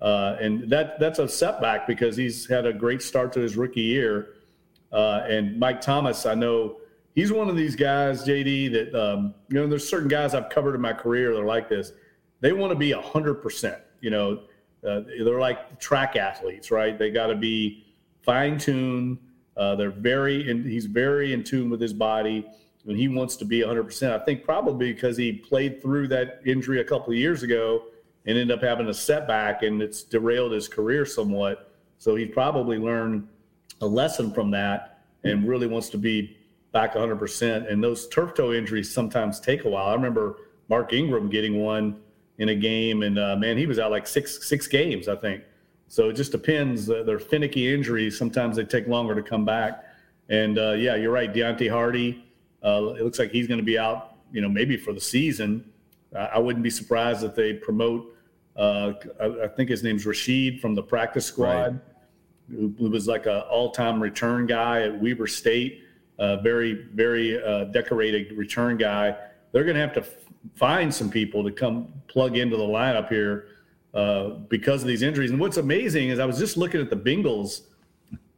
uh, 0.00 0.36
and 0.40 0.70
that 0.70 0.98
that's 1.00 1.18
a 1.18 1.28
setback 1.28 1.86
because 1.86 2.16
he's 2.16 2.46
had 2.46 2.64
a 2.64 2.72
great 2.72 3.02
start 3.02 3.32
to 3.34 3.40
his 3.40 3.56
rookie 3.56 3.80
year. 3.80 4.30
Uh, 4.90 5.26
and 5.28 5.58
Mike 5.58 5.82
Thomas, 5.82 6.24
I 6.24 6.34
know 6.34 6.78
he's 7.14 7.30
one 7.30 7.50
of 7.50 7.56
these 7.56 7.76
guys, 7.76 8.24
JD, 8.26 8.72
that 8.72 8.94
um, 8.94 9.34
you 9.48 9.56
know. 9.56 9.66
There's 9.66 9.86
certain 9.86 10.08
guys 10.08 10.34
I've 10.34 10.48
covered 10.48 10.74
in 10.74 10.80
my 10.80 10.92
career 10.92 11.34
that 11.34 11.40
are 11.40 11.44
like 11.44 11.68
this. 11.68 11.92
They 12.40 12.52
want 12.52 12.72
to 12.72 12.78
be 12.78 12.92
hundred 12.92 13.42
percent. 13.42 13.82
You 14.00 14.10
know, 14.10 14.40
uh, 14.86 15.00
they're 15.24 15.40
like 15.40 15.80
track 15.80 16.16
athletes, 16.16 16.70
right? 16.70 16.96
They 16.98 17.10
got 17.10 17.26
to 17.26 17.34
be 17.34 17.84
fine 18.22 18.58
tuned. 18.58 19.18
Uh, 19.58 19.74
they're 19.74 19.90
very, 19.90 20.50
and 20.50 20.64
he's 20.64 20.86
very 20.86 21.32
in 21.32 21.42
tune 21.42 21.68
with 21.68 21.80
his 21.80 21.92
body 21.92 22.46
and 22.86 22.96
he 22.96 23.08
wants 23.08 23.36
to 23.36 23.44
be 23.44 23.60
100%. 23.60 24.10
I 24.10 24.24
think 24.24 24.44
probably 24.44 24.92
because 24.92 25.16
he 25.16 25.32
played 25.32 25.82
through 25.82 26.08
that 26.08 26.40
injury 26.46 26.80
a 26.80 26.84
couple 26.84 27.12
of 27.12 27.18
years 27.18 27.42
ago 27.42 27.84
and 28.26 28.38
ended 28.38 28.56
up 28.56 28.62
having 28.62 28.88
a 28.88 28.94
setback 28.94 29.62
and 29.62 29.82
it's 29.82 30.02
derailed 30.02 30.52
his 30.52 30.68
career 30.68 31.04
somewhat. 31.04 31.72
So 31.98 32.14
he's 32.14 32.30
probably 32.32 32.78
learned 32.78 33.28
a 33.80 33.86
lesson 33.86 34.32
from 34.32 34.50
that 34.52 35.00
and 35.24 35.46
really 35.46 35.66
wants 35.66 35.88
to 35.90 35.98
be 35.98 36.36
back 36.72 36.94
100%. 36.94 37.70
And 37.70 37.82
those 37.82 38.08
turf 38.08 38.34
toe 38.34 38.52
injuries 38.52 38.92
sometimes 38.92 39.40
take 39.40 39.64
a 39.64 39.68
while. 39.68 39.88
I 39.88 39.94
remember 39.94 40.36
Mark 40.68 40.92
Ingram 40.92 41.28
getting 41.28 41.62
one 41.62 42.00
in 42.38 42.50
a 42.50 42.54
game, 42.54 43.02
and 43.02 43.18
uh, 43.18 43.36
man, 43.36 43.58
he 43.58 43.66
was 43.66 43.78
out 43.78 43.90
like 43.90 44.06
six 44.06 44.46
six 44.46 44.68
games, 44.68 45.08
I 45.08 45.16
think. 45.16 45.42
So 45.88 46.10
it 46.10 46.14
just 46.14 46.32
depends. 46.32 46.88
Uh, 46.88 47.02
they're 47.02 47.18
finicky 47.18 47.72
injuries. 47.72 48.16
Sometimes 48.16 48.56
they 48.56 48.64
take 48.64 48.86
longer 48.86 49.14
to 49.14 49.22
come 49.22 49.44
back. 49.44 49.84
And 50.28 50.58
uh, 50.58 50.72
yeah, 50.72 50.94
you're 50.94 51.12
right. 51.12 51.32
Deonte 51.32 51.70
Harty, 51.70 52.24
uh, 52.62 52.94
it 52.98 53.02
looks 53.02 53.18
like 53.18 53.30
he's 53.30 53.46
going 53.46 53.58
to 53.58 53.64
be 53.64 53.78
out, 53.78 54.16
you 54.30 54.42
know, 54.42 54.48
maybe 54.48 54.76
for 54.76 54.92
the 54.92 55.00
season. 55.00 55.64
I 56.14 56.38
wouldn't 56.38 56.62
be 56.62 56.70
surprised 56.70 57.22
if 57.22 57.34
they 57.34 57.52
promote. 57.52 58.16
Uh, 58.56 58.94
I, 59.20 59.44
I, 59.44 59.48
think 59.48 59.68
his 59.68 59.82
name's 59.82 60.06
Rashid 60.06 60.60
from 60.60 60.74
the 60.74 60.82
practice 60.82 61.26
squad, 61.26 61.62
right. 61.62 61.74
who, 62.50 62.74
who, 62.78 62.90
was 62.90 63.06
like 63.06 63.26
an 63.26 63.42
all-time 63.42 64.02
return 64.02 64.46
guy 64.46 64.82
at 64.82 65.00
Weber 65.00 65.26
State. 65.26 65.84
Uh, 66.18 66.38
very, 66.38 66.86
very 66.94 67.40
uh, 67.40 67.64
decorated 67.64 68.32
return 68.32 68.76
guy. 68.76 69.14
They're 69.52 69.64
going 69.64 69.76
to 69.76 69.80
have 69.80 69.92
to 69.92 70.00
f- 70.00 70.16
find 70.56 70.92
some 70.92 71.08
people 71.10 71.44
to 71.44 71.52
come 71.52 71.92
plug 72.08 72.36
into 72.36 72.56
the 72.56 72.64
lineup 72.64 73.08
here 73.08 73.48
uh, 73.94 74.30
because 74.48 74.82
of 74.82 74.88
these 74.88 75.02
injuries. 75.02 75.30
And 75.30 75.40
what's 75.40 75.56
amazing 75.56 76.08
is 76.10 76.18
I 76.18 76.26
was 76.26 76.38
just 76.38 76.56
looking 76.56 76.80
at 76.80 76.90
the 76.90 76.96
Bengals 76.96 77.62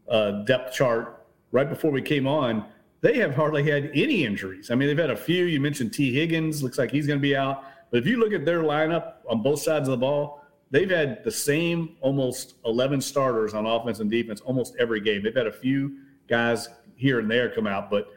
uh, 0.09 0.43
depth 0.45 0.75
chart 0.75 1.27
right 1.53 1.69
before 1.69 1.91
we 1.91 2.03
came 2.03 2.27
on 2.27 2.65
they 3.01 3.19
have 3.19 3.35
hardly 3.35 3.69
had 3.69 3.91
any 3.95 4.25
injuries. 4.25 4.71
I 4.71 4.75
mean, 4.75 4.89
they've 4.89 4.99
had 4.99 5.11
a 5.11 5.17
few. 5.17 5.47
You 5.47 5.61
mentioned 5.61 5.93
Tee 5.93 6.13
Higgins, 6.13 6.63
looks 6.63 6.79
like 6.79 6.91
he's 6.91 7.07
going 7.07 7.19
to 7.19 7.23
be 7.23 7.35
out. 7.35 7.65
But 7.91 7.99
if 7.99 8.07
you 8.07 8.19
look 8.19 8.33
at 8.33 8.45
their 8.45 8.63
lineup 8.63 9.15
on 9.29 9.43
both 9.43 9.61
sides 9.61 9.89
of 9.89 9.93
the 9.93 9.99
ball, 9.99 10.45
they've 10.71 10.91
had 10.91 11.25
the 11.25 11.31
same 11.31 11.97
almost 12.01 12.55
11 12.65 13.01
starters 13.01 13.55
on 13.55 13.67
offense 13.67 14.01
and 14.01 14.11
defense 14.11 14.41
almost 14.43 14.77
every 14.79 15.01
game. 15.01 15.23
They've 15.23 15.35
had 15.35 15.47
a 15.47 15.53
few 15.53 15.99
guys 16.29 16.69
here 16.95 17.19
and 17.21 17.31
there 17.31 17.51
come 17.51 17.67
out, 17.67 17.91
but 17.91 18.09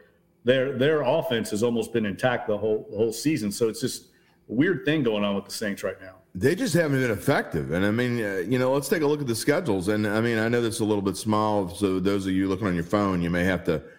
their 0.44 0.76
their 0.76 1.00
offense 1.00 1.50
has 1.50 1.62
almost 1.62 1.92
been 1.92 2.04
intact 2.04 2.46
the 2.46 2.58
whole 2.58 2.86
the 2.90 2.96
whole 2.98 3.12
season. 3.12 3.50
So 3.50 3.68
it's 3.68 3.80
just 3.80 4.08
a 4.50 4.52
weird 4.52 4.84
thing 4.84 5.02
going 5.02 5.24
on 5.24 5.34
with 5.34 5.46
the 5.46 5.50
Saints 5.50 5.82
right 5.82 6.00
now. 6.02 6.16
They 6.34 6.54
just 6.54 6.74
haven't 6.74 7.00
been 7.00 7.10
effective. 7.10 7.72
And 7.72 7.86
I 7.86 7.90
mean, 7.90 8.22
uh, 8.22 8.42
you 8.46 8.58
know, 8.58 8.72
let's 8.72 8.88
take 8.88 9.02
a 9.02 9.06
look 9.06 9.20
at 9.20 9.26
the 9.26 9.36
schedules. 9.36 9.88
And 9.88 10.06
I 10.06 10.20
mean, 10.20 10.38
I 10.38 10.48
know 10.48 10.60
this 10.60 10.74
is 10.74 10.80
a 10.80 10.84
little 10.84 11.02
bit 11.02 11.16
small. 11.16 11.68
So 11.68 12.00
those 12.00 12.26
of 12.26 12.32
you 12.32 12.48
looking 12.48 12.66
on 12.66 12.74
your 12.74 12.84
phone, 12.84 13.22
you 13.22 13.30
may 13.30 13.44
have 13.44 13.64
to– 13.64 13.82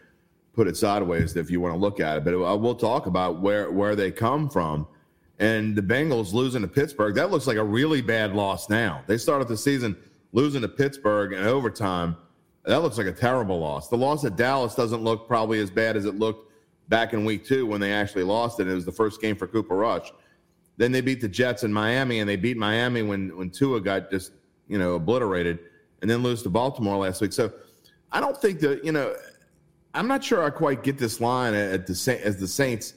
put 0.56 0.68
it 0.68 0.78
sideways 0.78 1.36
if 1.36 1.52
you 1.52 1.60
want 1.60 1.74
to 1.74 1.80
look 1.80 2.00
at 2.00 2.18
it. 2.18 2.24
But 2.24 2.60
we'll 2.60 2.76
talk 2.76 3.06
about 3.06 3.42
where 3.42 3.72
where 3.72 3.96
they 3.96 4.10
come 4.10 4.50
from. 4.50 4.88
And 5.38 5.76
the 5.76 5.82
Bengals 5.82 6.32
losing 6.32 6.62
to 6.62 6.68
Pittsburgh, 6.68 7.14
that 7.16 7.30
looks 7.30 7.46
like 7.46 7.58
a 7.58 7.64
really 7.64 8.02
bad 8.02 8.34
loss 8.34 8.70
now. 8.70 9.04
They 9.06 9.18
started 9.18 9.50
the 9.50 9.58
season 9.58 9.98
losing 10.32 10.62
to 10.62 10.70
Pittsburgh 10.70 11.34
in 11.34 11.44
overtime. 11.44 12.16
That 12.64 12.82
looks 12.82 12.98
like 12.98 13.08
a 13.08 13.12
terrible 13.12 13.60
loss. 13.60 13.90
The 13.90 13.98
loss 13.98 14.24
at 14.24 14.38
Dallas 14.38 14.76
doesn't 14.76 15.04
look 15.04 15.28
probably 15.28 15.60
as 15.60 15.70
bad 15.70 15.98
as 15.98 16.06
it 16.06 16.16
looked 16.16 16.52
back 16.88 17.12
in 17.12 17.26
week 17.26 17.46
two 17.46 17.66
when 17.66 17.82
they 17.82 17.92
actually 17.92 18.24
lost 18.24 18.62
it. 18.62 18.68
It 18.68 18.74
was 18.74 18.86
the 18.86 18.94
first 18.94 19.22
game 19.22 19.36
for 19.36 19.46
Cooper 19.46 19.76
Rush. 19.76 20.14
Then 20.78 20.92
they 20.92 21.02
beat 21.02 21.22
the 21.22 21.30
Jets 21.30 21.64
in 21.64 21.72
Miami, 21.72 22.20
and 22.20 22.30
they 22.30 22.36
beat 22.36 22.58
Miami 22.58 23.02
when 23.02 23.36
when 23.38 23.50
Tua 23.50 23.82
got 23.82 24.12
just 24.12 24.32
you 24.68 24.78
know 24.78 24.96
obliterated, 24.96 25.60
and 26.02 26.10
then 26.10 26.24
lose 26.24 26.44
to 26.44 26.50
Baltimore 26.50 26.98
last 26.98 27.22
week. 27.22 27.34
So 27.34 27.52
I 28.12 28.20
don't 28.20 28.38
think 28.38 28.60
that 28.62 28.84
you 28.84 28.92
know 28.92 29.16
I'm 29.94 30.08
not 30.08 30.24
sure 30.24 30.44
I 30.44 30.50
quite 30.50 30.84
get 30.84 30.98
this 30.98 31.22
line 31.22 31.54
at 31.54 31.88
the 31.88 32.20
as 32.24 32.38
the 32.38 32.48
Saints 32.48 32.96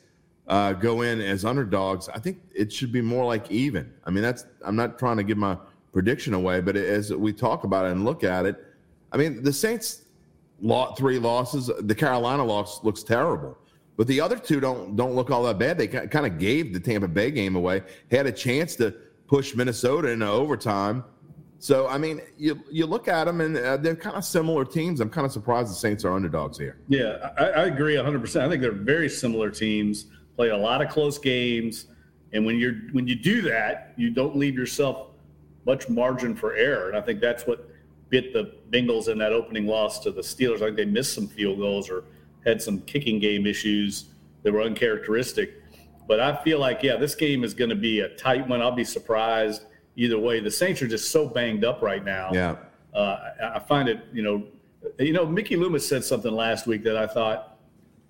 uh, 0.49 0.73
go 0.73 1.03
in 1.03 1.21
as 1.21 1.45
underdogs. 1.45 2.09
I 2.09 2.19
think 2.19 2.41
it 2.55 2.73
should 2.73 2.91
be 2.91 3.01
more 3.01 3.25
like 3.25 3.51
even. 3.51 3.93
I 4.05 4.11
mean, 4.11 4.23
that's 4.23 4.47
I'm 4.65 4.77
not 4.77 4.99
trying 4.99 5.17
to 5.19 5.23
give 5.23 5.39
my 5.39 5.57
prediction 5.93 6.35
away, 6.35 6.61
but 6.61 6.77
as 6.77 7.13
we 7.15 7.33
talk 7.33 7.65
about 7.65 7.87
it 7.87 7.93
and 7.93 8.05
look 8.05 8.25
at 8.25 8.47
it, 8.47 8.65
I 9.13 9.17
mean, 9.17 9.43
the 9.43 9.53
Saints 9.53 10.03
lot 10.61 10.99
three 10.99 11.19
losses. 11.19 11.71
The 11.81 11.95
Carolina 11.95 12.45
loss 12.45 12.83
looks 12.83 13.03
terrible, 13.03 13.57
but 13.99 14.07
the 14.07 14.23
other 14.23 14.39
two 14.39 14.61
don't 14.61 14.97
don't 14.97 15.15
look 15.15 15.31
all 15.31 15.43
that 15.43 15.59
bad. 15.59 15.77
They 15.77 15.89
kind 15.89 16.25
of 16.27 16.39
gave 16.39 16.73
the 16.73 16.81
Tampa 16.81 17.09
Bay 17.09 17.31
game 17.31 17.55
away. 17.55 17.83
Had 18.11 18.25
a 18.25 18.33
chance 18.33 18.75
to 18.77 18.95
push 19.27 19.55
Minnesota 19.55 20.09
into 20.09 20.27
overtime 20.27 21.05
so 21.59 21.89
I 21.89 21.99
mean, 21.99 22.21
you 22.37 22.63
you 22.71 22.87
look 22.87 23.09
at 23.09 23.25
them 23.25 23.41
and 23.41 23.57
uh, 23.57 23.77
they're 23.77 23.97
kind 23.97 24.17
of 24.17 24.25
similar 24.25 24.65
teams. 24.65 25.01
I'm 25.01 25.11
kind 25.11 25.25
of 25.25 25.33
surprised 25.33 25.71
the 25.71 25.75
Saints 25.75 26.05
are 26.05 26.13
underdogs 26.13 26.57
here. 26.57 26.79
Yeah, 26.89 27.31
I, 27.37 27.45
I 27.45 27.65
agree 27.67 27.97
100. 27.97 28.21
percent 28.21 28.45
I 28.45 28.49
think 28.49 28.63
they're 28.63 28.71
very 28.73 29.09
similar 29.09 29.51
teams. 29.51 30.07
Play 30.37 30.51
a 30.51 30.57
lot 30.57 30.83
of 30.83 30.89
close 30.89 31.19
games, 31.19 31.87
and 32.33 32.47
when 32.47 32.59
you're 32.59 32.77
when 32.93 33.09
you 33.09 33.17
do 33.17 33.43
that, 33.43 33.93
you 33.97 34.11
don't 34.11 34.37
leave 34.37 34.55
yourself 34.55 35.09
much 35.67 35.89
margin 35.89 36.37
for 36.37 36.55
error. 36.55 36.89
And 36.89 36.97
I 36.97 37.01
think 37.01 37.21
that's 37.21 37.45
what 37.45 37.69
bit 38.09 38.33
the 38.33 38.55
Bengals 38.71 39.09
in 39.09 39.19
that 39.19 39.33
opening 39.33 39.67
loss 39.67 39.99
to 40.01 40.13
the 40.13 40.23
Steelers. 40.23 40.57
I 40.57 40.67
think 40.67 40.77
they 40.77 40.85
missed 40.85 41.13
some 41.13 41.27
field 41.27 41.59
goals 41.59 41.91
or 41.91 42.05
had 42.49 42.63
some 42.63 42.81
kicking 42.83 43.19
game 43.19 43.47
issues 43.47 44.07
that 44.43 44.53
were 44.53 44.63
uncharacteristic. 44.63 45.63
But 46.07 46.21
I 46.21 46.35
feel 46.43 46.59
like 46.59 46.83
yeah, 46.83 46.97
this 46.97 47.15
game 47.15 47.45
is 47.45 47.55
going 47.55 47.71
to 47.71 47.77
be 47.77 48.01
a 48.01 48.09
tight 48.17 48.49
one. 48.49 48.63
I'll 48.63 48.73
be 48.73 48.85
surprised 48.85 49.67
either 49.95 50.19
way. 50.19 50.41
The 50.41 50.51
Saints 50.51 50.81
are 50.81 50.89
just 50.89 51.11
so 51.11 51.29
banged 51.29 51.65
up 51.65 51.83
right 51.83 52.05
now. 52.05 52.31
Yeah. 52.33 52.57
Uh, 52.95 53.19
I 53.55 53.59
find 53.59 53.89
it, 53.89 54.05
you 54.13 54.23
know, 54.23 54.47
you 54.99 55.13
know, 55.13 55.27
Mickey 55.27 55.57
Loomis 55.57 55.87
said 55.87 56.03
something 56.05 56.33
last 56.33 56.67
week 56.67 56.83
that 56.85 56.97
I 56.97 57.07
thought 57.07 57.59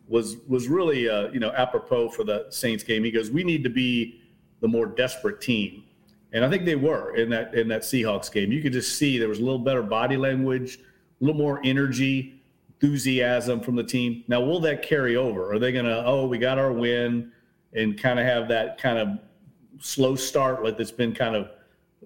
was 0.06 0.36
was 0.46 0.68
really, 0.68 1.08
uh, 1.08 1.28
you 1.30 1.40
know, 1.40 1.52
apropos 1.52 2.10
for 2.10 2.24
the 2.24 2.46
Saints 2.50 2.84
game. 2.84 3.02
He 3.04 3.10
goes, 3.10 3.30
"We 3.30 3.42
need 3.42 3.64
to 3.64 3.70
be 3.70 4.20
the 4.60 4.68
more 4.68 4.86
desperate 4.86 5.40
team," 5.40 5.84
and 6.32 6.44
I 6.44 6.50
think 6.50 6.64
they 6.64 6.76
were 6.76 7.16
in 7.16 7.30
that 7.30 7.54
in 7.54 7.68
that 7.68 7.82
Seahawks 7.82 8.30
game. 8.30 8.52
You 8.52 8.62
could 8.62 8.72
just 8.72 8.96
see 8.96 9.18
there 9.18 9.28
was 9.28 9.40
a 9.40 9.44
little 9.44 9.58
better 9.58 9.82
body 9.82 10.16
language, 10.16 10.78
a 10.78 11.24
little 11.24 11.38
more 11.38 11.60
energy. 11.64 12.37
Enthusiasm 12.80 13.60
from 13.60 13.76
the 13.76 13.82
team. 13.82 14.24
Now, 14.28 14.40
will 14.40 14.60
that 14.60 14.82
carry 14.82 15.16
over? 15.16 15.52
Are 15.52 15.58
they 15.58 15.72
going 15.72 15.84
to, 15.84 16.04
oh, 16.04 16.26
we 16.26 16.38
got 16.38 16.58
our 16.58 16.72
win 16.72 17.32
and 17.72 18.00
kind 18.00 18.18
of 18.18 18.26
have 18.26 18.48
that 18.48 18.78
kind 18.78 18.98
of 18.98 19.18
slow 19.80 20.16
start 20.16 20.62
like 20.62 20.78
that's 20.78 20.92
been 20.92 21.14
kind 21.14 21.34
of 21.34 21.50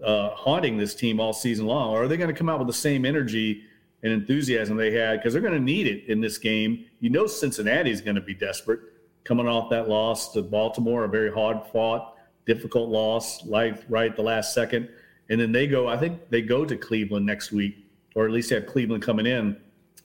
uh, 0.02 0.30
haunting 0.34 0.76
this 0.78 0.94
team 0.94 1.20
all 1.20 1.32
season 1.32 1.66
long? 1.66 1.90
Or 1.90 2.04
are 2.04 2.08
they 2.08 2.16
going 2.16 2.32
to 2.32 2.36
come 2.36 2.48
out 2.48 2.58
with 2.58 2.68
the 2.68 2.74
same 2.74 3.04
energy 3.04 3.64
and 4.02 4.12
enthusiasm 4.12 4.76
they 4.76 4.92
had? 4.92 5.18
Because 5.18 5.34
they're 5.34 5.42
going 5.42 5.54
to 5.54 5.60
need 5.60 5.86
it 5.86 6.06
in 6.08 6.20
this 6.20 6.38
game. 6.38 6.86
You 7.00 7.10
know, 7.10 7.26
Cincinnati 7.26 7.90
is 7.90 8.00
going 8.00 8.16
to 8.16 8.22
be 8.22 8.34
desperate 8.34 8.80
coming 9.24 9.46
off 9.46 9.70
that 9.70 9.88
loss 9.88 10.32
to 10.32 10.42
Baltimore, 10.42 11.04
a 11.04 11.08
very 11.08 11.30
hard 11.30 11.58
fought, 11.70 12.16
difficult 12.46 12.88
loss, 12.88 13.44
like 13.44 13.84
right 13.88 14.16
the 14.16 14.22
last 14.22 14.54
second. 14.54 14.88
And 15.28 15.40
then 15.40 15.52
they 15.52 15.66
go, 15.66 15.86
I 15.86 15.96
think 15.96 16.30
they 16.30 16.42
go 16.42 16.64
to 16.64 16.76
Cleveland 16.76 17.24
next 17.24 17.52
week, 17.52 17.86
or 18.16 18.24
at 18.24 18.32
least 18.32 18.50
have 18.50 18.66
Cleveland 18.66 19.02
coming 19.02 19.26
in 19.26 19.56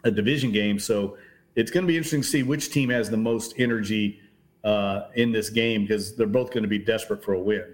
a 0.04 0.12
division 0.12 0.52
game. 0.52 0.80
So 0.80 1.18
it's 1.56 1.72
going 1.72 1.84
to 1.84 1.88
be 1.88 1.98
interesting 1.98 2.22
to 2.22 2.28
see 2.28 2.43
which 2.43 2.72
team 2.72 2.89
has 2.89 3.10
the 3.10 3.18
most 3.18 3.54
energy 3.58 4.22
uh, 4.64 5.08
in 5.16 5.32
this 5.32 5.50
game 5.50 5.84
because 5.84 6.16
they're 6.16 6.28
both 6.28 6.52
going 6.52 6.64
to 6.64 6.70
be 6.70 6.80
desperate 6.80 7.24
for 7.24 7.34
a 7.34 7.39
win. 7.39 7.66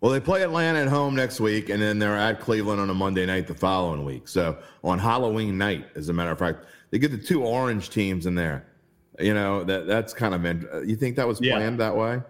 Well, 0.00 0.12
they 0.12 0.20
play 0.20 0.42
Atlanta 0.42 0.80
at 0.80 0.88
home 0.88 1.14
next 1.14 1.40
week, 1.40 1.70
and 1.70 1.80
then 1.80 1.98
they're 1.98 2.18
at 2.18 2.40
Cleveland 2.40 2.78
on 2.78 2.90
a 2.90 2.94
Monday 2.94 3.24
night 3.24 3.46
the 3.46 3.54
following 3.54 4.04
week. 4.04 4.28
So 4.28 4.58
on 4.82 4.98
Halloween 4.98 5.56
night, 5.56 5.86
as 5.94 6.10
a 6.10 6.12
matter 6.12 6.30
of 6.30 6.38
fact, 6.38 6.66
they 6.90 6.98
get 6.98 7.10
the 7.10 7.18
two 7.18 7.42
orange 7.42 7.88
teams 7.88 8.26
in 8.26 8.34
there. 8.34 8.66
You 9.18 9.32
know 9.32 9.64
that 9.64 9.86
that's 9.86 10.12
kind 10.12 10.34
of 10.34 10.86
you 10.86 10.96
think 10.96 11.16
that 11.16 11.26
was 11.26 11.38
planned 11.38 11.78
yeah. 11.78 11.86
that 11.90 11.96
way? 11.96 12.20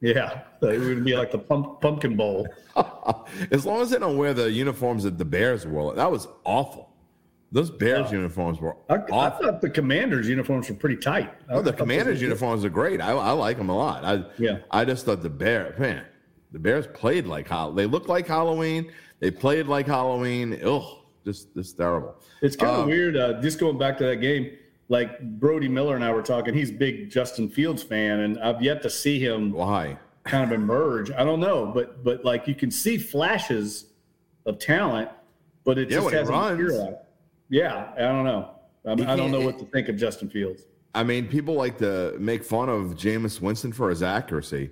Yeah, 0.00 0.42
it 0.62 0.78
would 0.78 1.04
be 1.04 1.16
like 1.16 1.32
the 1.32 1.38
pump, 1.38 1.80
pumpkin 1.80 2.16
bowl. 2.16 2.46
as 3.50 3.66
long 3.66 3.82
as 3.82 3.90
they 3.90 3.98
don't 3.98 4.16
wear 4.16 4.32
the 4.32 4.50
uniforms 4.50 5.04
that 5.04 5.18
the 5.18 5.24
Bears 5.24 5.66
wore, 5.66 5.94
that 5.94 6.10
was 6.10 6.28
awful. 6.44 6.89
Those 7.52 7.70
Bears 7.70 8.12
uniforms 8.12 8.60
were. 8.60 8.76
I, 8.88 8.94
I, 8.94 9.30
thought 9.30 9.60
the 9.60 9.70
Commanders 9.70 10.28
uniforms 10.28 10.68
were 10.68 10.76
pretty 10.76 10.96
tight. 10.96 11.32
Oh, 11.48 11.60
the 11.60 11.72
Commanders 11.72 12.22
uniforms 12.22 12.64
are 12.64 12.70
great. 12.70 13.00
I, 13.00 13.10
I, 13.10 13.32
like 13.32 13.56
them 13.56 13.70
a 13.70 13.76
lot. 13.76 14.04
I, 14.04 14.24
yeah. 14.38 14.58
I 14.70 14.84
just 14.84 15.04
thought 15.04 15.20
the 15.20 15.30
Bear 15.30 15.74
man, 15.76 16.04
the 16.52 16.60
Bears 16.60 16.86
played 16.86 17.26
like 17.26 17.48
Halloween. 17.48 17.76
they 17.76 17.86
looked 17.86 18.08
like 18.08 18.28
Halloween. 18.28 18.92
They 19.18 19.32
played 19.32 19.66
like 19.66 19.88
Halloween. 19.88 20.60
Ugh, 20.64 20.98
just 21.24 21.52
just 21.54 21.76
terrible. 21.76 22.14
It's 22.40 22.54
kind 22.54 22.72
of 22.72 22.82
um, 22.82 22.88
weird. 22.88 23.16
Uh, 23.16 23.40
just 23.40 23.58
going 23.58 23.78
back 23.78 23.98
to 23.98 24.04
that 24.04 24.16
game, 24.16 24.56
like 24.88 25.20
Brody 25.40 25.68
Miller 25.68 25.96
and 25.96 26.04
I 26.04 26.12
were 26.12 26.22
talking. 26.22 26.54
He's 26.54 26.70
a 26.70 26.74
big 26.74 27.10
Justin 27.10 27.48
Fields 27.48 27.82
fan, 27.82 28.20
and 28.20 28.38
I've 28.38 28.62
yet 28.62 28.80
to 28.82 28.90
see 28.90 29.18
him. 29.18 29.50
Why? 29.50 29.98
Kind 30.22 30.52
of 30.52 30.52
emerge. 30.52 31.10
I 31.10 31.24
don't 31.24 31.40
know, 31.40 31.66
but 31.66 32.04
but 32.04 32.24
like 32.24 32.46
you 32.46 32.54
can 32.54 32.70
see 32.70 32.96
flashes 32.96 33.86
of 34.46 34.60
talent, 34.60 35.10
but 35.64 35.78
it 35.78 35.90
yeah, 35.90 35.98
just 35.98 36.12
hasn't 36.12 36.36
materialized 36.36 36.96
yeah, 37.50 37.92
I 37.96 38.02
don't 38.02 38.24
know. 38.24 38.50
I, 38.86 38.94
mean, 38.94 39.06
I 39.06 39.16
don't 39.16 39.30
know 39.30 39.40
what 39.40 39.58
to 39.58 39.66
think 39.66 39.88
of 39.88 39.96
Justin 39.96 40.30
Fields. 40.30 40.62
I 40.94 41.04
mean, 41.04 41.28
people 41.28 41.54
like 41.54 41.78
to 41.78 42.16
make 42.18 42.42
fun 42.44 42.68
of 42.68 42.94
Jameis 42.94 43.40
Winston 43.40 43.72
for 43.72 43.90
his 43.90 44.02
accuracy. 44.02 44.70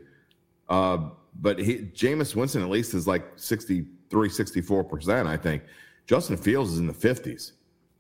Uh, 0.69 1.11
but 1.41 1.59
he, 1.59 1.79
Jameis 1.79 2.35
Winston 2.35 2.63
at 2.63 2.71
least 2.71 2.95
is 2.95 3.07
like 3.07 3.25
63, 3.37 4.29
64%, 4.29 5.27
I 5.27 5.37
think. 5.37 5.63
Justin 6.07 6.37
Fields 6.37 6.73
is 6.73 6.79
in 6.79 6.87
the 6.87 6.93
50s. 6.93 7.53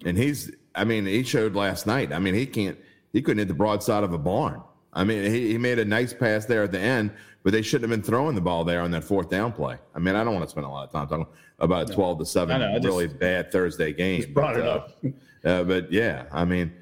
And 0.05 0.17
he's, 0.17 0.51
I 0.75 0.85
mean, 0.85 1.07
he 1.07 1.23
showed 1.23 1.55
last 1.55 1.87
night. 1.87 2.13
I 2.13 2.19
mean, 2.19 2.35
he 2.35 2.47
can't, 2.47 2.79
he 3.13 3.21
couldn't 3.21 3.39
hit 3.39 3.49
the 3.49 3.55
broadside 3.55 4.05
of 4.05 4.13
a 4.13 4.19
barn. 4.19 4.63
I 4.93 5.05
mean, 5.05 5.31
he, 5.31 5.53
he 5.53 5.59
made 5.59 5.79
a 5.79 5.85
nice 5.85 6.13
pass 6.13 6.47
there 6.47 6.63
at 6.63 6.73
the 6.73 6.81
end, 6.81 7.13
but 7.43 7.53
they 7.53 7.63
shouldn't 7.63 7.91
have 7.91 8.01
been 8.01 8.07
throwing 8.07 8.35
the 8.35 8.41
ball 8.41 8.65
there 8.65 8.81
on 8.81 8.91
that 8.93 9.05
fourth 9.05 9.29
down 9.29 9.53
play. 9.53 9.77
I 9.95 9.99
mean, 9.99 10.15
I 10.15 10.25
don't 10.25 10.35
want 10.35 10.45
to 10.45 10.51
spend 10.51 10.67
a 10.67 10.69
lot 10.69 10.87
of 10.87 10.93
time 10.93 11.07
talking 11.07 11.27
about 11.59 11.89
no. 11.89 11.95
12 11.95 12.19
to 12.21 12.27
7 12.27 12.61
know, 12.61 12.79
really 12.83 13.07
just, 13.07 13.19
bad 13.19 13.51
Thursday 13.51 13.93
game. 13.93 14.33
brought 14.33 14.55
but, 14.55 14.61
it 14.61 14.67
up. 14.67 15.05
uh, 15.45 15.65
but 15.65 15.93
yeah, 15.93 16.25
I 16.33 16.45
mean, 16.45 16.73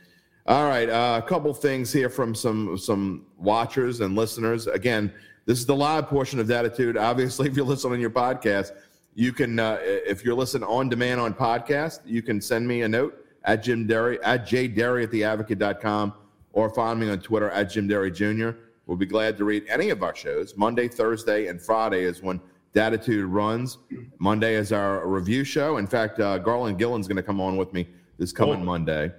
all 0.47 0.69
right, 0.69 0.89
uh, 0.89 1.21
a 1.23 1.27
couple 1.27 1.53
things 1.55 1.93
here 1.93 2.09
from 2.09 2.35
some 2.35 2.79
some 2.79 3.27
watchers 3.37 4.01
and 4.01 4.15
listeners. 4.15 4.69
Again, 4.69 5.13
this 5.45 5.59
is 5.59 5.67
the 5.67 5.75
live 5.75 6.07
portion 6.07 6.39
of 6.39 6.47
Dattitude. 6.47 7.01
Obviously, 7.01 7.49
if 7.49 7.57
you're 7.57 7.67
listening 7.67 7.95
on 7.95 8.01
your 8.01 8.11
podcast, 8.11 8.73
you 9.15 9.33
can 9.33 9.59
uh, 9.59 9.79
if 9.81 10.25
you're 10.25 10.37
listening 10.37 10.69
on 10.69 10.89
demand 10.89 11.21
on 11.21 11.35
podcast, 11.35 12.01
you 12.05 12.23
can 12.23 12.41
send 12.41 12.67
me 12.69 12.83
a 12.83 12.89
note 12.89 13.25
at 13.45 13.63
Jim 13.63 13.87
Derry 13.87 14.23
at 14.23 14.47
jderry 14.47 15.05
at 15.05 15.11
theadvocate.com 15.11 16.15
or 16.53 16.71
find 16.71 17.01
me 17.01 17.11
on 17.11 17.21
Twitter 17.21 17.51
at 17.51 17.65
Jim 17.71 17.89
Derry 17.89 18.11
Jr. 18.11 18.51
We'll 18.87 18.97
be 18.97 19.07
glad 19.07 19.37
to 19.39 19.45
read 19.45 19.65
any 19.69 19.91
of 19.91 20.03
our 20.05 20.15
shows. 20.15 20.57
Monday, 20.57 20.87
Thursday, 20.87 21.49
and 21.49 21.61
Friday 21.61 22.05
is 22.05 22.23
when 22.23 22.41
Dattitude 22.77 23.25
runs. 23.27 23.79
Monday 24.19 24.55
is 24.55 24.71
our 24.71 25.09
review 25.09 25.45
show. 25.45 25.79
In 25.79 25.87
fact, 25.87 26.21
uh, 26.21 26.37
Garland 26.37 26.79
Gillen's 26.79 27.09
going 27.09 27.17
to 27.17 27.23
come 27.23 27.41
on 27.41 27.57
with 27.57 27.73
me 27.73 27.89
this 28.19 28.33
coming 28.33 28.63
Monday. 28.63 29.11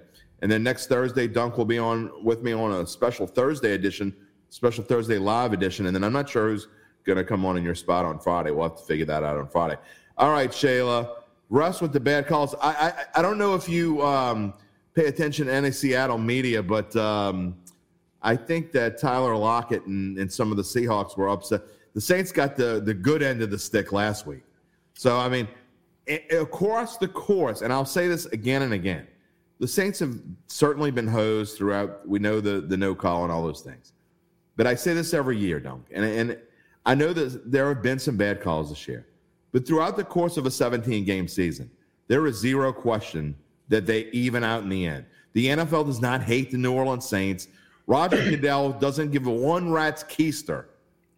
And 0.42 0.50
then 0.50 0.62
next 0.62 0.86
Thursday, 0.86 1.26
Dunk 1.26 1.58
will 1.58 1.64
be 1.64 1.78
on 1.78 2.24
with 2.24 2.40
me 2.44 2.52
on 2.52 2.70
a 2.70 2.86
special 2.86 3.26
Thursday 3.26 3.72
edition, 3.72 4.14
special 4.48 4.84
Thursday 4.84 5.18
live 5.18 5.52
edition. 5.52 5.86
And 5.86 5.94
then 5.94 6.04
I'm 6.04 6.12
not 6.12 6.28
sure 6.28 6.50
who's 6.50 6.68
going 7.02 7.16
to 7.16 7.24
come 7.24 7.44
on 7.44 7.56
in 7.56 7.64
your 7.64 7.74
spot 7.74 8.04
on 8.04 8.20
Friday. 8.20 8.52
We'll 8.52 8.68
have 8.68 8.78
to 8.78 8.84
figure 8.84 9.06
that 9.06 9.24
out 9.24 9.36
on 9.36 9.48
Friday. 9.48 9.76
All 10.16 10.30
right, 10.30 10.50
Shayla. 10.50 11.16
Russ 11.50 11.80
with 11.80 11.92
the 11.92 12.00
bad 12.00 12.28
calls. 12.28 12.54
I 12.60 12.68
I, 13.14 13.18
I 13.18 13.22
don't 13.22 13.38
know 13.38 13.56
if 13.56 13.68
you 13.68 14.02
um, 14.02 14.54
pay 14.94 15.06
attention 15.06 15.46
to 15.46 15.52
any 15.52 15.72
Seattle 15.72 16.18
media, 16.18 16.62
but 16.62 16.94
um, 16.94 17.56
I 18.22 18.36
think 18.36 18.70
that 18.72 18.98
Tyler 18.98 19.34
Lockett 19.34 19.84
and, 19.86 20.16
and 20.16 20.32
some 20.32 20.52
of 20.52 20.56
the 20.56 20.62
Seahawks 20.62 21.16
were 21.16 21.28
upset. 21.28 21.62
The 21.98 22.02
Saints 22.02 22.30
got 22.30 22.54
the, 22.54 22.80
the 22.80 22.94
good 22.94 23.24
end 23.24 23.42
of 23.42 23.50
the 23.50 23.58
stick 23.58 23.90
last 23.90 24.24
week. 24.24 24.44
So, 24.94 25.16
I 25.18 25.28
mean, 25.28 25.48
across 26.30 26.96
the 26.96 27.08
course, 27.08 27.60
and 27.60 27.72
I'll 27.72 27.84
say 27.84 28.06
this 28.06 28.26
again 28.26 28.62
and 28.62 28.72
again, 28.72 29.08
the 29.58 29.66
Saints 29.66 29.98
have 29.98 30.14
certainly 30.46 30.92
been 30.92 31.08
hosed 31.08 31.58
throughout. 31.58 32.06
We 32.08 32.20
know 32.20 32.40
the, 32.40 32.60
the 32.60 32.76
no 32.76 32.94
call 32.94 33.24
and 33.24 33.32
all 33.32 33.42
those 33.42 33.62
things. 33.62 33.94
But 34.54 34.68
I 34.68 34.76
say 34.76 34.94
this 34.94 35.12
every 35.12 35.38
year, 35.38 35.58
Dunk. 35.58 35.88
And, 35.90 36.04
and 36.04 36.38
I 36.86 36.94
know 36.94 37.12
that 37.12 37.50
there 37.50 37.66
have 37.66 37.82
been 37.82 37.98
some 37.98 38.16
bad 38.16 38.40
calls 38.40 38.68
this 38.68 38.86
year. 38.86 39.04
But 39.50 39.66
throughout 39.66 39.96
the 39.96 40.04
course 40.04 40.36
of 40.36 40.46
a 40.46 40.52
17 40.52 41.04
game 41.04 41.26
season, 41.26 41.68
there 42.06 42.28
is 42.28 42.38
zero 42.38 42.72
question 42.72 43.34
that 43.70 43.86
they 43.86 44.04
even 44.12 44.44
out 44.44 44.62
in 44.62 44.68
the 44.68 44.86
end. 44.86 45.04
The 45.32 45.48
NFL 45.48 45.86
does 45.86 46.00
not 46.00 46.22
hate 46.22 46.52
the 46.52 46.58
New 46.58 46.74
Orleans 46.74 47.08
Saints. 47.08 47.48
Roger 47.88 48.22
Goodell 48.22 48.70
doesn't 48.70 49.10
give 49.10 49.26
a 49.26 49.32
one 49.32 49.72
rat's 49.72 50.04
keister 50.04 50.66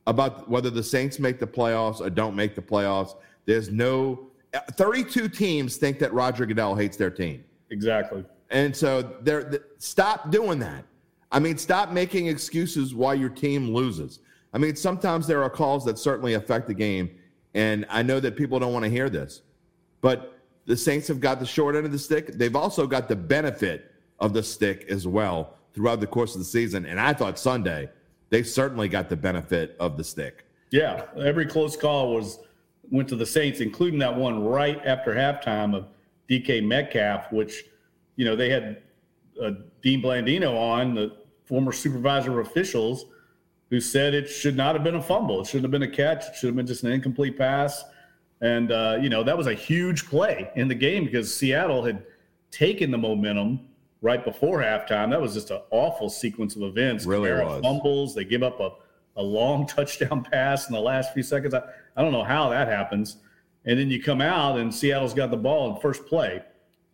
about 0.06 0.48
whether 0.48 0.70
the 0.70 0.82
Saints 0.82 1.18
make 1.18 1.38
the 1.38 1.46
playoffs 1.46 2.00
or 2.00 2.10
don't 2.10 2.34
make 2.34 2.54
the 2.54 2.62
playoffs. 2.62 3.16
There's 3.46 3.70
no 3.70 4.30
32 4.72 5.28
teams 5.28 5.76
think 5.76 5.98
that 5.98 6.12
Roger 6.12 6.46
Goodell 6.46 6.74
hates 6.74 6.96
their 6.96 7.10
team. 7.10 7.44
Exactly. 7.70 8.24
And 8.50 8.74
so 8.74 9.02
they're, 9.22 9.60
stop 9.78 10.30
doing 10.30 10.58
that. 10.60 10.84
I 11.32 11.38
mean, 11.38 11.56
stop 11.56 11.92
making 11.92 12.26
excuses 12.26 12.94
why 12.94 13.14
your 13.14 13.28
team 13.28 13.72
loses. 13.72 14.18
I 14.52 14.58
mean, 14.58 14.74
sometimes 14.74 15.26
there 15.26 15.42
are 15.44 15.50
calls 15.50 15.84
that 15.84 15.98
certainly 15.98 16.34
affect 16.34 16.66
the 16.66 16.74
game, 16.74 17.10
and 17.54 17.86
I 17.88 18.02
know 18.02 18.18
that 18.18 18.36
people 18.36 18.58
don't 18.58 18.72
want 18.72 18.84
to 18.84 18.90
hear 18.90 19.08
this, 19.08 19.42
but 20.00 20.40
the 20.66 20.76
Saints 20.76 21.06
have 21.06 21.20
got 21.20 21.38
the 21.38 21.46
short 21.46 21.76
end 21.76 21.86
of 21.86 21.92
the 21.92 21.98
stick. 21.98 22.32
They've 22.32 22.56
also 22.56 22.86
got 22.86 23.08
the 23.08 23.14
benefit 23.14 23.92
of 24.18 24.32
the 24.32 24.42
stick 24.42 24.86
as 24.88 25.06
well 25.06 25.54
throughout 25.72 26.00
the 26.00 26.06
course 26.06 26.34
of 26.34 26.40
the 26.40 26.44
season. 26.44 26.84
And 26.86 27.00
I 27.00 27.12
thought 27.12 27.38
Sunday, 27.38 27.88
they 28.30 28.42
certainly 28.42 28.88
got 28.88 29.08
the 29.08 29.16
benefit 29.16 29.76
of 29.78 29.96
the 29.96 30.04
stick. 30.04 30.46
Yeah, 30.70 31.06
every 31.18 31.46
close 31.46 31.76
call 31.76 32.14
was 32.14 32.38
went 32.90 33.08
to 33.08 33.16
the 33.16 33.26
Saints, 33.26 33.60
including 33.60 33.98
that 34.00 34.14
one 34.14 34.44
right 34.44 34.80
after 34.84 35.14
halftime 35.14 35.76
of 35.76 35.88
DK 36.28 36.64
Metcalf, 36.64 37.32
which 37.32 37.64
you 38.16 38.24
know 38.24 38.36
they 38.36 38.48
had 38.48 38.82
uh, 39.42 39.50
Dean 39.82 40.00
Blandino 40.02 40.56
on, 40.56 40.94
the 40.94 41.16
former 41.44 41.72
supervisor 41.72 42.38
of 42.38 42.46
officials, 42.46 43.06
who 43.70 43.80
said 43.80 44.14
it 44.14 44.28
should 44.28 44.56
not 44.56 44.74
have 44.74 44.84
been 44.84 44.94
a 44.94 45.02
fumble. 45.02 45.40
It 45.40 45.46
shouldn't 45.46 45.64
have 45.64 45.70
been 45.72 45.82
a 45.82 45.90
catch. 45.90 46.26
It 46.28 46.36
should 46.36 46.46
have 46.46 46.56
been 46.56 46.66
just 46.66 46.84
an 46.84 46.92
incomplete 46.92 47.36
pass. 47.36 47.84
And 48.40 48.70
uh, 48.70 48.98
you 49.00 49.08
know 49.08 49.24
that 49.24 49.36
was 49.36 49.48
a 49.48 49.54
huge 49.54 50.06
play 50.06 50.50
in 50.54 50.68
the 50.68 50.74
game 50.74 51.04
because 51.04 51.34
Seattle 51.34 51.82
had 51.84 52.04
taken 52.50 52.90
the 52.90 52.98
momentum 52.98 53.60
right 54.02 54.24
before 54.24 54.58
halftime. 54.58 55.10
That 55.10 55.20
was 55.20 55.34
just 55.34 55.50
an 55.50 55.60
awful 55.70 56.08
sequence 56.08 56.56
of 56.56 56.62
events. 56.62 57.04
Really 57.04 57.30
was. 57.30 57.62
fumbles. 57.62 58.14
They 58.14 58.24
give 58.24 58.42
up 58.42 58.60
a, 58.60 58.70
a 59.16 59.22
long 59.22 59.66
touchdown 59.66 60.24
pass 60.24 60.68
in 60.68 60.74
the 60.74 60.80
last 60.80 61.12
few 61.12 61.22
seconds. 61.22 61.54
I, 61.54 61.62
I 61.96 62.02
don't 62.02 62.12
know 62.12 62.24
how 62.24 62.48
that 62.50 62.68
happens. 62.68 63.18
And 63.64 63.78
then 63.78 63.90
you 63.90 64.02
come 64.02 64.20
out 64.20 64.58
and 64.58 64.74
Seattle's 64.74 65.12
got 65.12 65.30
the 65.30 65.36
ball 65.36 65.74
in 65.74 65.80
first 65.80 66.06
play, 66.06 66.42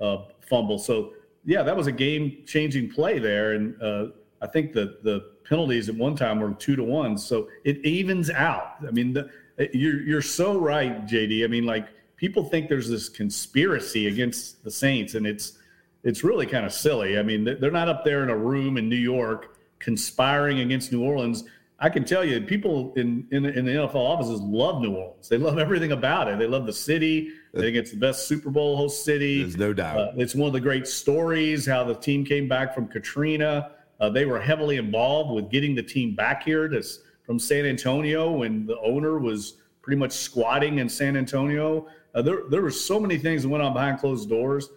uh, 0.01 0.19
fumble. 0.49 0.79
So 0.79 1.13
yeah, 1.45 1.63
that 1.63 1.77
was 1.77 1.87
a 1.87 1.93
game 1.93 2.43
changing 2.45 2.91
play 2.91 3.19
there. 3.21 3.53
And 3.53 3.81
uh, 3.81 4.07
I 4.43 4.49
think 4.49 4.73
the 4.73 4.99
the 5.03 5.33
penalties 5.49 5.89
at 5.89 5.95
one 5.95 6.17
time 6.17 6.41
were 6.41 6.53
two 6.55 6.75
to 6.75 6.83
one. 6.83 7.17
So 7.17 7.49
it 7.65 7.79
evens 7.85 8.31
out. 8.31 8.77
I 8.87 8.91
mean, 8.91 9.13
the, 9.13 9.31
you're 9.73 10.03
you're 10.03 10.23
so 10.23 10.59
right, 10.59 11.07
JD. 11.07 11.45
I 11.45 11.47
mean, 11.47 11.65
like 11.65 11.89
people 12.17 12.45
think 12.45 12.69
there's 12.69 12.89
this 12.89 13.09
conspiracy 13.09 14.09
against 14.09 14.65
the 14.65 14.71
Saints, 14.71 15.15
and 15.15 15.25
it's 15.25 15.59
it's 16.07 16.23
really 16.23 16.47
kind 16.47 16.65
of 16.65 16.73
silly. 16.73 17.19
I 17.19 17.25
mean, 17.25 17.45
they're 17.45 17.73
not 17.73 17.89
up 17.89 18.05
there 18.05 18.23
in 18.23 18.31
a 18.31 18.37
room 18.37 18.79
in 18.79 18.89
New 18.89 18.95
York 18.95 19.59
conspiring 19.81 20.61
against 20.61 20.93
New 20.93 21.03
Orleans. 21.03 21.43
I 21.81 21.89
can 21.89 22.05
tell 22.05 22.25
you, 22.25 22.41
people 22.41 22.95
in, 22.95 23.27
in, 23.33 23.45
in 23.45 23.65
the 23.65 23.73
NFL 23.73 23.97
offices 23.97 24.41
love 24.41 24.81
New 24.81 24.95
Orleans. 24.95 25.29
They 25.29 25.37
love 25.37 25.59
everything 25.59 25.91
about 25.91 26.29
it. 26.29 26.39
They 26.39 26.47
love 26.47 26.65
the 26.65 26.73
city. 26.73 27.33
They 27.53 27.61
think 27.61 27.77
it's 27.77 27.91
the 27.91 27.97
best 27.97 28.29
Super 28.29 28.51
Bowl 28.51 28.77
host 28.77 29.05
city. 29.05 29.43
There's 29.43 29.57
no 29.57 29.73
doubt. 29.73 29.99
Uh, 29.99 30.13
it's 30.17 30.35
one 30.35 30.47
of 30.47 30.53
the 30.53 30.61
great 30.61 30.87
stories 30.87 31.67
how 31.67 31.83
the 31.83 31.95
team 31.95 32.25
came 32.25 32.49
back 32.49 32.73
from 32.73 32.87
Katrina. 32.87 33.73
Uh, 33.99 34.09
they 34.09 34.27
were 34.27 34.41
heavily 34.41 34.77
involved 34.77 35.35
with 35.35 35.51
getting 35.51 35.75
the 35.75 35.83
team 35.83 36.15
back 36.15 36.45
here 36.45 36.69
to, 36.69 36.85
from 37.25 37.41
San 37.41 37.67
Antonio 37.67 38.31
when 38.31 38.65
the 38.65 38.79
owner 38.79 39.19
was 39.19 39.55
pretty 39.83 39.99
much 39.99 40.13
squatting 40.13 40.79
in 40.79 40.89
San 40.89 41.17
Antonio. 41.17 41.89
Uh, 42.15 42.23
there, 42.23 42.43
there 42.49 42.63
were 42.63 42.71
so 42.71 43.01
many 43.01 43.19
things 43.19 43.43
that 43.43 43.49
went 43.49 43.63
on 43.63 43.73
behind 43.73 43.99
closed 43.99 44.29
doors. 44.29 44.69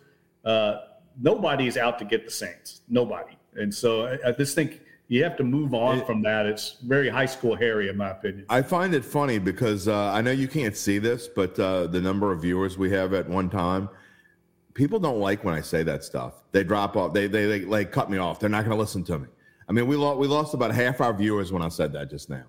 Uh, 0.43 0.77
nobody 1.21 1.67
is 1.67 1.77
out 1.77 1.99
to 1.99 2.05
get 2.05 2.25
the 2.25 2.31
Saints. 2.31 2.81
Nobody. 2.89 3.37
And 3.55 3.73
so 3.73 4.05
I, 4.05 4.29
I 4.29 4.31
just 4.31 4.55
think 4.55 4.81
you 5.07 5.23
have 5.23 5.35
to 5.37 5.43
move 5.43 5.73
on 5.73 5.99
it, 5.99 6.05
from 6.05 6.21
that. 6.21 6.45
It's 6.45 6.77
very 6.83 7.09
high 7.09 7.25
school 7.25 7.55
Harry, 7.55 7.89
in 7.89 7.97
my 7.97 8.11
opinion. 8.11 8.45
I 8.49 8.61
find 8.61 8.93
it 8.93 9.03
funny 9.03 9.39
because 9.39 9.87
uh, 9.87 10.11
I 10.11 10.21
know 10.21 10.31
you 10.31 10.47
can't 10.47 10.77
see 10.77 10.99
this, 10.99 11.27
but 11.27 11.59
uh, 11.59 11.87
the 11.87 11.99
number 11.99 12.31
of 12.31 12.41
viewers 12.41 12.77
we 12.77 12.91
have 12.91 13.13
at 13.13 13.27
one 13.27 13.49
time, 13.49 13.89
people 14.75 14.99
don't 14.99 15.19
like 15.19 15.43
when 15.43 15.53
I 15.53 15.61
say 15.61 15.83
that 15.83 16.03
stuff. 16.03 16.43
They 16.51 16.63
drop 16.63 16.95
off. 16.95 17.13
They 17.13 17.27
they, 17.27 17.47
they 17.47 17.59
like 17.61 17.91
cut 17.91 18.09
me 18.09 18.17
off. 18.17 18.39
They're 18.39 18.49
not 18.49 18.65
going 18.65 18.75
to 18.75 18.79
listen 18.79 19.03
to 19.05 19.19
me. 19.19 19.27
I 19.67 19.71
mean, 19.71 19.87
we 19.87 19.95
lost 19.95 20.19
we 20.19 20.27
lost 20.27 20.53
about 20.53 20.71
half 20.71 21.01
our 21.01 21.13
viewers 21.13 21.51
when 21.51 21.61
I 21.61 21.69
said 21.69 21.91
that 21.93 22.09
just 22.09 22.29
now. 22.29 22.43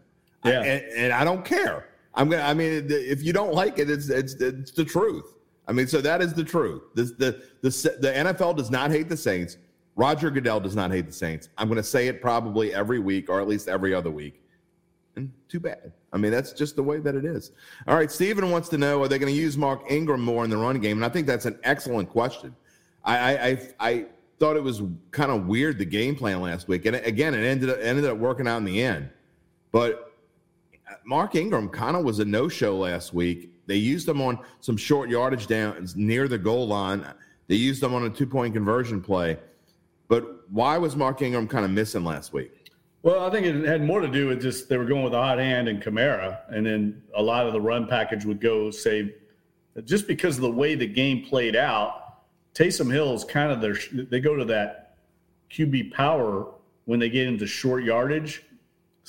Yeah, 0.45 0.61
I, 0.61 0.65
and, 0.65 0.85
and, 0.97 1.13
I 1.13 1.25
don't 1.25 1.45
care. 1.45 1.89
I'm 2.15 2.29
gonna. 2.29 2.43
I 2.43 2.55
mean, 2.55 2.87
if 2.89 3.23
you 3.23 3.33
don't 3.33 3.53
like 3.53 3.79
it, 3.79 3.91
it's 3.91 4.09
it's 4.09 4.35
it's 4.35 4.71
the 4.73 4.85
truth. 4.85 5.35
I 5.69 5.73
mean, 5.73 5.87
so 5.87 6.01
that 6.01 6.21
is 6.21 6.35
the 6.35 6.45
truth. 6.45 6.83
The 6.95 7.05
the 7.05 7.43
the, 7.63 7.97
the 8.01 8.13
NFL 8.13 8.57
does 8.57 8.71
not 8.71 8.91
hate 8.91 9.09
the 9.09 9.17
Saints. 9.17 9.57
Roger 9.97 10.31
Goodell 10.31 10.61
does 10.61 10.75
not 10.75 10.91
hate 10.91 11.07
the 11.07 11.13
Saints. 11.13 11.49
I'm 11.59 11.69
going 11.69 11.77
to 11.77 11.83
say 11.83 12.09
it 12.09 12.23
probably 12.23 12.73
every 12.73 12.99
week 12.99 13.29
or 13.29 13.41
at 13.41 13.49
least 13.49 13.69
every 13.69 13.95
other 13.95 14.11
week. 14.11 14.43
And 15.17 15.31
too 15.49 15.61
bad. 15.61 15.93
I 16.13 16.17
mean, 16.17 16.31
that's 16.33 16.53
just 16.53 16.77
the 16.77 16.83
way 16.83 16.99
that 16.99 17.15
it 17.15 17.25
is. 17.25 17.53
All 17.87 17.97
right, 17.97 18.11
Steven 18.11 18.51
wants 18.51 18.69
to 18.71 18.79
know 18.79 19.03
are 19.03 19.09
they 19.09 19.19
going 19.19 19.33
to 19.33 19.39
use 19.39 19.57
Mark 19.57 19.83
Ingram 19.91 20.21
more 20.23 20.45
in 20.45 20.51
the 20.51 20.57
run 20.57 20.81
game? 20.81 20.99
And 20.99 21.05
I 21.05 21.09
think 21.09 21.27
that's 21.27 21.47
an 21.47 21.59
excellent 21.65 22.09
question. 22.09 22.55
I, 23.05 23.37
I, 23.37 23.69
I 23.81 24.07
thought 24.39 24.57
it 24.57 24.63
was 24.63 24.83
kind 25.11 25.31
of 25.31 25.47
weird 25.47 25.79
the 25.79 25.85
game 25.85 26.17
plan 26.17 26.41
last 26.41 26.69
week, 26.69 26.87
and 26.87 26.97
again, 26.97 27.35
it 27.35 27.45
ended 27.45 27.71
up, 27.71 27.79
ended 27.81 28.05
up 28.05 28.19
working 28.19 28.47
out 28.47 28.59
in 28.59 28.65
the 28.65 28.83
end. 28.83 29.11
But 29.73 30.13
uh, 30.89 30.95
Mark 31.05 31.35
Ingram 31.35 31.69
kind 31.69 31.97
of 31.97 32.05
was 32.05 32.19
a 32.19 32.25
no-show 32.25 32.77
last 32.77 33.15
week. 33.15 33.53
They 33.67 33.77
used 33.77 34.09
him 34.09 34.21
on 34.21 34.39
some 34.61 34.77
short 34.77 35.11
yardage 35.11 35.47
downs 35.47 35.97
near 35.97 36.29
the 36.29 36.39
goal 36.39 36.67
line. 36.67 37.07
They 37.47 37.57
used 37.57 37.83
him 37.83 37.95
on 37.95 38.05
a 38.05 38.11
two-point 38.11 38.55
conversion 38.55 39.01
play. 39.01 39.39
But 40.09 40.51
why 40.51 40.77
was 40.79 40.97
Mark 40.97 41.23
Ingram 41.23 41.47
kind 41.47 41.65
of 41.65 41.71
missing 41.71 42.05
last 42.05 42.33
week? 42.33 42.61
Well, 43.03 43.25
I 43.25 43.31
think 43.31 43.47
it 43.47 43.65
had 43.65 43.83
more 43.83 44.01
to 44.01 44.09
do 44.09 44.27
with 44.27 44.43
just 44.43 44.69
they 44.69 44.77
were 44.77 44.85
going 44.85 45.05
with 45.05 45.15
a 45.15 45.23
hot 45.23 45.39
hand 45.39 45.69
and 45.69 45.83
Kamara, 45.83 46.41
and 46.49 46.67
then 46.67 47.03
a 47.17 47.23
lot 47.23 47.47
of 47.47 47.53
the 47.53 47.61
run 47.61 47.87
package 47.87 48.27
would 48.27 48.41
go 48.41 48.71
say, 48.71 49.15
just 49.85 50.07
because 50.07 50.37
of 50.37 50.43
the 50.43 50.51
way 50.51 50.75
the 50.75 50.87
game 50.87 51.25
played 51.25 51.57
out, 51.57 52.25
Taysom 52.55 52.93
Hill 52.93 53.15
is 53.15 53.25
kind 53.25 53.53
of 53.53 53.61
their 53.61 53.77
they 54.05 54.21
go 54.21 54.37
to 54.37 54.45
that 54.47 54.97
QB 55.51 55.93
power 55.93 56.53
when 56.85 56.99
they 56.99 57.09
get 57.09 57.27
into 57.27 57.47
short 57.47 57.85
yardage. 57.85 58.43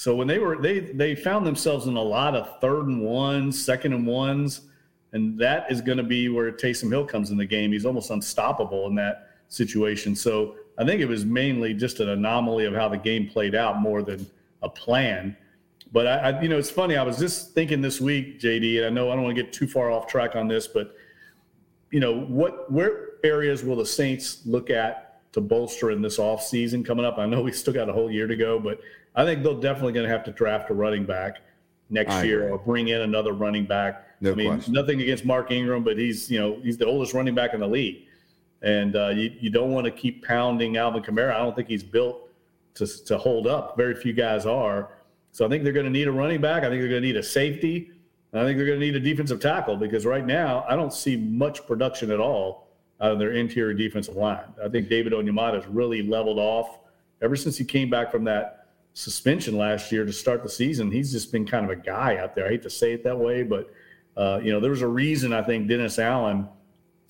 So 0.01 0.15
when 0.15 0.25
they 0.25 0.39
were 0.39 0.59
they 0.59 0.79
they 0.79 1.13
found 1.13 1.45
themselves 1.45 1.85
in 1.85 1.95
a 1.95 2.01
lot 2.01 2.33
of 2.33 2.59
third 2.59 2.87
and 2.87 3.03
ones, 3.03 3.63
second 3.63 3.93
and 3.93 4.07
ones, 4.07 4.61
and 5.11 5.37
that 5.37 5.71
is 5.71 5.79
going 5.79 5.99
to 5.99 6.03
be 6.03 6.27
where 6.27 6.51
Taysom 6.51 6.89
Hill 6.89 7.05
comes 7.05 7.29
in 7.29 7.37
the 7.37 7.45
game. 7.45 7.71
He's 7.71 7.85
almost 7.85 8.09
unstoppable 8.09 8.87
in 8.87 8.95
that 8.95 9.29
situation. 9.47 10.15
So 10.15 10.55
I 10.79 10.85
think 10.85 11.01
it 11.01 11.05
was 11.05 11.23
mainly 11.23 11.75
just 11.75 11.99
an 11.99 12.09
anomaly 12.09 12.65
of 12.65 12.73
how 12.73 12.89
the 12.89 12.97
game 12.97 13.29
played 13.29 13.53
out 13.53 13.79
more 13.79 14.01
than 14.01 14.25
a 14.63 14.69
plan. 14.69 15.37
But 15.91 16.07
I, 16.07 16.17
I, 16.17 16.41
you 16.41 16.49
know, 16.49 16.57
it's 16.57 16.71
funny. 16.71 16.95
I 16.95 17.03
was 17.03 17.19
just 17.19 17.51
thinking 17.51 17.79
this 17.79 18.01
week, 18.01 18.39
JD, 18.39 18.77
and 18.77 18.87
I 18.87 18.89
know 18.89 19.11
I 19.11 19.13
don't 19.13 19.23
want 19.23 19.37
to 19.37 19.43
get 19.43 19.53
too 19.53 19.67
far 19.67 19.91
off 19.91 20.07
track 20.07 20.35
on 20.35 20.47
this, 20.47 20.65
but 20.65 20.95
you 21.91 21.99
know, 21.99 22.21
what 22.21 22.71
where 22.71 23.09
areas 23.23 23.63
will 23.63 23.75
the 23.75 23.85
Saints 23.85 24.41
look 24.47 24.71
at 24.71 25.10
to 25.33 25.41
bolster 25.41 25.91
in 25.91 26.01
this 26.01 26.19
off 26.19 26.43
season 26.43 26.83
coming 26.83 27.05
up? 27.05 27.17
I 27.17 27.25
know 27.25 27.41
we 27.41 27.51
still 27.51 27.73
got 27.73 27.89
a 27.89 27.93
whole 27.93 28.11
year 28.11 28.27
to 28.27 28.35
go, 28.35 28.59
but 28.59 28.79
I 29.15 29.25
think 29.25 29.43
they're 29.43 29.53
definitely 29.53 29.93
going 29.93 30.05
to 30.05 30.11
have 30.11 30.23
to 30.25 30.31
draft 30.31 30.69
a 30.69 30.73
running 30.73 31.05
back 31.05 31.37
next 31.89 32.13
I 32.13 32.23
year 32.23 32.43
agree. 32.43 32.51
or 32.51 32.57
bring 32.59 32.87
in 32.89 33.01
another 33.01 33.33
running 33.33 33.65
back. 33.65 34.07
No 34.21 34.31
I 34.31 34.35
mean, 34.35 34.53
question. 34.53 34.73
nothing 34.73 35.01
against 35.01 35.25
Mark 35.25 35.51
Ingram, 35.51 35.83
but 35.83 35.97
he's 35.97 36.29
you 36.29 36.39
know 36.39 36.59
he's 36.61 36.77
the 36.77 36.85
oldest 36.85 37.13
running 37.13 37.35
back 37.35 37.53
in 37.53 37.59
the 37.59 37.67
league 37.67 38.05
and 38.61 38.95
uh, 38.95 39.09
you, 39.09 39.33
you 39.39 39.49
don't 39.49 39.71
want 39.71 39.85
to 39.85 39.91
keep 39.91 40.23
pounding 40.25 40.77
Alvin 40.77 41.01
Kamara. 41.01 41.33
I 41.33 41.39
don't 41.39 41.55
think 41.55 41.67
he's 41.67 41.83
built 41.83 42.29
to, 42.75 42.85
to 43.05 43.17
hold 43.17 43.47
up. 43.47 43.75
Very 43.75 43.95
few 43.95 44.13
guys 44.13 44.45
are. 44.45 44.89
So 45.31 45.45
I 45.45 45.49
think 45.49 45.63
they're 45.63 45.73
going 45.73 45.85
to 45.85 45.91
need 45.91 46.07
a 46.07 46.11
running 46.11 46.41
back. 46.41 46.63
I 46.63 46.69
think 46.69 46.81
they're 46.81 46.89
going 46.89 47.01
to 47.01 47.07
need 47.07 47.17
a 47.17 47.23
safety. 47.23 47.91
I 48.33 48.43
think 48.43 48.57
they're 48.57 48.67
going 48.67 48.79
to 48.79 48.85
need 48.85 48.95
a 48.95 48.99
defensive 48.99 49.39
tackle 49.39 49.75
because 49.75 50.05
right 50.05 50.25
now 50.25 50.65
I 50.69 50.75
don't 50.75 50.93
see 50.93 51.17
much 51.17 51.65
production 51.67 52.11
at 52.11 52.19
all 52.19 52.67
of 53.01 53.17
their 53.17 53.31
interior 53.31 53.73
defensive 53.73 54.15
line. 54.15 54.45
I 54.63 54.69
think 54.69 54.87
David 54.87 55.11
Onyemata 55.11 55.55
has 55.55 55.67
really 55.67 56.03
leveled 56.03 56.37
off 56.37 56.79
ever 57.21 57.35
since 57.35 57.57
he 57.57 57.65
came 57.65 57.89
back 57.89 58.11
from 58.11 58.23
that 58.25 58.67
suspension 58.93 59.57
last 59.57 59.91
year 59.91 60.05
to 60.05 60.13
start 60.13 60.43
the 60.43 60.49
season. 60.49 60.91
He's 60.91 61.11
just 61.11 61.31
been 61.31 61.45
kind 61.45 61.65
of 61.65 61.71
a 61.71 61.75
guy 61.75 62.17
out 62.17 62.35
there. 62.35 62.45
I 62.45 62.49
hate 62.49 62.61
to 62.61 62.69
say 62.69 62.93
it 62.93 63.03
that 63.03 63.17
way, 63.17 63.41
but 63.41 63.73
uh, 64.15 64.39
you 64.43 64.51
know 64.51 64.59
there 64.59 64.69
was 64.69 64.83
a 64.83 64.87
reason 64.87 65.33
I 65.33 65.41
think 65.41 65.67
Dennis 65.67 65.97
Allen 65.97 66.47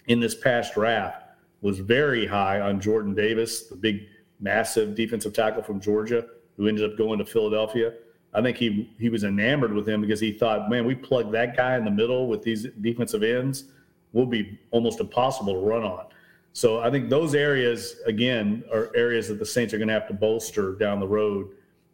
in 0.08 0.20
this 0.20 0.34
past 0.34 0.74
draft 0.74 1.24
was 1.62 1.80
very 1.80 2.26
high 2.26 2.62
on 2.62 2.80
Jordan 2.80 3.14
Davis, 3.14 3.68
the 3.68 3.76
big, 3.76 4.08
massive 4.40 4.96
defensive 4.96 5.34
tackle 5.34 5.62
from 5.62 5.80
Georgia 5.80 6.26
who 6.58 6.68
ended 6.68 6.90
up 6.90 6.98
going 6.98 7.20
to 7.20 7.26
Philadelphia. 7.26 7.94
I 8.34 8.42
think 8.42 8.56
he 8.56 8.94
he 8.98 9.10
was 9.10 9.26
enamored 9.26 9.74
with 9.74 9.90
him 9.90 10.00
because 10.00 10.22
he 10.22 10.32
thought, 10.32 10.70
man, 10.70 10.86
we 10.86 10.96
plug 10.96 11.34
that 11.34 11.58
guy 11.58 11.76
in 11.76 11.84
the 11.84 11.92
middle 11.92 12.28
with 12.28 12.44
these 12.44 12.68
defensive 12.80 13.24
ends, 13.24 13.66
will 14.14 14.26
be 14.26 14.60
almost 14.72 15.00
impossible 15.00 15.54
to 15.54 15.60
run 15.60 15.84
on. 15.84 16.06
So 16.54 16.80
I 16.80 16.92
think 16.92 17.10
those 17.10 17.34
areas 17.34 17.96
again 18.06 18.64
are 18.72 18.92
areas 18.96 19.28
that 19.30 19.40
the 19.40 19.46
Saints 19.46 19.74
are 19.74 19.78
going 19.78 19.88
to 19.88 19.94
have 19.94 20.08
to 20.08 20.14
bolster 20.14 20.74
down 20.74 21.00
the 21.00 21.08
road. 21.08 21.50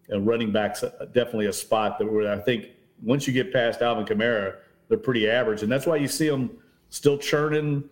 And 0.10 0.26
running 0.26 0.52
backs 0.52 0.84
definitely 1.14 1.48
a 1.48 1.54
spot 1.54 2.00
that 2.00 2.12
where 2.12 2.32
I 2.32 2.40
think 2.40 2.70
once 3.04 3.28
you 3.28 3.34
get 3.34 3.52
past 3.52 3.82
Alvin 3.82 4.06
Kamara, 4.06 4.56
they're 4.88 4.98
pretty 4.98 5.30
average, 5.30 5.64
and 5.64 5.72
that's 5.72 5.86
why 5.86 5.98
you 5.98 6.08
see 6.08 6.30
them 6.30 6.50
still 6.90 7.18
churning 7.18 7.84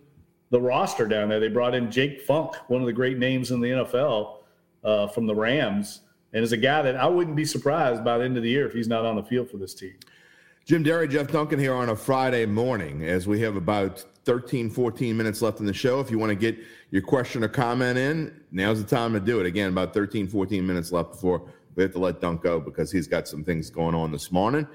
the 0.50 0.60
roster 0.60 1.06
down 1.06 1.28
there. 1.28 1.40
They 1.40 1.48
brought 1.48 1.74
in 1.74 1.90
Jake 1.90 2.22
Funk, 2.22 2.54
one 2.68 2.80
of 2.80 2.86
the 2.86 2.92
great 2.92 3.18
names 3.18 3.50
in 3.50 3.60
the 3.60 3.68
NFL 3.68 4.38
uh, 4.84 5.08
from 5.08 5.26
the 5.26 5.34
Rams, 5.34 6.00
and 6.32 6.42
is 6.42 6.52
a 6.52 6.56
guy 6.56 6.82
that 6.82 6.96
I 6.96 7.06
wouldn't 7.06 7.36
be 7.36 7.44
surprised 7.44 8.04
by 8.04 8.18
the 8.18 8.24
end 8.24 8.36
of 8.36 8.42
the 8.42 8.48
year 8.48 8.66
if 8.66 8.72
he's 8.72 8.88
not 8.88 9.04
on 9.04 9.16
the 9.16 9.22
field 9.22 9.50
for 9.50 9.58
this 9.58 9.74
team. 9.74 9.94
Jim 10.64 10.82
Derry, 10.82 11.06
Jeff 11.06 11.28
Duncan 11.28 11.58
here 11.58 11.74
on 11.74 11.90
a 11.90 11.96
Friday 11.96 12.46
morning 12.46 13.04
as 13.04 13.26
we 13.26 13.40
have 13.40 13.56
about 13.56 14.04
13, 14.26 14.68
14 14.68 15.16
minutes 15.16 15.40
left 15.40 15.60
in 15.60 15.66
the 15.66 15.72
show. 15.72 16.00
If 16.00 16.10
you 16.10 16.18
want 16.18 16.30
to 16.30 16.36
get 16.36 16.58
your 16.90 17.00
question 17.00 17.44
or 17.44 17.48
comment 17.48 17.96
in, 17.96 18.38
now's 18.50 18.82
the 18.82 18.96
time 18.96 19.12
to 19.12 19.20
do 19.20 19.38
it. 19.40 19.46
Again, 19.46 19.68
about 19.68 19.94
13, 19.94 20.26
14 20.26 20.66
minutes 20.66 20.90
left 20.90 21.12
before 21.12 21.48
we 21.76 21.84
have 21.84 21.92
to 21.92 22.00
let 22.00 22.20
Dunk 22.20 22.42
go 22.42 22.58
because 22.58 22.90
he's 22.90 23.06
got 23.06 23.28
some 23.28 23.44
things 23.44 23.70
going 23.70 23.94
on 23.94 24.10
this 24.10 24.32
morning. 24.32 24.66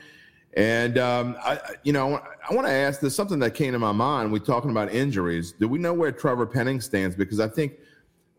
And 0.56 0.98
um, 0.98 1.38
I, 1.44 1.60
you 1.84 1.92
know, 1.92 2.22
I 2.50 2.54
want 2.54 2.66
to 2.66 2.74
ask. 2.74 3.02
There's 3.02 3.16
something 3.16 3.40
that 3.40 3.52
came 3.52 3.74
to 3.74 3.80
my 3.80 3.92
mind. 3.92 4.32
We're 4.32 4.40
talking 4.40 4.72
about 4.72 4.92
injuries. 4.94 5.52
Do 5.52 5.68
we 5.68 5.80
know 5.80 5.94
where 5.94 6.12
Trevor 6.12 6.46
Penning 6.46 6.82
stands? 6.82 7.16
Because 7.16 7.40
I 7.40 7.48
think, 7.48 7.74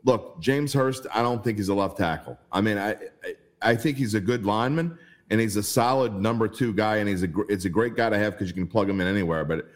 look, 0.04 0.40
James 0.40 0.72
Hurst. 0.72 1.06
I 1.14 1.22
don't 1.22 1.42
think 1.44 1.58
he's 1.58 1.68
a 1.68 1.74
left 1.74 1.98
tackle. 1.98 2.38
I 2.50 2.60
mean, 2.60 2.76
I, 2.76 2.96
I 3.62 3.76
think 3.76 3.96
he's 3.96 4.14
a 4.14 4.20
good 4.20 4.44
lineman 4.44 4.98
and 5.30 5.40
he's 5.40 5.56
a 5.56 5.62
solid 5.62 6.14
number 6.14 6.46
two 6.46 6.74
guy, 6.74 6.96
and 6.96 7.08
he's 7.08 7.22
a 7.22 7.28
it's 7.48 7.64
a 7.64 7.70
great 7.70 7.96
guy 7.96 8.10
to 8.10 8.18
have 8.18 8.34
because 8.34 8.48
you 8.48 8.54
can 8.54 8.66
plug 8.66 8.88
him 8.90 9.00
in 9.00 9.06
anywhere. 9.06 9.46
But 9.46 9.66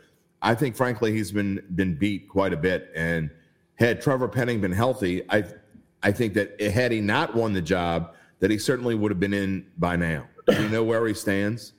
I 0.42 0.54
think, 0.54 0.76
frankly, 0.76 1.12
he's 1.12 1.32
been 1.32 1.62
been 1.74 1.94
beat 1.94 2.28
quite 2.28 2.52
a 2.52 2.56
bit. 2.56 2.90
And 2.94 3.30
had 3.76 4.00
Trevor 4.00 4.28
Penning 4.28 4.60
been 4.60 4.72
healthy, 4.72 5.22
I 5.30 5.44
I 6.02 6.12
think 6.12 6.34
that 6.34 6.60
had 6.60 6.92
he 6.92 7.00
not 7.00 7.34
won 7.34 7.52
the 7.52 7.62
job, 7.62 8.14
that 8.40 8.50
he 8.50 8.58
certainly 8.58 8.94
would 8.94 9.10
have 9.10 9.20
been 9.20 9.34
in 9.34 9.66
by 9.78 9.96
now. 9.96 10.26
Do 10.46 10.62
you 10.62 10.68
know 10.68 10.84
where 10.84 11.06
he 11.06 11.14
stands? 11.14 11.72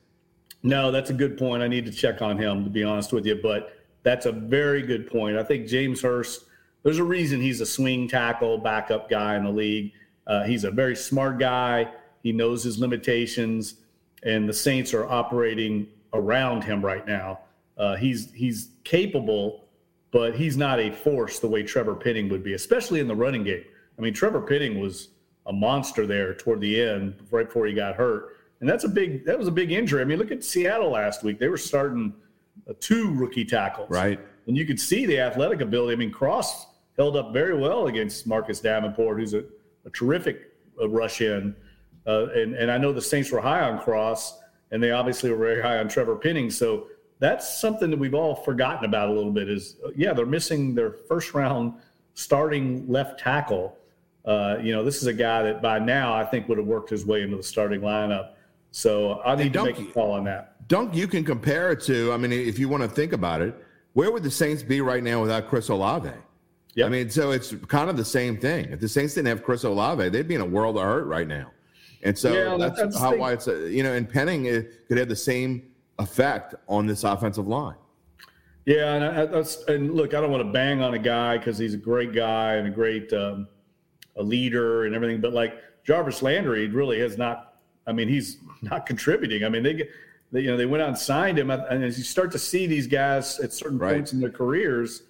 No, 0.62 0.90
that's 0.90 1.10
a 1.10 1.14
good 1.14 1.38
point. 1.38 1.62
I 1.62 1.68
need 1.68 1.86
to 1.86 1.92
check 1.92 2.20
on 2.20 2.36
him 2.36 2.64
to 2.64 2.70
be 2.70 2.82
honest 2.84 3.12
with 3.12 3.24
you, 3.24 3.38
but 3.42 3.72
that's 4.02 4.26
a 4.26 4.32
very 4.32 4.82
good 4.82 5.06
point. 5.06 5.36
I 5.36 5.42
think 5.42 5.66
James 5.66 6.02
Hurst. 6.02 6.44
There's 6.82 6.98
a 6.98 7.04
reason 7.04 7.40
he's 7.40 7.60
a 7.60 7.66
swing 7.66 8.08
tackle 8.08 8.58
backup 8.58 9.10
guy 9.10 9.36
in 9.36 9.44
the 9.44 9.50
league. 9.50 9.92
Uh, 10.26 10.44
he's 10.44 10.64
a 10.64 10.70
very 10.70 10.94
smart 10.94 11.38
guy. 11.38 11.90
He 12.22 12.32
knows 12.32 12.62
his 12.62 12.78
limitations, 12.78 13.74
and 14.22 14.48
the 14.48 14.52
Saints 14.52 14.94
are 14.94 15.06
operating 15.06 15.88
around 16.12 16.64
him 16.64 16.84
right 16.84 17.06
now. 17.06 17.40
Uh, 17.78 17.96
he's 17.96 18.32
he's 18.32 18.70
capable, 18.84 19.68
but 20.10 20.34
he's 20.34 20.56
not 20.56 20.80
a 20.80 20.90
force 20.90 21.38
the 21.38 21.48
way 21.48 21.62
Trevor 21.62 21.94
Penning 21.94 22.28
would 22.28 22.42
be, 22.42 22.54
especially 22.54 23.00
in 23.00 23.08
the 23.08 23.16
running 23.16 23.44
game. 23.44 23.64
I 23.98 24.02
mean, 24.02 24.14
Trevor 24.14 24.40
Penning 24.40 24.80
was 24.80 25.08
a 25.46 25.52
monster 25.52 26.06
there 26.06 26.34
toward 26.34 26.60
the 26.60 26.80
end, 26.80 27.14
right 27.30 27.46
before 27.46 27.66
he 27.66 27.74
got 27.74 27.94
hurt 27.94 28.38
and 28.60 28.68
that's 28.68 28.84
a 28.84 28.88
big 28.88 29.24
that 29.24 29.38
was 29.38 29.48
a 29.48 29.52
big 29.52 29.72
injury. 29.72 30.00
I 30.00 30.04
mean, 30.04 30.18
look 30.18 30.30
at 30.30 30.42
Seattle 30.42 30.90
last 30.90 31.22
week; 31.22 31.38
they 31.38 31.48
were 31.48 31.56
starting 31.56 32.12
uh, 32.68 32.72
two 32.80 33.14
rookie 33.14 33.44
tackles, 33.44 33.90
right? 33.90 34.20
And 34.46 34.56
you 34.56 34.66
could 34.66 34.80
see 34.80 35.06
the 35.06 35.20
athletic 35.20 35.60
ability. 35.60 35.92
I 35.92 35.96
mean, 35.96 36.10
Cross 36.10 36.66
held 36.96 37.16
up 37.16 37.32
very 37.32 37.56
well 37.56 37.86
against 37.86 38.26
Marcus 38.26 38.60
Davenport, 38.60 39.18
who's 39.18 39.34
a, 39.34 39.44
a 39.84 39.90
terrific 39.90 40.52
uh, 40.80 40.88
rush 40.88 41.20
in. 41.20 41.54
Uh, 42.06 42.28
and, 42.30 42.54
and 42.54 42.70
I 42.70 42.78
know 42.78 42.92
the 42.92 43.02
Saints 43.02 43.30
were 43.30 43.42
high 43.42 43.60
on 43.60 43.78
Cross, 43.78 44.38
and 44.70 44.82
they 44.82 44.90
obviously 44.90 45.30
were 45.30 45.36
very 45.36 45.60
high 45.60 45.78
on 45.78 45.88
Trevor 45.88 46.16
Penning. 46.16 46.50
So 46.50 46.86
that's 47.18 47.60
something 47.60 47.90
that 47.90 47.98
we've 47.98 48.14
all 48.14 48.34
forgotten 48.34 48.84
about 48.84 49.08
a 49.08 49.12
little 49.12 49.32
bit. 49.32 49.48
Is 49.48 49.76
uh, 49.84 49.90
yeah, 49.96 50.12
they're 50.12 50.26
missing 50.26 50.74
their 50.74 50.90
first 50.90 51.34
round 51.34 51.74
starting 52.14 52.88
left 52.88 53.20
tackle. 53.20 53.76
Uh, 54.24 54.58
you 54.60 54.72
know, 54.72 54.84
this 54.84 55.00
is 55.00 55.06
a 55.06 55.12
guy 55.12 55.42
that 55.42 55.62
by 55.62 55.78
now 55.78 56.14
I 56.14 56.24
think 56.24 56.48
would 56.48 56.58
have 56.58 56.66
worked 56.66 56.90
his 56.90 57.06
way 57.06 57.22
into 57.22 57.36
the 57.36 57.42
starting 57.42 57.80
lineup. 57.80 58.30
So 58.70 59.22
I 59.22 59.34
need 59.34 59.52
to 59.54 59.64
make 59.64 59.78
a 59.78 59.84
call 59.86 60.12
on 60.12 60.24
that. 60.24 60.68
Dunk, 60.68 60.94
you 60.94 61.08
can 61.08 61.24
compare 61.24 61.72
it 61.72 61.80
to. 61.82 62.12
I 62.12 62.18
mean, 62.18 62.32
if 62.32 62.58
you 62.58 62.68
want 62.68 62.82
to 62.82 62.88
think 62.88 63.12
about 63.12 63.40
it, 63.40 63.54
where 63.94 64.12
would 64.12 64.22
the 64.22 64.30
Saints 64.30 64.62
be 64.62 64.80
right 64.82 65.02
now 65.02 65.22
without 65.22 65.48
Chris 65.48 65.70
Olave? 65.70 66.10
Yep. 66.74 66.86
I 66.86 66.90
mean, 66.90 67.10
so 67.10 67.30
it's 67.30 67.54
kind 67.66 67.88
of 67.88 67.96
the 67.96 68.04
same 68.04 68.36
thing. 68.36 68.66
If 68.66 68.80
the 68.80 68.88
Saints 68.88 69.14
didn't 69.14 69.28
have 69.28 69.42
Chris 69.42 69.64
Olave, 69.64 70.10
they'd 70.10 70.28
be 70.28 70.34
in 70.34 70.42
a 70.42 70.46
world 70.46 70.76
of 70.76 70.82
hurt 70.82 71.06
right 71.06 71.26
now. 71.26 71.50
And 72.02 72.16
so 72.16 72.32
yeah, 72.32 72.56
that's, 72.56 72.80
that's 72.80 72.98
how 72.98 73.16
why 73.16 73.32
it's 73.32 73.48
a, 73.48 73.68
you 73.68 73.82
know, 73.82 73.94
and 73.94 74.08
Penning 74.08 74.44
it 74.44 74.86
could 74.86 74.98
have 74.98 75.08
the 75.08 75.16
same 75.16 75.67
effect 75.98 76.54
on 76.68 76.86
this 76.86 77.04
offensive 77.04 77.46
line. 77.46 77.76
Yeah, 78.66 78.94
and 78.94 79.04
I, 79.04 79.26
that's 79.26 79.64
and 79.64 79.94
look, 79.94 80.12
I 80.12 80.20
don't 80.20 80.30
want 80.30 80.44
to 80.44 80.52
bang 80.52 80.82
on 80.82 80.94
a 80.94 80.98
guy 80.98 81.38
because 81.38 81.56
he's 81.56 81.74
a 81.74 81.78
great 81.78 82.12
guy 82.12 82.56
and 82.56 82.68
a 82.68 82.70
great 82.70 83.12
um, 83.12 83.48
a 84.16 84.22
leader 84.22 84.84
and 84.84 84.94
everything, 84.94 85.20
but 85.20 85.32
like 85.32 85.58
Jarvis 85.84 86.22
Landry 86.22 86.68
really 86.68 87.00
has 87.00 87.16
not. 87.16 87.54
I 87.86 87.92
mean, 87.92 88.08
he's 88.08 88.38
not 88.62 88.84
contributing. 88.84 89.44
I 89.44 89.48
mean, 89.48 89.62
they 89.62 89.88
they, 90.32 90.42
you 90.42 90.50
know, 90.50 90.56
they 90.56 90.66
went 90.66 90.82
out 90.82 90.90
and 90.90 90.98
signed 90.98 91.38
him, 91.38 91.50
and 91.50 91.82
as 91.82 91.96
you 91.96 92.04
start 92.04 92.30
to 92.32 92.38
see 92.38 92.66
these 92.66 92.86
guys 92.86 93.40
at 93.40 93.52
certain 93.52 93.78
right. 93.78 93.94
points 93.94 94.12
in 94.12 94.20
their 94.20 94.30
careers, 94.30 95.04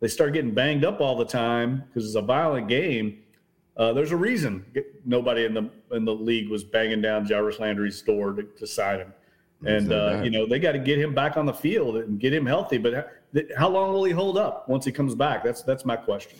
they 0.00 0.08
start 0.08 0.32
getting 0.32 0.54
banged 0.54 0.84
up 0.84 1.00
all 1.00 1.16
the 1.16 1.26
time 1.26 1.84
because 1.88 2.06
it's 2.06 2.14
a 2.14 2.22
violent 2.22 2.68
game. 2.68 3.18
Uh, 3.76 3.92
there's 3.92 4.12
a 4.12 4.16
reason 4.16 4.64
nobody 5.04 5.44
in 5.44 5.54
the 5.54 5.70
in 5.90 6.04
the 6.04 6.14
league 6.14 6.48
was 6.48 6.64
banging 6.64 7.02
down 7.02 7.26
Jarvis 7.26 7.58
Landry's 7.58 8.00
door 8.00 8.32
to, 8.32 8.42
to 8.42 8.66
sign 8.66 9.00
him, 9.00 9.12
and 9.66 9.92
uh, 9.92 10.20
you 10.22 10.30
know 10.30 10.46
they 10.46 10.58
got 10.58 10.72
to 10.72 10.78
get 10.78 10.98
him 10.98 11.14
back 11.14 11.36
on 11.36 11.46
the 11.46 11.52
field 11.52 11.96
and 11.96 12.18
get 12.18 12.32
him 12.32 12.46
healthy. 12.46 12.78
But 12.78 13.08
how 13.56 13.68
long 13.68 13.92
will 13.92 14.04
he 14.04 14.12
hold 14.12 14.38
up 14.38 14.68
once 14.68 14.84
he 14.84 14.92
comes 14.92 15.14
back? 15.14 15.44
That's 15.44 15.62
that's 15.62 15.84
my 15.84 15.96
question. 15.96 16.38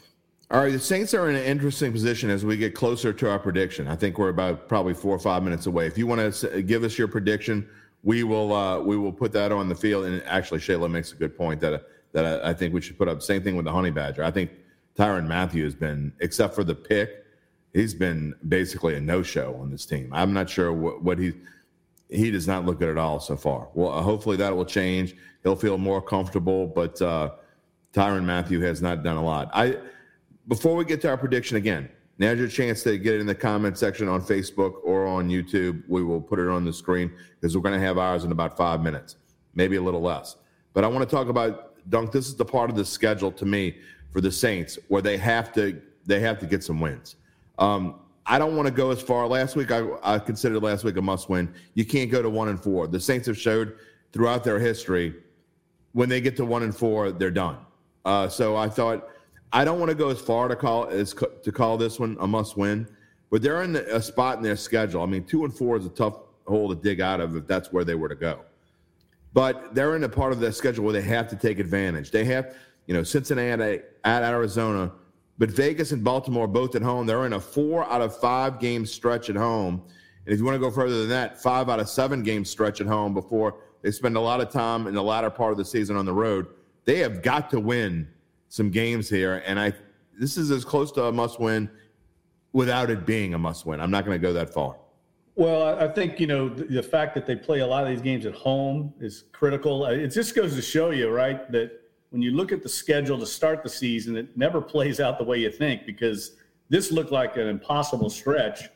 All 0.51 0.61
right, 0.61 0.73
the 0.73 0.79
Saints 0.79 1.15
are 1.15 1.31
in 1.31 1.37
an 1.37 1.45
interesting 1.45 1.93
position 1.93 2.29
as 2.29 2.45
we 2.45 2.59
get 2.59 2.75
closer 2.75 3.11
to 3.11 3.31
our 3.31 3.39
prediction. 3.39 3.89
I 3.89 3.97
think 3.97 4.19
we're 4.19 4.29
about 4.29 4.69
probably 4.69 4.93
four 4.93 5.17
or 5.17 5.19
five 5.19 5.43
minutes 5.43 5.65
away. 5.65 5.87
If 5.87 5.97
you 5.97 6.07
want 6.07 6.35
to 6.35 6.63
give 6.63 6.85
us 6.85 6.99
your 6.99 7.09
prediction, 7.09 7.67
we 8.03 8.23
will 8.23 8.53
uh, 8.53 8.81
we 8.81 8.97
will 8.97 9.13
put 9.13 9.33
that 9.33 9.51
on 9.51 9.69
the 9.69 9.75
field. 9.75 10.05
And 10.05 10.23
actually, 10.27 10.61
Shayla 10.61 10.91
makes 10.91 11.13
a 11.13 11.17
good 11.17 11.37
point 11.37 11.61
that 11.61 11.87
that 12.13 12.45
I, 12.45 12.51
I, 12.51 12.55
think 12.55 12.75
we 12.75 12.83
should 12.83 12.99
put 12.99 13.09
up. 13.09 13.23
Same 13.23 13.43
thing 13.43 13.57
with 13.57 13.65
the 13.65 13.73
Honey 13.73 13.91
Badger. 13.91 14.23
I 14.23 14.31
think 14.31 14.51
Tyrann 14.97 15.27
Mathieu 15.27 15.65
has 15.65 15.75
been, 15.75 16.13
except 16.21 16.55
for 16.55 16.65
the 16.65 16.75
pick, 16.75 17.25
he's 17.73 17.95
been 17.95 18.35
basically 18.49 18.95
a 18.97 19.01
no-show 19.01 19.57
on 19.59 19.71
this 19.71 19.87
team. 19.87 20.11
I'm 20.13 20.35
not 20.35 20.51
sure 20.51 20.73
what, 20.73 21.03
what 21.03 21.19
he 21.19 21.33
he 22.13 22.31
does 22.31 22.47
not 22.47 22.65
look 22.65 22.79
good 22.79 22.89
at 22.89 22.99
all 22.99 23.21
so 23.21 23.37
far. 23.37 23.69
Well, 23.75 23.93
uh, 23.93 24.03
hopefully 24.03 24.37
that 24.37 24.55
will 24.55 24.65
change. 24.65 25.17
He'll 25.43 25.57
feel 25.57 25.79
more 25.79 26.03
comfortable, 26.03 26.67
but 26.67 27.01
uh, 27.01 27.33
Tyrann 27.93 28.25
Mathieu 28.25 28.61
has 28.61 28.83
not 28.83 29.03
done 29.03 29.17
a 29.17 29.25
lot. 29.25 29.51
I 29.53 29.79
before 30.49 30.75
we 30.75 30.85
get 30.85 31.01
to 31.03 31.09
our 31.09 31.17
prediction 31.17 31.57
again, 31.57 31.89
now's 32.19 32.39
your 32.39 32.49
chance 32.49 32.83
to 32.83 32.99
get 32.99 33.15
it 33.15 33.21
in 33.21 33.27
the 33.27 33.35
comment 33.35 33.79
section 33.79 34.09
on 34.09 34.21
Facebook 34.21 34.75
or 34.85 35.07
on 35.07 35.29
YouTube. 35.29 35.83
We 35.89 36.03
will 36.03 36.21
put 36.21 36.39
it 36.39 36.49
on 36.49 36.65
the 36.65 36.73
screen 36.73 37.13
because 37.41 37.57
we're 37.57 37.63
going 37.63 37.79
to 37.79 37.87
have 37.87 37.99
ours 37.99 38.25
in 38.25 38.33
about 38.33 38.57
five 38.57 38.83
minutes, 38.83 39.17
maybe 39.55 39.77
a 39.77 39.83
little 39.83 40.03
less. 40.03 40.37
But 40.75 40.85
I 40.85 40.89
want 40.89 41.09
to 41.09 41.15
talk 41.15 41.29
about 41.29 41.73
Dunk, 41.91 42.13
this 42.13 42.27
is 42.27 42.37
the 42.37 42.45
part 42.45 42.71
of 42.71 42.77
the 42.77 42.85
schedule 42.85 43.33
to 43.33 43.45
me 43.45 43.77
for 44.11 44.21
the 44.21 44.31
Saints 44.31 44.79
where 44.89 45.03
they 45.03 45.17
have 45.17 45.53
to 45.55 45.81
they 46.05 46.21
have 46.21 46.39
to 46.41 46.47
get 46.47 46.65
some 46.65 46.81
wins. 46.81 47.17
Um, 47.59 48.01
I 48.27 48.39
don't 48.39 48.57
want 48.57 48.67
to 48.69 48.73
go 48.73 48.91
as 48.91 49.03
far. 49.03 49.27
Last 49.27 49.57
week, 49.57 49.71
I, 49.71 49.85
I 50.03 50.19
considered 50.19 50.63
last 50.63 50.85
week 50.85 50.97
a 50.97 51.03
must 51.03 51.29
win. 51.29 51.53
You 51.75 51.85
can't 51.85 52.11
go 52.11 52.23
to 52.23 52.31
one 52.31 52.49
and 52.49 52.63
four. 52.63 52.87
The 52.87 53.01
Saints 53.01 53.27
have 53.27 53.39
showed 53.39 53.77
throughout 54.13 54.45
their 54.45 54.59
history 54.59 55.15
when 55.93 56.09
they 56.09 56.21
get 56.21 56.37
to 56.37 56.45
one 56.45 56.63
and 56.63 56.75
four, 56.75 57.13
they're 57.13 57.31
done. 57.31 57.59
Uh, 58.05 58.29
so 58.29 58.57
I 58.57 58.69
thought 58.69 59.09
I 59.53 59.65
don't 59.65 59.79
want 59.79 59.91
to 59.91 59.95
go 59.95 60.09
as 60.09 60.21
far 60.21 60.49
to 60.49 60.57
call 60.57 60.87
as 60.87 61.15
to 61.15 61.53
call 61.53 61.77
this 61.77 61.99
one 61.99 62.17
a 62.21 62.27
must 62.27 62.57
win, 62.57 62.89
but 63.31 63.43
they're 63.43 63.63
in 63.63 63.77
a 63.77 64.01
spot 64.01 64.39
in 64.39 64.43
their 64.43 64.57
schedule. 64.57 65.03
I 65.03 65.07
mean, 65.07 65.25
two 65.25 65.45
and 65.45 65.55
four 65.55 65.77
is 65.77 65.85
a 65.85 65.91
tough 65.91 66.19
hole 66.47 66.69
to 66.69 66.75
dig 66.75 67.01
out 67.01 67.21
of 67.21 67.37
if 67.37 67.47
that's 67.47 67.73
where 67.73 67.85
they 67.85 67.95
were 67.95 68.09
to 68.09 68.15
go 68.15 68.41
but 69.35 69.75
they're 69.75 69.97
in 69.97 70.05
a 70.05 70.09
part 70.09 70.33
of 70.33 70.41
their 70.41 70.53
schedule 70.53 70.85
where 70.85 70.93
they 70.93 71.03
have 71.03 71.29
to 71.29 71.37
take 71.37 71.59
advantage. 71.59 72.11
They 72.11 72.25
have, 72.27 72.55
you 72.87 72.95
know, 72.95 73.03
Cincinnati 73.03 73.81
at 74.05 74.23
Arizona, 74.23 74.93
but 75.39 75.51
Vegas 75.51 75.93
and 75.93 76.05
Baltimore 76.05 76.47
both 76.47 76.75
at 76.75 76.83
home. 76.83 77.07
They're 77.07 77.27
in 77.27 77.33
a 77.33 77.41
four 77.41 77.85
out 77.91 78.01
of 78.01 78.17
five 78.19 78.61
game 78.61 78.87
stretch 78.87 79.31
at 79.31 79.37
home. 79.37 79.83
And 80.25 80.33
if 80.33 80.39
you 80.39 80.45
want 80.45 80.55
to 80.55 80.61
go 80.61 80.71
further 80.71 81.01
than 81.01 81.09
that, 81.09 81.43
five 81.43 81.69
out 81.69 81.81
of 81.81 81.89
seven 81.89 82.23
game 82.23 82.45
stretch 82.45 82.81
at 82.81 82.87
home 82.87 83.15
before 83.15 83.57
they 83.83 83.91
spend 83.91 84.17
a 84.17 84.21
lot 84.21 84.41
of 84.41 84.51
time 84.51 84.87
in 84.87 84.95
the 84.95 85.03
latter 85.03 85.31
part 85.31 85.53
of 85.53 85.59
the 85.59 85.65
season 85.65 85.97
on 85.97 86.05
the 86.05 86.13
road. 86.13 86.47
They 86.85 86.99
have 86.99 87.23
got 87.23 87.51
to 87.51 87.61
win 87.61 88.09
some 88.49 88.71
games 88.71 89.09
here. 89.09 89.43
And 89.47 89.59
I 89.59 89.73
this 90.19 90.37
is 90.37 90.51
as 90.51 90.65
close 90.65 90.93
to 90.93 91.05
a 91.05 91.13
must 91.13 91.41
win 91.41 91.71
without 92.53 92.91
it 92.91 93.07
being 93.07 93.35
a 93.35 93.39
must 93.39 93.67
win. 93.67 93.81
I'm 93.81 93.91
not 93.91 94.05
going 94.05 94.21
to 94.21 94.25
go 94.25 94.33
that 94.35 94.53
far. 94.53 94.77
Well, 95.35 95.79
I 95.79 95.89
think 95.89 96.21
you 96.21 96.27
know 96.27 96.51
the, 96.51 96.83
fact 96.83 97.15
that 97.15 97.27
they 97.27 97.35
play 97.35 97.61
a 97.61 97.67
lot 97.67 97.85
of 97.85 97.89
these 97.89 98.03
games 98.03 98.27
at 98.27 98.35
home 98.35 98.93
is 99.01 99.25
critical. 99.33 99.87
It 99.87 100.09
just 100.09 100.35
goes 100.35 100.55
to 100.55 100.63
show 100.63 100.91
you, 100.91 101.09
right, 101.09 101.51
that 101.51 101.82
when 102.13 102.21
you 102.21 102.33
look 102.33 102.53
at 102.53 102.63
the 102.63 102.69
schedule 102.69 103.19
to 103.19 103.27
start 103.27 103.63
the 103.63 103.69
season, 103.69 104.17
it 104.17 104.37
never 104.37 104.61
plays 104.75 105.01
out 105.01 105.19
the 105.19 105.25
way 105.25 105.39
you 105.39 105.51
think 105.51 105.87
because 105.87 106.37
this 106.69 106.93
looked 106.93 107.11
like 107.11 107.37
an 107.37 107.49
impossible 107.49 108.09
stretch, 108.09 108.69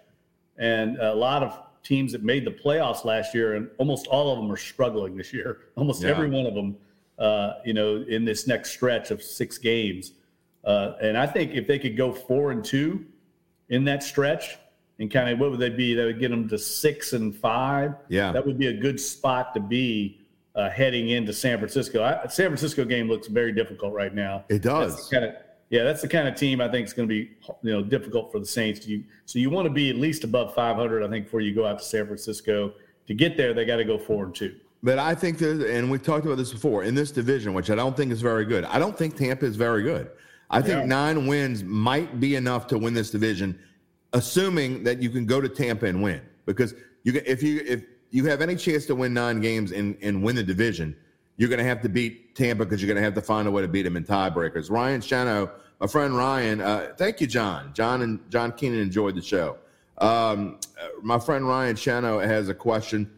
and 0.59 0.99
a 0.99 1.15
lot 1.15 1.43
of 1.43 1.59
teams 1.83 2.13
that 2.13 2.25
made 2.25 2.45
the 2.45 2.51
playoffs 2.51 3.05
last 3.05 3.35
year, 3.35 3.55
and 3.55 3.69
almost 3.79 4.07
all 4.09 4.33
of 4.33 4.39
them 4.39 4.51
are 4.51 4.57
struggling 4.57 5.17
this 5.17 5.33
year. 5.33 5.61
Almost 5.77 6.03
yeah. 6.03 6.09
every 6.09 6.29
one 6.29 6.47
of 6.47 6.55
them, 6.55 6.77
uh, 7.19 7.53
you 7.65 7.75
know, 7.75 8.05
in 8.09 8.25
this 8.25 8.47
next 8.47 8.71
stretch 8.73 9.11
of 9.11 9.23
six 9.23 9.57
games. 9.57 10.13
Uh, 10.65 10.95
and 11.01 11.17
I 11.17 11.27
think 11.27 11.53
if 11.53 11.67
they 11.67 11.79
could 11.79 11.97
go 11.97 12.13
four 12.13 12.51
and 12.51 12.65
two 12.65 13.05
in 13.69 13.85
that 13.85 14.03
stretch 14.03 14.59
and 14.99 15.11
kind 15.11 15.29
of 15.29 15.39
what 15.39 15.51
would 15.51 15.61
they 15.61 15.71
be? 15.71 15.95
That 15.95 16.07
would 16.07 16.19
get 16.19 16.31
them 16.31 16.49
to 16.49 16.59
six 16.59 17.13
and 17.13 17.37
five. 17.37 17.95
Yeah, 18.09 18.33
that 18.33 18.45
would 18.45 18.59
be 18.59 18.67
a 18.67 18.73
good 18.73 18.99
spot 18.99 19.55
to 19.55 19.61
be 19.61 20.21
uh, 20.57 20.71
heading 20.71 21.11
into 21.11 21.33
San 21.33 21.59
Francisco. 21.59 22.03
I, 22.03 22.27
San 22.29 22.47
Francisco 22.47 22.85
game 22.85 23.09
looks 23.09 23.29
very 23.29 23.53
difficult 23.53 23.93
right 23.93 24.15
now. 24.15 24.45
It 24.49 24.63
does. 24.63 25.09
Kind 25.09 25.25
of, 25.25 25.35
yeah, 25.71 25.85
that's 25.85 26.03
the 26.03 26.09
kind 26.09 26.27
of 26.27 26.35
team 26.35 26.61
I 26.61 26.69
think 26.69 26.87
is 26.87 26.93
going 26.93 27.09
to 27.09 27.15
be 27.15 27.31
you 27.63 27.73
know 27.73 27.83
difficult 27.83 28.33
for 28.33 28.39
the 28.39 28.47
Saints. 28.47 28.87
You 28.87 29.05
so 29.25 29.39
you 29.39 29.51
want 29.51 29.67
to 29.67 29.73
be 29.73 29.91
at 29.91 29.97
least 29.97 30.25
above 30.25 30.55
500, 30.55 31.03
I 31.05 31.09
think, 31.09 31.27
before 31.27 31.41
you 31.41 31.55
go 31.55 31.67
out 31.67 31.79
to 31.79 31.85
San 31.85 32.07
Francisco. 32.07 32.73
To 33.07 33.15
get 33.15 33.37
there, 33.37 33.55
they 33.55 33.65
got 33.65 33.77
to 33.77 33.85
go 33.85 33.99
four 33.99 34.25
and 34.25 34.35
two. 34.35 34.57
But 34.83 34.99
I 34.99 35.15
think 35.15 35.39
that, 35.39 35.65
and 35.71 35.91
we've 35.91 36.03
talked 36.03 36.27
about 36.27 36.39
this 36.39 36.53
before 36.53 36.83
in 36.83 36.95
this 36.95 37.13
division, 37.13 37.55
which 37.55 37.71
I 37.71 37.77
don't 37.77 37.97
think 37.97 38.11
is 38.11 38.21
very 38.21 38.45
good. 38.45 38.65
I 38.65 38.79
don't 38.79 38.99
think 38.99 39.17
Tampa 39.17 39.47
is 39.47 39.57
very 39.57 39.83
good. 39.83 40.11
I 40.51 40.61
think 40.61 40.81
yeah. 40.81 40.87
nine 40.87 41.27
wins 41.27 41.63
might 41.63 42.21
be 42.21 42.37
enough 42.37 42.67
to 42.69 42.79
win 42.79 42.95
this 42.95 43.11
division 43.11 43.59
assuming 44.17 44.83
that 44.83 45.03
you 45.03 45.11
can 45.11 45.27
go 45.27 45.41
to 45.41 45.49
Tampa 45.49 45.87
and 45.87 46.03
win. 46.03 46.21
Because 46.47 46.75
you 47.05 47.13
can, 47.13 47.23
if 47.27 47.43
you 47.43 47.63
if 47.67 47.85
you 48.11 48.25
have 48.27 48.41
any 48.41 48.57
chance 48.57 48.87
to 48.87 48.95
win 48.95 49.13
nine 49.15 49.41
games 49.41 49.73
and, 49.73 49.97
and 50.03 50.23
win 50.23 50.37
the 50.37 50.43
division, 50.43 50.97
you're 51.37 51.49
going 51.49 51.59
to 51.59 51.65
have 51.65 51.83
to 51.83 51.89
beat 51.89 52.35
Tampa 52.35 52.65
because 52.65 52.81
you're 52.81 52.87
going 52.87 52.97
to 52.97 53.03
have 53.03 53.15
to 53.15 53.23
find 53.23 53.47
a 53.47 53.51
way 53.51 53.63
to 53.63 53.69
beat 53.69 53.83
them 53.83 53.97
in 53.97 54.05
tiebreakers. 54.05 54.71
Ryan 54.71 55.01
Shano, 55.01 55.51
my 55.81 55.87
friend 55.87 56.17
Ryan, 56.17 56.61
uh, 56.61 56.93
thank 56.97 57.21
you, 57.21 57.27
John. 57.27 57.73
John 57.75 58.03
and 58.03 58.31
John 58.31 58.53
Keenan 58.53 58.81
enjoyed 58.81 59.15
the 59.15 59.23
show. 59.23 59.59
Um, 59.99 60.59
my 61.03 61.19
friend 61.19 61.47
Ryan 61.47 61.77
Shano 61.77 62.25
has 62.25 62.49
a 62.49 62.55
question. 62.55 63.11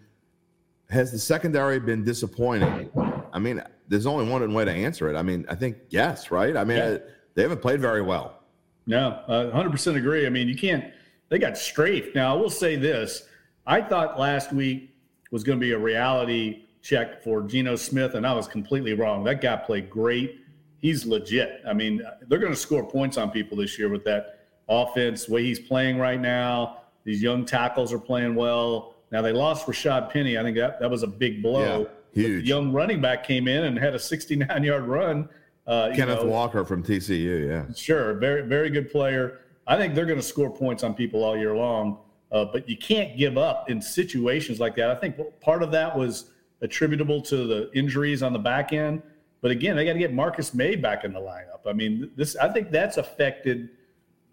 Has 0.91 1.12
the 1.12 1.18
secondary 1.18 1.78
been 1.78 2.05
disappointing? 2.05 2.91
I 3.32 3.39
mean, 3.39 3.62
there's 3.89 4.07
only 4.07 4.30
one 4.30 4.53
way 4.55 4.64
to 4.64 4.72
answer 4.72 5.09
it. 5.09 5.16
I 5.16 5.22
mean, 5.22 5.45
I 5.49 5.55
think 5.55 5.76
yes, 5.91 6.30
right? 6.30 6.57
I 6.57 6.64
mean, 6.64 6.78
yeah. 6.78 6.95
I, 6.95 7.01
they 7.34 7.43
haven't 7.43 7.62
played 7.62 7.80
very 7.80 8.03
well. 8.03 8.41
No, 8.86 9.11
uh, 9.28 9.51
100% 9.53 9.97
agree. 9.97 10.26
I 10.26 10.30
mean, 10.30 10.49
you 10.49 10.57
can't, 10.57 10.84
they 11.28 11.39
got 11.39 11.59
straight. 11.59 12.14
Now, 12.14 12.34
I 12.34 12.41
will 12.41 12.51
say 12.51 12.76
this 12.76 13.28
I 13.69 13.81
thought 13.81 14.19
last 14.19 14.53
week 14.53 14.91
was 15.31 15.45
going 15.45 15.61
to 15.61 15.64
be 15.64 15.73
a 15.73 15.79
reality 15.79 16.64
check 16.83 17.23
for 17.23 17.43
Geno 17.43 17.77
Smith, 17.77 18.14
and 18.14 18.27
I 18.27 18.33
was 18.33 18.49
completely 18.49 18.95
wrong. 18.95 19.23
That 19.23 19.41
guy 19.41 19.55
played 19.57 19.89
great. 19.89 20.41
He's 20.79 21.07
legit. 21.07 21.61
I 21.69 21.73
mean, 21.73 22.03
they're 22.27 22.41
going 22.41 22.53
to 22.53 22.59
score 22.59 22.85
points 22.85 23.16
on 23.16 23.31
people 23.31 23.57
this 23.59 23.79
year 23.79 23.89
with 23.89 24.05
that 24.05 24.47
offense, 24.69 25.29
way 25.29 25.45
he's 25.45 25.61
playing 25.61 25.99
right 25.99 26.21
now. 26.21 26.79
These 27.05 27.23
young 27.23 27.45
tackles 27.45 27.93
are 27.93 27.99
playing 27.99 28.35
well. 28.35 28.95
Now, 29.12 29.23
they 29.23 29.33
lost 29.33 29.66
Rashad 29.66 30.11
Penny. 30.11 30.37
I 30.37 30.43
think 30.43 30.57
that, 30.57 30.81
that 30.81 30.91
was 30.91 31.03
a 31.05 31.07
big 31.07 31.43
blow. 31.43 31.89
Yeah, 32.12 32.23
huge. 32.23 32.43
The 32.43 32.49
young 32.49 32.73
running 32.73 33.01
back 33.01 33.25
came 33.25 33.49
in 33.49 33.64
and 33.64 33.79
had 33.79 33.95
a 33.95 33.99
69 33.99 34.64
yard 34.64 34.85
run 34.85 35.29
uh, 35.69 35.91
Kenneth 35.95 36.23
know, 36.23 36.31
Walker 36.31 36.64
from 36.64 36.83
TCU, 36.83 37.47
yeah. 37.47 37.75
Sure, 37.75 38.14
very 38.14 38.43
very 38.43 38.71
good 38.71 38.91
player. 38.91 39.41
I 39.66 39.77
think 39.77 39.95
they're 39.95 40.07
going 40.07 40.19
to 40.19 40.25
score 40.25 40.51
points 40.51 40.83
on 40.83 40.95
people 40.95 41.23
all 41.23 41.37
year 41.37 41.55
long, 41.55 41.99
uh, 42.33 42.45
but 42.45 42.68
you 42.68 42.76
can't 42.76 43.16
give 43.16 43.39
up 43.39 43.70
in 43.70 43.81
situations 43.81 44.61
like 44.61 44.76
that. 44.76 44.91
I 44.91 44.95
think 44.95 45.16
part 45.41 45.62
of 45.62 45.70
that 45.72 45.97
was 45.97 46.31
attributable 46.61 47.22
to 47.22 47.47
the 47.47 47.70
injuries 47.72 48.22
on 48.22 48.33
the 48.33 48.39
back 48.39 48.72
end, 48.72 49.03
but 49.41 49.51
again, 49.51 49.76
they 49.76 49.85
got 49.85 49.93
to 49.93 49.99
get 49.99 50.12
Marcus 50.12 50.53
Maye 50.53 50.76
back 50.76 51.05
in 51.05 51.12
the 51.12 51.20
lineup. 51.20 51.66
I 51.66 51.72
mean, 51.72 52.11
this 52.16 52.37
I 52.37 52.49
think 52.49 52.70
that's 52.70 52.97
affected 52.97 53.70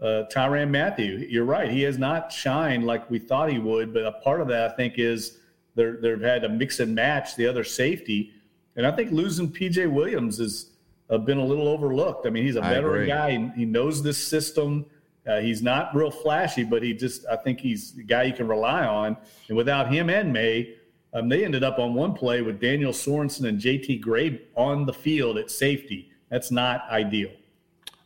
uh, 0.01 0.23
Tyrann 0.31 0.69
Mathieu. 0.69 1.25
You're 1.29 1.45
right; 1.45 1.69
he 1.69 1.83
has 1.83 1.97
not 1.97 2.31
shined 2.31 2.85
like 2.85 3.09
we 3.09 3.19
thought 3.19 3.51
he 3.51 3.59
would. 3.59 3.93
But 3.93 4.05
a 4.05 4.13
part 4.13 4.41
of 4.41 4.47
that, 4.47 4.71
I 4.71 4.75
think, 4.75 4.95
is 4.97 5.37
they're, 5.75 5.97
they've 5.97 6.21
had 6.21 6.41
to 6.41 6.49
mix 6.49 6.79
and 6.79 6.95
match 6.95 7.35
the 7.35 7.47
other 7.47 7.63
safety, 7.63 8.33
and 8.75 8.85
I 8.85 8.91
think 8.91 9.11
losing 9.11 9.51
PJ 9.51 9.91
Williams 9.91 10.39
has 10.39 10.71
uh, 11.09 11.17
been 11.17 11.37
a 11.37 11.45
little 11.45 11.67
overlooked. 11.67 12.25
I 12.25 12.29
mean, 12.29 12.43
he's 12.43 12.55
a 12.55 12.61
veteran 12.61 13.07
guy; 13.07 13.31
he, 13.31 13.59
he, 13.59 13.65
knows 13.65 14.01
this 14.01 14.17
system. 14.17 14.85
Uh, 15.27 15.39
he's 15.39 15.61
not 15.61 15.95
real 15.95 16.11
flashy, 16.11 16.63
but 16.63 16.83
he 16.83 16.93
just 16.93 17.25
I 17.27 17.35
think 17.35 17.59
he's 17.59 17.97
a 17.97 18.03
guy 18.03 18.23
you 18.23 18.33
can 18.33 18.47
rely 18.47 18.85
on. 18.85 19.17
And 19.47 19.57
without 19.57 19.91
him 19.91 20.09
and 20.09 20.31
Maye, 20.31 20.75
um, 21.13 21.29
they 21.29 21.45
ended 21.45 21.63
up 21.63 21.79
on 21.79 21.93
one 21.93 22.13
play 22.13 22.41
with 22.41 22.59
Daniel 22.59 22.91
Sorensen 22.91 23.47
and 23.47 23.59
JT 23.59 24.01
Gray 24.01 24.41
on 24.55 24.85
the 24.85 24.93
field 24.93 25.37
at 25.37 25.49
safety. 25.49 26.11
That's 26.29 26.51
not 26.51 26.87
ideal. 26.89 27.31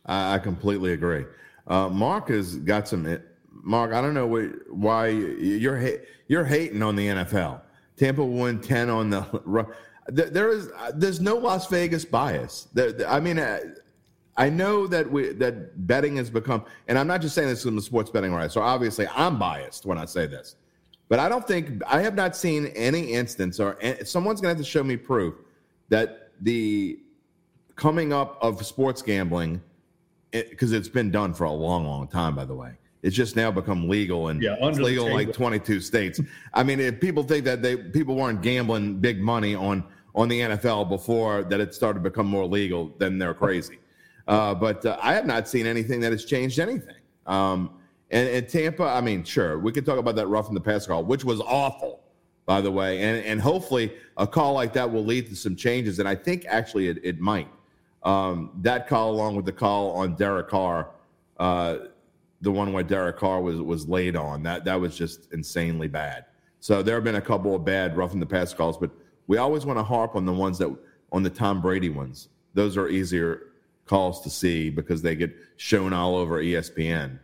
I, 0.06 0.34
I 0.34 0.38
completely 0.38 0.92
agree. 0.92 1.24
Uh, 1.66 1.88
Mark 1.88 2.28
has 2.28 2.56
got 2.56 2.88
some. 2.88 3.18
Mark, 3.50 3.92
I 3.92 4.00
don't 4.00 4.14
know 4.14 4.26
why 4.70 5.08
you're 5.08 5.98
you're 6.28 6.44
hating 6.44 6.82
on 6.82 6.96
the 6.96 7.06
NFL. 7.08 7.60
Tampa 7.96 8.24
won 8.24 8.60
ten 8.60 8.88
on 8.88 9.10
the. 9.10 9.66
There 10.12 10.48
is 10.48 10.70
there's 10.94 11.20
no 11.20 11.36
Las 11.36 11.68
Vegas 11.68 12.04
bias. 12.04 12.66
I 13.06 13.20
mean, 13.20 13.38
uh, 13.38 13.60
I 14.36 14.48
know 14.48 14.86
that 14.86 15.10
we 15.10 15.32
that 15.34 15.86
betting 15.86 16.16
has 16.16 16.30
become, 16.30 16.64
and 16.88 16.98
I'm 16.98 17.06
not 17.06 17.20
just 17.20 17.34
saying 17.34 17.48
this 17.48 17.64
in 17.64 17.76
the 17.76 17.82
sports 17.82 18.10
betting 18.10 18.32
right. 18.32 18.50
So 18.50 18.62
obviously, 18.62 19.06
I'm 19.08 19.38
biased 19.38 19.86
when 19.86 19.98
I 19.98 20.04
say 20.04 20.26
this, 20.26 20.56
but 21.08 21.18
I 21.18 21.28
don't 21.28 21.46
think 21.46 21.82
I 21.86 22.00
have 22.00 22.14
not 22.14 22.36
seen 22.36 22.66
any 22.68 23.12
instance 23.12 23.60
or 23.60 23.76
someone's 24.04 24.40
going 24.40 24.54
to 24.54 24.58
have 24.58 24.64
to 24.64 24.70
show 24.70 24.84
me 24.84 24.96
proof 24.96 25.34
that 25.88 26.30
the 26.40 27.00
coming 27.76 28.12
up 28.12 28.38
of 28.40 28.64
sports 28.64 29.02
gambling 29.02 29.60
because 30.30 30.72
it, 30.72 30.78
has 30.78 30.88
been 30.88 31.10
done 31.10 31.34
for 31.34 31.44
a 31.44 31.52
long, 31.52 31.84
long 31.84 32.06
time. 32.06 32.36
By 32.36 32.44
the 32.44 32.54
way, 32.54 32.78
it's 33.02 33.16
just 33.16 33.34
now 33.34 33.50
become 33.50 33.88
legal 33.88 34.28
and 34.28 34.40
yeah, 34.40 34.56
it's 34.60 34.78
legal 34.78 35.08
in 35.08 35.12
like 35.12 35.32
22 35.32 35.80
states. 35.80 36.20
I 36.54 36.62
mean, 36.62 36.78
if 36.78 37.00
people 37.00 37.24
think 37.24 37.44
that 37.46 37.62
they 37.62 37.76
people 37.76 38.14
weren't 38.14 38.42
gambling 38.42 39.00
big 39.00 39.20
money 39.20 39.54
on 39.54 39.84
on 40.14 40.28
the 40.28 40.40
NFL 40.40 40.88
before 40.88 41.42
that 41.44 41.60
it 41.60 41.74
started 41.74 42.02
to 42.02 42.10
become 42.10 42.26
more 42.26 42.46
legal, 42.46 42.94
then 42.98 43.18
they're 43.18 43.34
crazy. 43.34 43.79
Uh, 44.30 44.54
but 44.54 44.86
uh, 44.86 44.96
I 45.02 45.12
have 45.14 45.26
not 45.26 45.48
seen 45.48 45.66
anything 45.66 45.98
that 46.02 46.12
has 46.12 46.24
changed 46.24 46.60
anything. 46.60 46.94
Um, 47.26 47.70
and, 48.12 48.28
and, 48.28 48.48
Tampa, 48.48 48.84
I 48.84 49.00
mean, 49.00 49.24
sure, 49.24 49.58
we 49.58 49.72
could 49.72 49.84
talk 49.84 49.98
about 49.98 50.14
that 50.14 50.28
rough 50.28 50.46
in 50.48 50.54
the 50.54 50.60
pass 50.60 50.86
call, 50.86 51.04
which 51.04 51.24
was 51.24 51.40
awful, 51.40 52.00
by 52.46 52.60
the 52.60 52.70
way. 52.70 53.02
And, 53.02 53.26
and 53.26 53.40
hopefully 53.40 53.92
a 54.16 54.28
call 54.28 54.52
like 54.52 54.72
that 54.74 54.90
will 54.90 55.04
lead 55.04 55.26
to 55.30 55.36
some 55.36 55.56
changes. 55.56 55.98
And 55.98 56.08
I 56.08 56.14
think 56.14 56.46
actually 56.48 56.86
it, 56.86 57.00
it 57.02 57.18
might. 57.18 57.48
Um, 58.04 58.52
that 58.62 58.86
call, 58.86 59.10
along 59.10 59.34
with 59.34 59.46
the 59.46 59.52
call 59.52 59.90
on 59.96 60.14
Derek 60.14 60.48
Carr, 60.48 60.90
uh, 61.40 61.78
the 62.40 62.52
one 62.52 62.72
where 62.72 62.84
Derek 62.84 63.18
Carr 63.18 63.42
was 63.42 63.60
was 63.60 63.88
laid 63.88 64.14
on, 64.14 64.44
that 64.44 64.64
that 64.64 64.80
was 64.80 64.96
just 64.96 65.32
insanely 65.32 65.88
bad. 65.88 66.24
So 66.60 66.82
there 66.82 66.94
have 66.94 67.04
been 67.04 67.16
a 67.16 67.20
couple 67.20 67.54
of 67.54 67.64
bad 67.64 67.96
rough 67.96 68.14
in 68.14 68.20
the 68.20 68.26
pass 68.26 68.54
calls, 68.54 68.78
but 68.78 68.90
we 69.26 69.38
always 69.38 69.66
want 69.66 69.78
to 69.78 69.82
harp 69.82 70.14
on 70.14 70.24
the 70.24 70.32
ones 70.32 70.56
that 70.58 70.74
on 71.10 71.24
the 71.24 71.30
Tom 71.30 71.60
Brady 71.60 71.90
ones. 71.90 72.28
Those 72.54 72.76
are 72.76 72.88
easier 72.88 73.49
calls 73.90 74.22
to 74.22 74.30
see 74.30 74.70
because 74.70 75.02
they 75.02 75.14
get 75.14 75.36
shown 75.56 75.92
all 75.92 76.16
over 76.16 76.42
ESPN. 76.42 77.18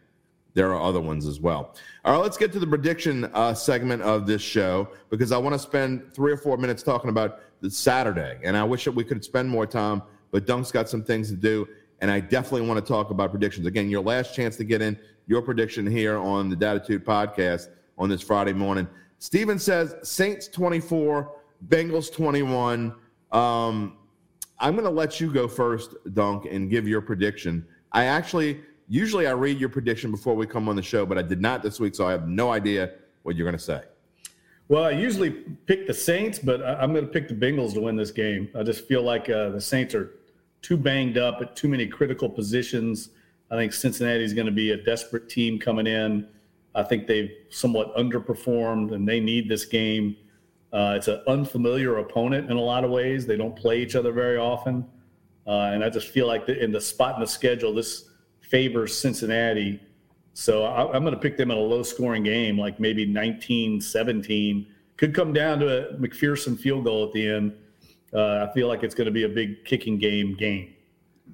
There 0.52 0.74
are 0.74 0.82
other 0.82 1.00
ones 1.00 1.26
as 1.26 1.40
well. 1.40 1.74
All 2.04 2.12
right, 2.12 2.22
let's 2.22 2.36
get 2.36 2.52
to 2.52 2.58
the 2.58 2.66
prediction 2.66 3.30
uh, 3.32 3.54
segment 3.54 4.02
of 4.02 4.26
this 4.26 4.42
show 4.42 4.88
because 5.08 5.32
I 5.32 5.38
want 5.38 5.54
to 5.54 5.58
spend 5.58 6.12
three 6.14 6.32
or 6.32 6.36
four 6.36 6.58
minutes 6.58 6.82
talking 6.82 7.08
about 7.08 7.40
the 7.62 7.70
Saturday, 7.70 8.38
and 8.44 8.56
I 8.56 8.64
wish 8.64 8.84
that 8.84 8.92
we 8.92 9.04
could 9.04 9.24
spend 9.24 9.48
more 9.48 9.66
time 9.66 10.02
but 10.30 10.46
Dunk's 10.46 10.70
got 10.70 10.88
some 10.88 11.02
things 11.02 11.30
to 11.30 11.36
do. 11.36 11.66
And 12.00 12.10
I 12.10 12.20
definitely 12.20 12.68
want 12.68 12.84
to 12.84 12.86
talk 12.86 13.10
about 13.10 13.30
predictions. 13.30 13.66
Again, 13.66 13.88
your 13.88 14.02
last 14.02 14.34
chance 14.34 14.56
to 14.56 14.64
get 14.64 14.82
in 14.82 14.98
your 15.26 15.40
prediction 15.40 15.86
here 15.86 16.18
on 16.18 16.50
the 16.50 16.56
Dattitude 16.56 17.04
podcast 17.04 17.68
on 17.96 18.10
this 18.10 18.20
Friday 18.20 18.52
morning. 18.52 18.86
Steven 19.18 19.58
says 19.58 19.94
Saints 20.02 20.46
24, 20.48 21.32
Bengals 21.68 22.12
21. 22.12 22.94
Um, 23.32 23.96
I'm 24.59 24.74
going 24.74 24.84
to 24.84 24.90
let 24.90 25.20
you 25.20 25.30
go 25.30 25.48
first, 25.48 25.94
Dunk, 26.14 26.46
and 26.50 26.70
give 26.70 26.88
your 26.88 27.00
prediction. 27.00 27.66
I 27.92 28.04
actually, 28.04 28.61
usually 28.88 29.26
I 29.26 29.32
read 29.32 29.59
your 29.59 29.68
prediction 29.68 30.11
before 30.11 30.34
we 30.34 30.46
come 30.46 30.68
on 30.68 30.76
the 30.76 30.82
show, 30.82 31.04
but 31.04 31.18
I 31.18 31.22
did 31.22 31.40
not 31.40 31.62
this 31.62 31.78
week, 31.78 31.94
so 31.94 32.07
I 32.07 32.12
have 32.12 32.26
no 32.26 32.52
idea 32.52 32.92
what 33.22 33.36
you're 33.36 33.46
going 33.46 33.59
to 33.59 33.62
say. 33.62 33.82
Well, 34.68 34.84
I 34.84 34.90
usually 34.90 35.30
pick 35.30 35.86
the 35.86 35.94
Saints, 35.94 36.38
but 36.38 36.64
I'm 36.64 36.92
going 36.92 37.04
to 37.04 37.11
pick 37.11 37.28
the 37.28 37.34
Bengals 37.34 37.74
to 37.74 37.80
win 37.80 37.96
this 37.96 38.11
game. 38.11 38.48
I 38.59 38.62
just 38.62 38.86
feel 38.86 39.02
like 39.02 39.28
uh, 39.28 39.50
the 39.50 39.61
Saints 39.61 39.94
are 39.94 40.12
too 40.62 40.76
banged 40.76 41.18
up 41.18 41.40
at 41.40 41.54
too 41.54 41.68
many 41.68 41.86
critical 41.86 42.28
positions. 42.28 43.11
I 43.50 43.57
think 43.57 43.72
Cincinnati 43.72 44.24
is 44.24 44.34
going 44.34 44.46
to 44.46 44.52
be 44.52 44.72
a 44.72 44.76
desperate 44.76 45.28
team 45.28 45.61
coming 45.61 45.86
in. 45.86 46.26
I 46.74 46.82
think 46.82 47.07
they've 47.07 47.30
somewhat 47.48 47.94
underperformed 47.96 48.92
and 48.92 49.09
they 49.09 49.20
need 49.20 49.48
this 49.48 49.64
game. 49.64 50.16
Uh, 50.72 50.94
it's 50.96 51.08
an 51.08 51.22
unfamiliar 51.26 51.98
opponent 51.98 52.50
in 52.50 52.56
a 52.56 52.60
lot 52.60 52.84
of 52.84 52.90
ways. 52.90 53.26
They 53.26 53.36
don't 53.36 53.56
play 53.56 53.80
each 53.80 53.94
other 53.94 54.12
very 54.12 54.36
often. 54.36 54.86
Uh, 55.46 55.70
and 55.72 55.84
I 55.84 55.90
just 55.90 56.08
feel 56.08 56.26
like 56.26 56.46
the, 56.46 56.62
in 56.62 56.72
the 56.72 56.80
spot 56.80 57.14
in 57.14 57.20
the 57.20 57.26
schedule, 57.26 57.72
this 57.72 58.10
favors 58.40 58.96
Cincinnati. 58.96 59.80
So 60.34 60.64
I, 60.64 60.94
am 60.94 61.02
going 61.02 61.14
to 61.14 61.20
pick 61.20 61.36
them 61.36 61.50
in 61.50 61.56
a 61.56 61.60
low 61.60 61.82
scoring 61.82 62.24
game, 62.24 62.58
like 62.58 62.80
maybe 62.80 63.06
19 63.06 63.80
17. 63.80 64.66
Could 64.96 65.14
come 65.14 65.32
down 65.32 65.60
to 65.60 65.90
a 65.90 65.94
McPherson 65.94 66.58
field 66.58 66.84
goal 66.84 67.04
at 67.04 67.12
the 67.12 67.28
end 67.28 67.52
uh, 68.16 68.46
I 68.48 68.52
feel 68.54 68.68
like 68.68 68.82
it's 68.82 68.94
going 68.94 69.06
to 69.06 69.12
be 69.12 69.24
a 69.24 69.28
big 69.28 69.64
kicking 69.64 69.98
game 69.98 70.34
game. 70.34 70.72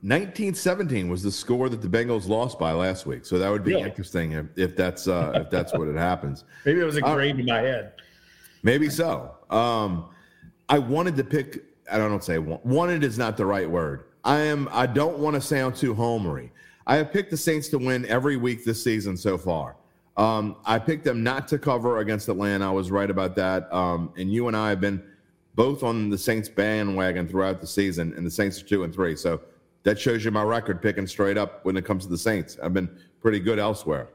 1917 0.00 1.08
was 1.08 1.22
the 1.22 1.30
score 1.30 1.68
that 1.68 1.80
the 1.80 1.88
Bengals 1.88 2.26
lost 2.26 2.58
by 2.58 2.72
last 2.72 3.06
week, 3.06 3.24
so 3.24 3.38
that 3.38 3.48
would 3.50 3.62
be 3.62 3.72
really? 3.74 3.84
interesting 3.84 4.32
if, 4.32 4.46
if 4.56 4.76
that's 4.76 5.06
uh, 5.06 5.32
if 5.34 5.50
that's 5.50 5.72
what 5.74 5.86
it 5.86 5.96
happens. 5.96 6.44
Maybe 6.66 6.80
it 6.80 6.84
was 6.84 6.96
a 6.96 7.06
uh, 7.06 7.18
in 7.18 7.44
my 7.46 7.58
head. 7.58 7.92
Maybe 8.62 8.88
so. 8.88 9.34
Um, 9.50 10.06
I 10.68 10.78
wanted 10.78 11.16
to 11.16 11.24
pick. 11.24 11.64
I 11.90 11.98
don't 11.98 12.22
say 12.22 12.38
wanted 12.38 13.04
is 13.04 13.18
not 13.18 13.36
the 13.36 13.46
right 13.46 13.68
word. 13.68 14.04
I 14.24 14.38
am. 14.38 14.68
I 14.70 14.86
don't 14.86 15.18
want 15.18 15.34
to 15.34 15.40
sound 15.40 15.74
too 15.74 15.94
homery. 15.94 16.50
I 16.86 16.96
have 16.96 17.12
picked 17.12 17.30
the 17.30 17.36
Saints 17.36 17.68
to 17.68 17.78
win 17.78 18.06
every 18.06 18.36
week 18.36 18.64
this 18.64 18.82
season 18.82 19.16
so 19.16 19.36
far. 19.38 19.76
Um, 20.16 20.56
I 20.64 20.78
picked 20.78 21.04
them 21.04 21.22
not 21.22 21.48
to 21.48 21.58
cover 21.58 21.98
against 21.98 22.28
Atlanta. 22.28 22.68
I 22.68 22.72
was 22.72 22.90
right 22.90 23.10
about 23.10 23.34
that. 23.36 23.72
Um, 23.72 24.12
and 24.16 24.32
you 24.32 24.48
and 24.48 24.56
I 24.56 24.68
have 24.70 24.80
been 24.80 25.02
both 25.54 25.82
on 25.82 26.10
the 26.10 26.18
Saints 26.18 26.48
bandwagon 26.48 27.28
throughout 27.28 27.60
the 27.60 27.66
season, 27.66 28.12
and 28.16 28.26
the 28.26 28.30
Saints 28.30 28.60
are 28.60 28.64
two 28.64 28.84
and 28.84 28.94
three. 28.94 29.16
So 29.16 29.40
that 29.84 29.98
shows 29.98 30.24
you 30.24 30.30
my 30.30 30.42
record 30.42 30.80
picking 30.82 31.06
straight 31.06 31.36
up 31.36 31.64
when 31.64 31.76
it 31.76 31.84
comes 31.84 32.04
to 32.04 32.10
the 32.10 32.18
Saints. 32.18 32.58
I've 32.62 32.74
been 32.74 32.90
pretty 33.20 33.40
good 33.40 33.58
elsewhere. 33.58 34.08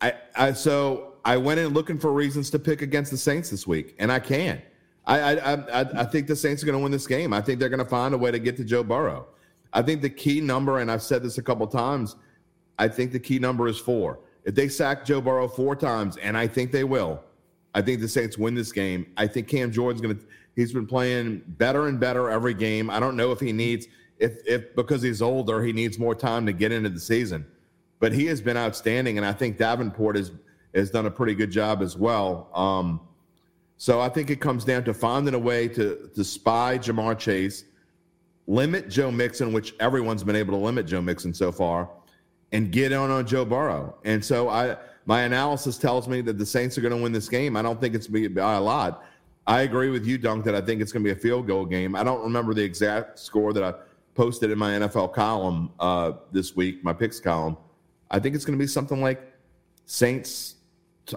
I, 0.00 0.14
I 0.36 0.52
so 0.52 1.07
I 1.24 1.36
went 1.36 1.60
in 1.60 1.68
looking 1.68 1.98
for 1.98 2.12
reasons 2.12 2.50
to 2.50 2.58
pick 2.58 2.82
against 2.82 3.10
the 3.10 3.16
Saints 3.16 3.50
this 3.50 3.66
week, 3.66 3.94
and 3.98 4.10
I 4.10 4.18
can. 4.18 4.62
I 5.06 5.36
I 5.36 5.54
I, 5.54 6.00
I 6.00 6.04
think 6.04 6.26
the 6.26 6.36
Saints 6.36 6.62
are 6.62 6.66
going 6.66 6.78
to 6.78 6.82
win 6.82 6.92
this 6.92 7.06
game. 7.06 7.32
I 7.32 7.40
think 7.40 7.60
they're 7.60 7.68
going 7.68 7.78
to 7.78 7.84
find 7.84 8.14
a 8.14 8.18
way 8.18 8.30
to 8.30 8.38
get 8.38 8.56
to 8.58 8.64
Joe 8.64 8.82
Burrow. 8.82 9.26
I 9.72 9.82
think 9.82 10.02
the 10.02 10.10
key 10.10 10.40
number, 10.40 10.78
and 10.78 10.90
I've 10.90 11.02
said 11.02 11.22
this 11.22 11.38
a 11.38 11.42
couple 11.42 11.66
times, 11.66 12.16
I 12.78 12.88
think 12.88 13.12
the 13.12 13.20
key 13.20 13.38
number 13.38 13.68
is 13.68 13.78
four. 13.78 14.20
If 14.44 14.54
they 14.54 14.68
sack 14.68 15.04
Joe 15.04 15.20
Burrow 15.20 15.48
four 15.48 15.76
times, 15.76 16.16
and 16.18 16.36
I 16.36 16.46
think 16.46 16.72
they 16.72 16.84
will, 16.84 17.22
I 17.74 17.82
think 17.82 18.00
the 18.00 18.08
Saints 18.08 18.38
win 18.38 18.54
this 18.54 18.72
game. 18.72 19.06
I 19.16 19.26
think 19.26 19.48
Cam 19.48 19.70
Jordan's 19.70 20.00
going 20.00 20.18
to 20.18 20.24
He's 20.58 20.72
been 20.72 20.88
playing 20.88 21.44
better 21.46 21.86
and 21.86 22.00
better 22.00 22.28
every 22.28 22.52
game. 22.52 22.90
I 22.90 22.98
don't 22.98 23.16
know 23.16 23.30
if 23.30 23.38
he 23.38 23.52
needs 23.52 23.86
if 24.18 24.44
if 24.44 24.74
because 24.74 25.02
he's 25.02 25.22
older, 25.22 25.62
he 25.62 25.72
needs 25.72 26.00
more 26.00 26.16
time 26.16 26.44
to 26.46 26.52
get 26.52 26.72
into 26.72 26.88
the 26.88 26.98
season. 26.98 27.46
But 28.00 28.12
he 28.12 28.26
has 28.26 28.40
been 28.40 28.56
outstanding, 28.56 29.18
and 29.18 29.24
I 29.24 29.32
think 29.32 29.56
Davenport 29.56 30.16
has 30.16 30.32
has 30.74 30.90
done 30.90 31.06
a 31.06 31.10
pretty 31.10 31.34
good 31.34 31.50
job 31.50 31.82
as 31.82 31.96
well. 31.96 32.50
Um, 32.54 33.00
so 33.76 34.00
I 34.00 34.08
think 34.08 34.30
it 34.30 34.40
comes 34.40 34.64
down 34.64 34.84
to 34.84 34.94
finding 34.94 35.34
a 35.34 35.38
way 35.38 35.68
to 35.68 36.10
to 36.14 36.24
spy 36.24 36.78
Ja'Marr 36.78 37.18
Chase, 37.18 37.64
limit 38.46 38.88
Joe 38.88 39.10
Mixon, 39.10 39.52
which 39.52 39.74
everyone's 39.78 40.24
been 40.24 40.36
able 40.36 40.52
to 40.54 40.58
limit 40.58 40.86
Joe 40.86 41.00
Mixon 41.00 41.32
so 41.32 41.52
far, 41.52 41.88
and 42.52 42.72
get 42.72 42.92
on 42.92 43.10
on 43.10 43.26
Joe 43.26 43.44
Burrow. 43.44 43.96
And 44.04 44.24
so 44.24 44.48
I 44.48 44.76
my 45.06 45.22
analysis 45.22 45.78
tells 45.78 46.06
me 46.06 46.20
that 46.20 46.36
the 46.36 46.44
Saints 46.44 46.76
are 46.76 46.82
going 46.82 46.94
to 46.94 47.02
win 47.02 47.12
this 47.12 47.30
game. 47.30 47.56
I 47.56 47.62
don't 47.62 47.80
think 47.80 47.94
it's 47.94 48.06
be 48.06 48.28
by 48.28 48.54
a 48.54 48.60
lot. 48.60 49.04
I 49.46 49.62
agree 49.62 49.88
with 49.88 50.04
you, 50.04 50.18
Dunk, 50.18 50.44
that 50.44 50.54
I 50.54 50.60
think 50.60 50.82
it's 50.82 50.92
going 50.92 51.02
to 51.02 51.08
be 51.08 51.18
a 51.18 51.20
field 51.20 51.46
goal 51.46 51.64
game. 51.64 51.96
I 51.96 52.04
don't 52.04 52.22
remember 52.22 52.52
the 52.52 52.62
exact 52.62 53.18
score 53.18 53.54
that 53.54 53.64
I 53.64 53.72
posted 54.14 54.50
in 54.50 54.58
my 54.58 54.72
NFL 54.72 55.14
column 55.14 55.70
uh, 55.80 56.12
this 56.30 56.54
week, 56.54 56.84
my 56.84 56.92
picks 56.92 57.18
column. 57.20 57.56
I 58.10 58.18
think 58.18 58.34
it's 58.34 58.44
going 58.44 58.58
to 58.58 58.62
be 58.62 58.66
something 58.66 59.00
like 59.00 59.32
Saints. 59.86 60.56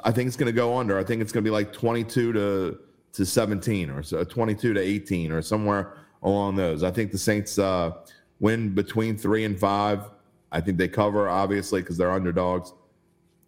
I 0.04 0.12
think 0.12 0.28
it's 0.28 0.38
going 0.38 0.48
to 0.48 0.56
go 0.56 0.78
under. 0.78 0.98
I 0.98 1.04
think 1.04 1.22
it's 1.22 1.32
going 1.32 1.44
to 1.44 1.48
be 1.48 1.54
like 1.54 1.74
22 1.74 2.34
to 2.34 2.80
to 3.14 3.26
17 3.26 3.90
or 3.90 4.04
so, 4.04 4.24
22 4.24 4.74
to 4.74 4.80
18 4.80 5.34
or 5.34 5.42
somewhere 5.42 5.98
along 6.24 6.56
those. 6.56 6.82
I 6.82 6.92
think 6.92 7.12
the 7.12 7.18
Saints 7.18 7.60
uh, 7.60 7.92
win 8.40 8.74
between 8.74 9.18
three 9.18 9.44
and 9.44 9.60
five. 9.60 10.10
I 10.52 10.62
think 10.62 10.78
they 10.78 10.88
cover 10.88 11.28
obviously 11.28 11.82
because 11.82 11.98
they're 11.98 12.12
underdogs, 12.12 12.74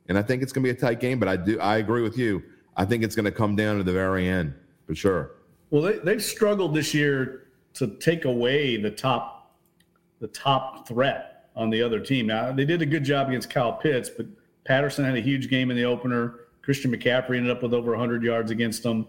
and 0.08 0.18
I 0.18 0.22
think 0.22 0.44
it's 0.44 0.52
going 0.52 0.66
to 0.66 0.74
be 0.74 0.78
a 0.78 0.82
tight 0.82 1.00
game. 1.00 1.20
But 1.20 1.28
I 1.30 1.36
do 1.38 1.60
I 1.60 1.78
agree 1.78 2.02
with 2.02 2.18
you. 2.18 2.44
I 2.76 2.86
think 2.86 3.04
it's 3.04 3.16
going 3.16 3.26
to 3.26 3.32
come 3.32 3.56
down 3.56 3.78
to 3.78 3.84
the 3.84 3.94
very 3.94 4.28
end 4.28 4.54
for 4.86 4.96
sure. 4.96 5.32
Well, 5.70 5.82
they, 5.82 5.98
they've 6.00 6.24
struggled 6.24 6.74
this 6.74 6.94
year 6.94 7.48
to 7.76 7.88
take 7.88 8.26
away 8.26 8.78
the 8.78 8.92
top 8.92 9.56
the 10.20 10.28
top 10.28 10.88
threat 10.88 11.50
on 11.56 11.70
the 11.70 11.82
other 11.82 12.00
team. 12.00 12.28
Now 12.28 12.52
they 12.52 12.66
did 12.66 12.82
a 12.82 12.86
good 12.86 13.04
job 13.04 13.28
against 13.30 13.50
Kyle 13.50 13.74
Pitts, 13.74 14.10
but 14.10 14.26
Patterson 14.66 15.06
had 15.06 15.16
a 15.16 15.22
huge 15.22 15.50
game 15.50 15.72
in 15.72 15.78
the 15.78 15.86
opener. 15.86 16.36
Christian 16.62 16.92
McCaffrey 16.92 17.38
ended 17.38 17.52
up 17.52 17.62
with 17.62 17.74
over 17.74 17.92
100 17.92 18.24
yards 18.24 18.52
against 18.52 18.84
them. 18.84 19.08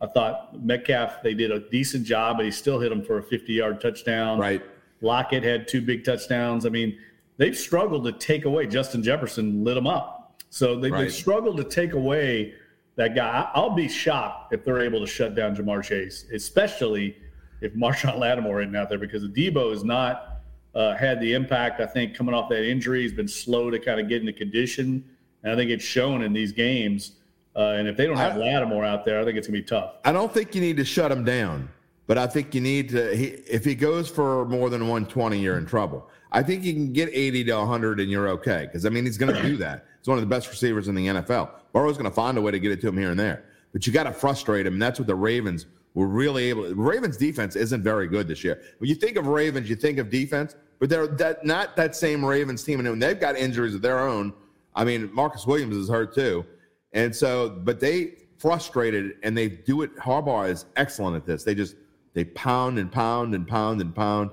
I 0.00 0.06
thought 0.06 0.62
Metcalf 0.62 1.22
they 1.22 1.34
did 1.34 1.50
a 1.50 1.60
decent 1.60 2.04
job, 2.04 2.36
but 2.36 2.44
he 2.44 2.50
still 2.50 2.78
hit 2.80 2.92
him 2.92 3.02
for 3.02 3.18
a 3.18 3.22
50-yard 3.22 3.80
touchdown. 3.80 4.38
Right. 4.38 4.62
Lockett 5.00 5.42
had 5.42 5.68
two 5.68 5.80
big 5.80 6.04
touchdowns. 6.04 6.66
I 6.66 6.68
mean, 6.68 6.98
they've 7.36 7.56
struggled 7.56 8.04
to 8.04 8.12
take 8.12 8.44
away. 8.44 8.66
Justin 8.66 9.02
Jefferson 9.02 9.64
lit 9.64 9.74
them 9.74 9.86
up, 9.86 10.42
so 10.50 10.78
they, 10.78 10.90
right. 10.90 11.02
they've 11.02 11.12
struggled 11.12 11.56
to 11.58 11.64
take 11.64 11.92
away 11.92 12.54
that 12.96 13.14
guy. 13.14 13.48
I'll 13.54 13.74
be 13.74 13.88
shocked 13.88 14.52
if 14.52 14.64
they're 14.64 14.82
able 14.82 15.00
to 15.00 15.06
shut 15.06 15.34
down 15.34 15.54
Ja'Marr 15.54 15.84
Chase, 15.84 16.26
especially 16.32 17.16
if 17.60 17.74
Marshon 17.74 18.18
Lattimore 18.18 18.62
isn't 18.62 18.76
out 18.76 18.88
there 18.88 18.98
because 18.98 19.22
Deebo 19.28 19.72
is 19.72 19.84
not 19.84 20.35
uh, 20.76 20.94
had 20.94 21.18
the 21.20 21.32
impact. 21.32 21.80
I 21.80 21.86
think 21.86 22.14
coming 22.14 22.34
off 22.34 22.50
that 22.50 22.68
injury, 22.68 23.02
he's 23.02 23.12
been 23.12 23.26
slow 23.26 23.70
to 23.70 23.78
kind 23.78 23.98
of 23.98 24.08
get 24.08 24.20
into 24.20 24.32
condition, 24.32 25.02
and 25.42 25.52
I 25.52 25.56
think 25.56 25.70
it's 25.70 25.84
shown 25.84 26.22
in 26.22 26.32
these 26.32 26.52
games. 26.52 27.12
Uh, 27.56 27.76
and 27.78 27.88
if 27.88 27.96
they 27.96 28.06
don't 28.06 28.18
have 28.18 28.36
I, 28.36 28.40
Lattimore 28.40 28.84
out 28.84 29.06
there, 29.06 29.18
I 29.18 29.24
think 29.24 29.38
it's 29.38 29.46
gonna 29.46 29.58
be 29.58 29.64
tough. 29.64 29.94
I 30.04 30.12
don't 30.12 30.32
think 30.32 30.54
you 30.54 30.60
need 30.60 30.76
to 30.76 30.84
shut 30.84 31.10
him 31.10 31.24
down, 31.24 31.70
but 32.06 32.18
I 32.18 32.26
think 32.26 32.54
you 32.54 32.60
need 32.60 32.90
to. 32.90 33.16
He, 33.16 33.26
if 33.26 33.64
he 33.64 33.74
goes 33.74 34.10
for 34.10 34.44
more 34.44 34.68
than 34.68 34.82
120, 34.82 35.38
you're 35.38 35.56
in 35.56 35.64
trouble. 35.64 36.10
I 36.30 36.42
think 36.42 36.64
you 36.64 36.74
can 36.74 36.92
get 36.92 37.08
80 37.10 37.44
to 37.44 37.52
100 37.54 38.00
and 38.00 38.10
you're 38.10 38.28
okay 38.28 38.66
because 38.66 38.84
I 38.84 38.90
mean 38.90 39.06
he's 39.06 39.16
going 39.16 39.34
to 39.34 39.42
do 39.42 39.56
that. 39.58 39.86
He's 40.00 40.08
one 40.08 40.18
of 40.18 40.22
the 40.22 40.28
best 40.28 40.50
receivers 40.50 40.88
in 40.88 40.94
the 40.94 41.06
NFL. 41.06 41.48
Burrow's 41.72 41.96
going 41.96 42.10
to 42.10 42.14
find 42.14 42.36
a 42.36 42.42
way 42.42 42.50
to 42.50 42.58
get 42.58 42.72
it 42.72 42.80
to 42.82 42.88
him 42.88 42.98
here 42.98 43.10
and 43.10 43.18
there, 43.18 43.44
but 43.72 43.86
you 43.86 43.92
got 43.92 44.04
to 44.04 44.12
frustrate 44.12 44.66
him, 44.66 44.74
and 44.74 44.82
that's 44.82 44.98
what 44.98 45.06
the 45.06 45.14
Ravens 45.14 45.64
were 45.94 46.06
really 46.06 46.44
able. 46.44 46.64
Ravens 46.74 47.16
defense 47.16 47.56
isn't 47.56 47.82
very 47.82 48.06
good 48.06 48.28
this 48.28 48.44
year. 48.44 48.60
When 48.78 48.88
you 48.88 48.94
think 48.94 49.16
of 49.16 49.26
Ravens, 49.26 49.68
you 49.70 49.76
think 49.76 49.98
of 49.98 50.10
defense, 50.10 50.54
but 50.78 50.88
they're 50.88 51.06
that 51.06 51.44
not 51.44 51.76
that 51.76 51.96
same 51.96 52.24
Ravens 52.24 52.62
team, 52.62 52.84
and 52.84 53.02
they've 53.02 53.18
got 53.20 53.36
injuries 53.36 53.74
of 53.74 53.82
their 53.82 54.00
own. 54.00 54.32
I 54.74 54.84
mean, 54.84 55.10
Marcus 55.12 55.46
Williams 55.46 55.76
is 55.76 55.88
hurt 55.88 56.14
too. 56.14 56.44
And 56.92 57.14
so, 57.14 57.50
but 57.50 57.80
they 57.80 58.14
frustrated 58.38 59.14
and 59.22 59.36
they 59.36 59.48
do 59.48 59.82
it. 59.82 59.94
Harbaugh 59.96 60.48
is 60.48 60.66
excellent 60.76 61.16
at 61.16 61.26
this. 61.26 61.44
They 61.44 61.54
just 61.54 61.76
they 62.14 62.24
pound 62.24 62.78
and 62.78 62.90
pound 62.90 63.34
and 63.34 63.46
pound 63.46 63.80
and 63.80 63.94
pound, 63.94 64.30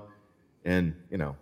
and 0.64 0.94
you 1.10 1.18
know 1.18 1.36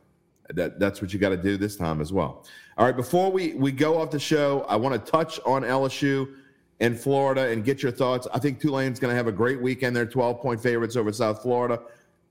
that 0.51 0.79
that's 0.79 1.01
what 1.01 1.13
you 1.13 1.19
got 1.19 1.31
to 1.31 1.37
do 1.37 1.57
this 1.57 1.77
time 1.77 2.01
as 2.01 2.13
well. 2.13 2.45
All 2.77 2.87
right, 2.87 2.97
before 2.97 3.31
we 3.31 3.55
we 3.55 3.73
go 3.73 4.01
off 4.01 4.11
the 4.11 4.19
show, 4.19 4.63
I 4.69 4.77
want 4.77 4.95
to 4.95 5.11
touch 5.11 5.41
on 5.47 5.63
LSU 5.63 6.35
and 6.81 6.99
Florida 6.99 7.49
and 7.49 7.65
get 7.65 7.83
your 7.83 7.93
thoughts. 7.93 8.27
I 8.35 8.41
think 8.41 8.61
Tulane's 8.61 8.99
going 8.99 9.13
to 9.13 9.17
have 9.17 9.29
a 9.29 9.33
great 9.33 9.61
weekend. 9.61 9.95
They're 9.95 10.07
12 10.07 10.41
point 10.41 10.61
favorites 10.61 10.97
over 10.97 11.13
South 11.13 11.43
Florida. 11.43 11.81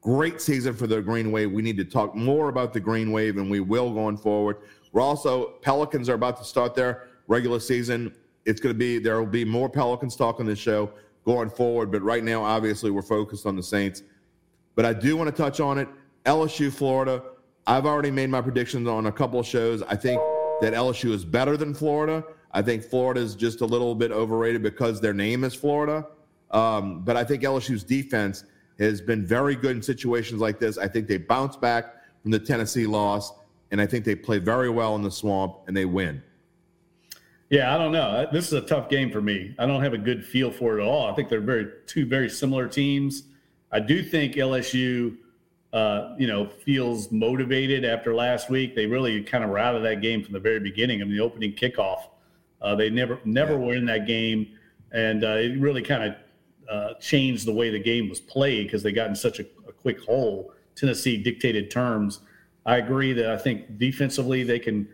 Great 0.02 0.42
season 0.42 0.74
for 0.74 0.88
the 0.88 1.02
Green 1.02 1.32
Wave. 1.32 1.52
We 1.52 1.62
need 1.62 1.78
to 1.78 1.86
talk 1.86 2.16
more 2.16 2.50
about 2.50 2.74
the 2.74 2.80
Green 2.80 3.12
Wave, 3.12 3.38
and 3.38 3.50
we 3.50 3.60
will 3.60 3.94
going 3.94 4.18
forward. 4.18 4.58
We're 4.92 5.02
also 5.02 5.52
Pelicans 5.62 6.10
are 6.10 6.16
about 6.16 6.38
to 6.38 6.44
start 6.44 6.76
their 6.76 7.08
regular 7.28 7.60
season 7.60 8.14
it's 8.46 8.60
going 8.60 8.74
to 8.74 8.78
be 8.78 9.00
there 9.00 9.20
will 9.20 9.26
be 9.26 9.46
more 9.46 9.70
Pelicans 9.70 10.16
talk 10.16 10.40
on 10.40 10.46
this 10.46 10.60
show 10.60 10.92
going 11.26 11.50
forward. 11.50 11.92
But 11.92 12.02
right 12.02 12.24
now, 12.24 12.44
obviously, 12.44 12.92
we're 12.92 13.02
focused 13.02 13.46
on 13.46 13.56
the 13.56 13.64
Saints. 13.64 14.04
But 14.76 14.86
I 14.86 14.94
do 14.94 15.16
want 15.18 15.30
to 15.30 15.36
touch 15.36 15.60
on 15.60 15.78
it. 15.78 15.88
LSU, 16.26 16.72
Florida. 16.72 17.24
I've 17.68 17.86
already 17.86 18.12
made 18.12 18.30
my 18.30 18.42
predictions 18.42 18.88
on 18.88 19.06
a 19.08 19.12
couple 19.12 19.40
of 19.40 19.46
shows. 19.46 19.84
I 19.84 19.96
think 19.96 20.20
that 20.62 20.74
LSU 20.74 21.12
is 21.12 21.24
better 21.24 21.58
than 21.58 21.74
Florida. 21.74 22.24
I 22.52 22.62
think 22.62 22.84
Florida 22.84 23.22
is 23.22 23.36
just 23.36 23.62
a 23.62 23.66
little 23.66 23.96
bit 23.96 24.12
overrated 24.12 24.64
because 24.64 25.00
their 25.00 25.14
name 25.14 25.44
is 25.44 25.54
Florida. 25.54 26.08
Um, 26.50 27.02
but 27.04 27.16
I 27.16 27.24
think 27.24 27.44
LSU's 27.44 27.84
defense 27.84 28.44
has 28.80 29.02
been 29.02 29.26
very 29.26 29.56
good 29.56 29.76
in 29.76 29.82
situations 29.82 30.42
like 30.42 30.60
this. 30.60 30.78
I 30.78 30.88
think 30.88 31.08
they 31.08 31.18
bounce 31.18 31.56
back 31.56 31.96
from 32.22 32.32
the 32.32 32.40
Tennessee 32.40 32.86
loss, 32.86 33.34
and 33.72 33.82
I 33.82 33.86
think 33.86 34.06
they 34.06 34.16
play 34.16 34.40
very 34.40 34.70
well 34.70 34.96
in 34.96 35.02
the 35.02 35.12
swamp 35.12 35.58
and 35.68 35.76
they 35.76 35.86
win. 35.86 36.22
Yeah, 37.52 37.76
I 37.76 37.78
don't 37.78 37.92
know. 37.92 38.26
This 38.32 38.48
is 38.48 38.54
a 38.54 38.62
tough 38.62 38.88
game 38.88 39.12
for 39.12 39.22
me. 39.22 39.54
I 39.60 39.66
don't 39.66 39.84
have 39.84 39.94
a 39.94 39.98
good 39.98 40.26
feel 40.26 40.52
for 40.52 40.80
it 40.80 40.82
at 40.82 40.88
all. 40.88 41.12
I 41.12 41.14
think 41.14 41.28
they're 41.28 41.42
very 41.42 41.68
two 41.86 42.06
very 42.06 42.30
similar 42.30 42.66
teams. 42.66 43.24
I 43.74 43.82
do 43.82 44.02
think 44.02 44.36
LSU, 44.36 45.18
uh, 45.74 46.16
you 46.18 46.28
know, 46.28 46.48
feels 46.48 47.12
motivated 47.12 47.84
after 47.84 48.16
last 48.16 48.50
week. 48.50 48.74
They 48.74 48.86
really 48.86 49.22
kind 49.24 49.44
of 49.44 49.50
were 49.50 49.60
out 49.60 49.76
of 49.76 49.84
that 49.84 50.02
game 50.02 50.24
from 50.24 50.32
the 50.32 50.40
very 50.40 50.62
beginning. 50.62 51.02
I 51.02 51.04
mean, 51.04 51.18
the 51.18 51.24
opening 51.24 51.54
kickoff, 51.54 52.04
uh, 52.62 52.76
they 52.76 52.90
never 52.90 53.20
never 53.26 53.54
yeah. 53.54 53.60
were 53.60 53.74
in 53.74 53.86
that 53.88 54.08
game, 54.08 54.48
and 54.94 55.26
uh, 55.26 55.36
it 55.36 55.60
really 55.60 55.82
kind 55.82 56.04
of 56.04 56.16
uh, 56.72 56.94
changed 56.96 57.46
the 57.46 57.52
way 57.52 57.70
the 57.70 57.80
game 57.80 58.08
was 58.08 58.20
played 58.20 58.68
because 58.68 58.82
they 58.82 58.92
got 58.92 59.10
in 59.10 59.16
such 59.16 59.40
a, 59.40 59.46
a 59.68 59.74
quick 59.74 60.00
hole. 60.02 60.54
Tennessee 60.76 61.22
dictated 61.22 61.70
terms. 61.70 62.22
I 62.66 62.78
agree 62.78 63.12
that 63.14 63.30
I 63.30 63.38
think 63.38 63.78
defensively 63.78 64.44
they 64.44 64.60
can 64.60 64.88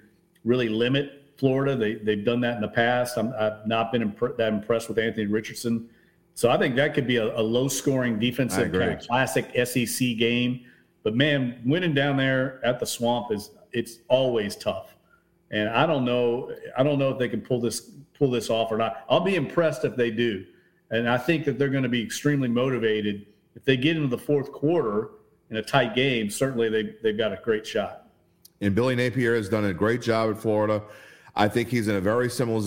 really 0.43 0.69
limit 0.69 1.23
Florida. 1.37 1.75
They 1.75 1.95
they've 1.95 2.25
done 2.25 2.41
that 2.41 2.55
in 2.55 2.61
the 2.61 2.67
past. 2.67 3.17
i 3.17 3.43
have 3.43 3.67
not 3.67 3.91
been 3.91 4.01
imp- 4.01 4.37
that 4.37 4.53
impressed 4.53 4.89
with 4.89 4.97
Anthony 4.97 5.27
Richardson. 5.27 5.87
So 6.33 6.49
I 6.49 6.57
think 6.57 6.75
that 6.75 6.93
could 6.93 7.07
be 7.07 7.17
a, 7.17 7.35
a 7.37 7.41
low 7.41 7.67
scoring 7.67 8.19
defensive 8.19 8.71
kind 8.71 8.93
of 8.93 9.07
classic 9.07 9.51
SEC 9.65 10.17
game. 10.17 10.65
But 11.03 11.15
man, 11.15 11.61
winning 11.65 11.93
down 11.93 12.17
there 12.17 12.59
at 12.65 12.79
the 12.79 12.85
swamp 12.85 13.31
is 13.31 13.51
it's 13.71 13.99
always 14.07 14.55
tough. 14.55 14.95
And 15.51 15.69
I 15.69 15.85
don't 15.85 16.05
know 16.05 16.51
I 16.75 16.81
don't 16.81 16.97
know 16.97 17.11
if 17.11 17.19
they 17.19 17.29
can 17.29 17.41
pull 17.41 17.61
this 17.61 17.91
pull 18.17 18.31
this 18.31 18.49
off 18.49 18.71
or 18.71 18.77
not. 18.77 19.05
I'll 19.09 19.19
be 19.19 19.35
impressed 19.35 19.85
if 19.85 19.95
they 19.95 20.09
do. 20.09 20.45
And 20.91 21.09
I 21.09 21.17
think 21.17 21.45
that 21.45 21.59
they're 21.59 21.69
going 21.69 21.83
to 21.83 21.89
be 21.89 22.01
extremely 22.01 22.47
motivated 22.47 23.25
if 23.55 23.65
they 23.65 23.77
get 23.77 23.97
into 23.97 24.07
the 24.07 24.17
fourth 24.17 24.51
quarter 24.51 25.11
in 25.49 25.57
a 25.57 25.61
tight 25.61 25.95
game. 25.95 26.29
Certainly, 26.29 26.69
they 26.69 26.95
they've 27.03 27.17
got 27.17 27.33
a 27.33 27.39
great 27.43 27.65
shot. 27.65 28.07
And 28.61 28.73
Billy 28.73 28.95
Napier 28.95 29.35
has 29.35 29.49
done 29.49 29.65
a 29.65 29.73
great 29.73 30.01
job 30.01 30.31
at 30.31 30.41
Florida. 30.41 30.81
I 31.35 31.47
think 31.47 31.69
he's 31.69 31.87
in 31.87 31.95
a 31.95 32.01
very 32.01 32.29
similar, 32.29 32.61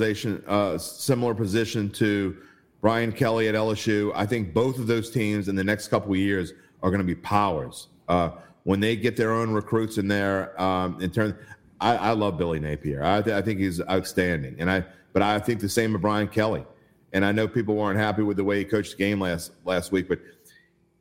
uh, 0.47 0.79
similar 0.79 1.35
position 1.35 1.91
to 1.91 2.37
Brian 2.81 3.11
Kelly 3.11 3.49
at 3.49 3.55
LSU. 3.57 4.12
I 4.14 4.27
think 4.27 4.55
both 4.55 4.79
of 4.79 4.87
those 4.87 5.11
teams 5.11 5.49
in 5.49 5.57
the 5.57 5.64
next 5.64 5.89
couple 5.89 6.12
of 6.12 6.18
years 6.18 6.53
are 6.83 6.91
going 6.91 7.01
to 7.01 7.07
be 7.07 7.16
powers. 7.16 7.89
Uh, 8.09 8.31
when 8.64 8.79
they 8.79 8.95
get 8.95 9.16
their 9.16 9.33
own 9.33 9.51
recruits 9.51 9.99
in 9.99 10.07
there, 10.07 10.61
um, 10.61 11.01
in 11.01 11.11
terms, 11.11 11.35
I, 11.81 11.97
I, 11.97 12.11
love 12.12 12.39
Billy 12.39 12.61
Napier. 12.61 13.03
I, 13.03 13.23
th- 13.23 13.35
I, 13.35 13.43
think 13.43 13.59
he's 13.59 13.81
outstanding, 13.89 14.57
and 14.59 14.71
I. 14.71 14.85
But 15.12 15.23
I 15.23 15.41
think 15.41 15.61
the 15.61 15.68
same 15.68 15.95
of 15.97 16.03
Brian 16.03 16.29
Kelly. 16.29 16.64
And 17.13 17.25
I 17.25 17.33
know 17.33 17.49
people 17.49 17.75
weren't 17.77 17.99
happy 17.99 18.23
with 18.23 18.37
the 18.37 18.45
way 18.45 18.59
he 18.59 18.65
coached 18.65 18.93
the 18.93 18.99
game 18.99 19.21
last 19.21 19.53
last 19.65 19.93
week, 19.93 20.09
but 20.09 20.21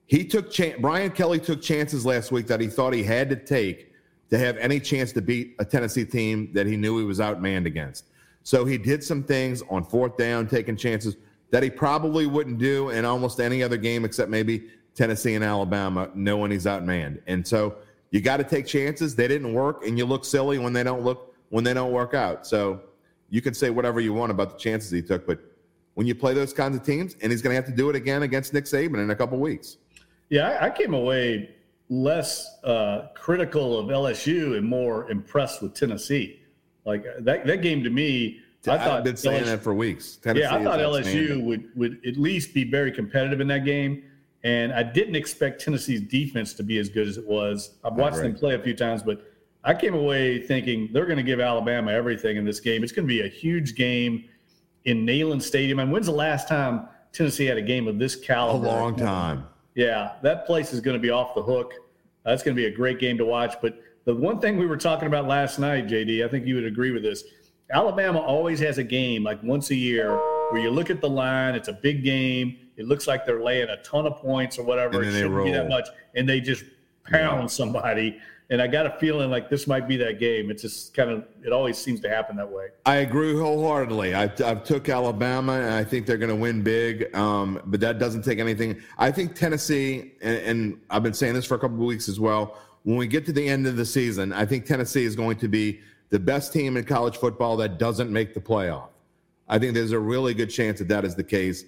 he 0.05 0.26
took 0.26 0.51
Brian 0.80 1.12
Kelly 1.12 1.39
took 1.39 1.62
chances 1.62 2.05
last 2.05 2.32
week 2.32 2.47
that 2.47 2.60
he 2.60 2.68
thought 2.68 2.93
he 2.93 3.03
had 3.03 3.30
to 3.30 3.36
take 3.36 3.93
to 4.30 4.38
have 4.38 4.57
any 4.57 4.80
chance 4.80 5.12
to 5.14 5.22
beat 5.22 5.55
a 5.60 5.66
Tennessee 5.66 6.05
team 6.05 6.49
that 6.53 6.66
he 6.66 6.78
knew 6.78 6.97
he 6.97 7.03
was 7.03 7.20
outmanned 7.20 7.66
against. 7.66 8.05
So 8.43 8.66
he 8.66 8.78
did 8.78 9.03
some 9.03 9.24
things 9.24 9.62
on 9.70 9.84
fourth 9.84 10.18
down, 10.18 10.47
taking 10.47 10.76
chances 10.76 11.16
that 11.51 11.64
he 11.64 11.70
probably 11.70 12.26
wouldn't 12.26 12.57
do 12.57 12.89
in 12.89 13.05
almost 13.05 13.39
any 13.39 13.62
other 13.64 13.78
game 13.78 14.05
except 14.05 14.30
maybe 14.30 14.70
Tennessee 14.95 15.36
and 15.36 15.43
Alabama, 15.43 16.10
knowing 16.14 16.51
he's 16.51 16.66
outmanned. 16.66 17.22
And 17.28 17.47
so 17.47 17.76
you 18.12 18.22
got 18.22 18.38
to 18.38 18.43
take 18.43 18.66
chances. 18.66 19.16
They 19.16 19.28
didn't 19.28 19.53
work, 19.53 19.86
and 19.86 19.97
you 19.97 20.05
look 20.05 20.26
silly 20.26 20.57
when 20.60 20.74
they 20.74 20.84
don't 20.84 21.03
look 21.03 21.36
when 21.49 21.64
they 21.64 21.74
don't 21.74 21.91
work 21.91 22.14
out. 22.14 22.45
So 22.45 22.82
you 23.30 23.41
can 23.41 23.53
say 23.53 23.70
whatever 23.70 23.99
you 23.99 24.14
want 24.14 24.32
about 24.32 24.51
the 24.51 24.57
chances 24.57 24.91
he 24.91 25.01
took, 25.01 25.26
but 25.26 25.39
when 25.99 26.07
you 26.07 26.15
play 26.15 26.33
those 26.33 26.53
kinds 26.53 26.77
of 26.77 26.81
teams, 26.81 27.17
and 27.21 27.29
he's 27.29 27.41
going 27.41 27.51
to 27.51 27.55
have 27.55 27.65
to 27.65 27.75
do 27.75 27.89
it 27.89 27.95
again 27.97 28.23
against 28.23 28.53
Nick 28.53 28.63
Saban 28.63 29.03
in 29.03 29.09
a 29.09 29.15
couple 29.17 29.37
weeks. 29.37 29.75
Yeah, 30.29 30.57
I 30.61 30.69
came 30.69 30.93
away 30.93 31.49
less 31.89 32.57
uh, 32.63 33.09
critical 33.15 33.77
of 33.77 33.87
LSU 33.87 34.57
and 34.57 34.65
more 34.65 35.11
impressed 35.11 35.61
with 35.61 35.73
Tennessee. 35.73 36.39
Like 36.85 37.03
that, 37.19 37.45
that 37.45 37.61
game 37.61 37.83
to 37.83 37.89
me, 37.89 38.39
I 38.65 38.75
I've 38.75 38.81
thought 38.81 39.03
been 39.03 39.17
saying 39.17 39.43
LSU, 39.43 39.47
that 39.47 39.61
for 39.61 39.73
weeks. 39.73 40.15
Tennessee 40.15 40.43
yeah, 40.43 40.55
I 40.55 40.63
thought 40.63 40.79
LSU 40.79 41.43
would 41.43 41.65
would 41.75 41.99
at 42.07 42.15
least 42.15 42.53
be 42.53 42.63
very 42.63 42.93
competitive 42.93 43.41
in 43.41 43.49
that 43.49 43.65
game, 43.65 44.01
and 44.45 44.71
I 44.71 44.83
didn't 44.83 45.17
expect 45.17 45.59
Tennessee's 45.59 45.99
defense 45.99 46.53
to 46.53 46.63
be 46.63 46.77
as 46.77 46.87
good 46.87 47.09
as 47.09 47.17
it 47.17 47.27
was. 47.27 47.71
I've 47.83 47.95
watched 47.95 48.19
them 48.19 48.35
play 48.35 48.55
a 48.55 48.59
few 48.59 48.73
times, 48.73 49.03
but 49.03 49.21
I 49.65 49.73
came 49.73 49.95
away 49.95 50.41
thinking 50.41 50.91
they're 50.93 51.07
going 51.07 51.17
to 51.17 51.23
give 51.23 51.41
Alabama 51.41 51.91
everything 51.91 52.37
in 52.37 52.45
this 52.45 52.61
game. 52.61 52.85
It's 52.85 52.93
going 52.93 53.05
to 53.05 53.13
be 53.13 53.23
a 53.23 53.27
huge 53.27 53.75
game 53.75 54.29
in 54.89 55.05
Neyland 55.05 55.41
Stadium. 55.41 55.79
And 55.79 55.91
when's 55.91 56.07
the 56.07 56.11
last 56.11 56.47
time 56.47 56.87
Tennessee 57.13 57.45
had 57.45 57.57
a 57.57 57.61
game 57.61 57.87
of 57.87 57.99
this 57.99 58.15
caliber? 58.15 58.65
A 58.65 58.69
long 58.69 58.95
time. 58.95 59.45
Yeah, 59.75 60.13
that 60.23 60.45
place 60.45 60.73
is 60.73 60.81
going 60.81 60.95
to 60.95 61.01
be 61.01 61.09
off 61.09 61.35
the 61.35 61.43
hook. 61.43 61.73
That's 62.25 62.43
going 62.43 62.55
to 62.55 62.61
be 62.61 62.67
a 62.67 62.75
great 62.75 62.99
game 62.99 63.17
to 63.17 63.25
watch. 63.25 63.55
But 63.61 63.79
the 64.05 64.15
one 64.15 64.39
thing 64.39 64.57
we 64.57 64.65
were 64.65 64.77
talking 64.77 65.07
about 65.07 65.27
last 65.27 65.59
night, 65.59 65.87
JD, 65.87 66.25
I 66.25 66.27
think 66.27 66.45
you 66.45 66.55
would 66.55 66.65
agree 66.65 66.91
with 66.91 67.03
this. 67.03 67.23
Alabama 67.71 68.19
always 68.19 68.59
has 68.59 68.79
a 68.79 68.83
game 68.83 69.23
like 69.23 69.41
once 69.43 69.69
a 69.69 69.75
year 69.75 70.15
where 70.51 70.59
you 70.59 70.71
look 70.71 70.89
at 70.89 71.01
the 71.01 71.09
line, 71.09 71.53
it's 71.53 71.67
a 71.67 71.73
big 71.73 72.03
game. 72.03 72.57
It 72.77 72.87
looks 72.87 73.07
like 73.07 73.25
they're 73.25 73.43
laying 73.43 73.69
a 73.69 73.77
ton 73.83 74.07
of 74.07 74.15
points 74.17 74.57
or 74.57 74.63
whatever. 74.63 75.03
It 75.03 75.11
shouldn't 75.11 75.45
be 75.45 75.51
that 75.51 75.69
much. 75.69 75.87
And 76.15 76.27
they 76.27 76.41
just 76.41 76.63
pound 77.05 77.41
yeah. 77.41 77.47
somebody. 77.47 78.19
And 78.51 78.61
I 78.63 78.67
got 78.67 78.87
a 78.87 78.97
feeling 78.97 79.29
like 79.29 79.47
this 79.47 79.67
might 79.67 79.87
be 79.87 79.95
that 79.97 80.19
game. 80.19 80.49
It's 80.49 80.63
just 80.63 80.95
kind 80.95 81.11
of, 81.11 81.23
it 81.45 81.53
always 81.53 81.77
seems 81.77 81.99
to 82.01 82.09
happen 82.09 82.35
that 82.37 82.49
way. 82.49 82.69
I 82.83 82.97
agree 82.97 83.35
wholeheartedly. 83.35 84.15
I, 84.15 84.23
I 84.23 84.55
took 84.55 84.89
Alabama, 84.89 85.53
and 85.53 85.71
I 85.71 85.83
think 85.83 86.07
they're 86.07 86.17
going 86.17 86.31
to 86.31 86.35
win 86.35 86.63
big. 86.63 87.15
Um, 87.15 87.61
but 87.65 87.79
that 87.81 87.99
doesn't 87.99 88.23
take 88.23 88.39
anything. 88.39 88.81
I 88.97 89.11
think 89.11 89.35
Tennessee, 89.35 90.13
and, 90.21 90.37
and, 90.37 90.81
I've 90.89 91.03
been 91.03 91.13
saying 91.13 91.35
this 91.35 91.45
for 91.45 91.55
a 91.55 91.59
couple 91.59 91.75
of 91.77 91.83
weeks 91.83 92.09
as 92.09 92.19
well, 92.19 92.57
when 92.83 92.97
we 92.97 93.05
get 93.05 93.23
to 93.27 93.31
the 93.31 93.47
end 93.47 93.67
of 93.67 93.75
the 93.75 93.85
season, 93.85 94.33
I 94.33 94.45
think 94.45 94.65
Tennessee 94.65 95.03
is 95.03 95.15
going 95.15 95.37
to 95.37 95.47
be 95.47 95.81
the 96.09 96.19
best 96.19 96.51
team 96.51 96.75
in 96.75 96.85
college 96.85 97.17
football 97.17 97.55
that 97.57 97.77
doesn't 97.77 98.11
make 98.11 98.33
the 98.33 98.39
playoff. 98.39 98.89
I 99.47 99.59
think 99.59 99.75
there's 99.75 99.91
a 99.91 99.99
really 99.99 100.33
good 100.33 100.49
chance 100.49 100.79
that 100.79 100.87
that 100.87 101.05
is 101.05 101.13
the 101.13 101.23
case. 101.23 101.65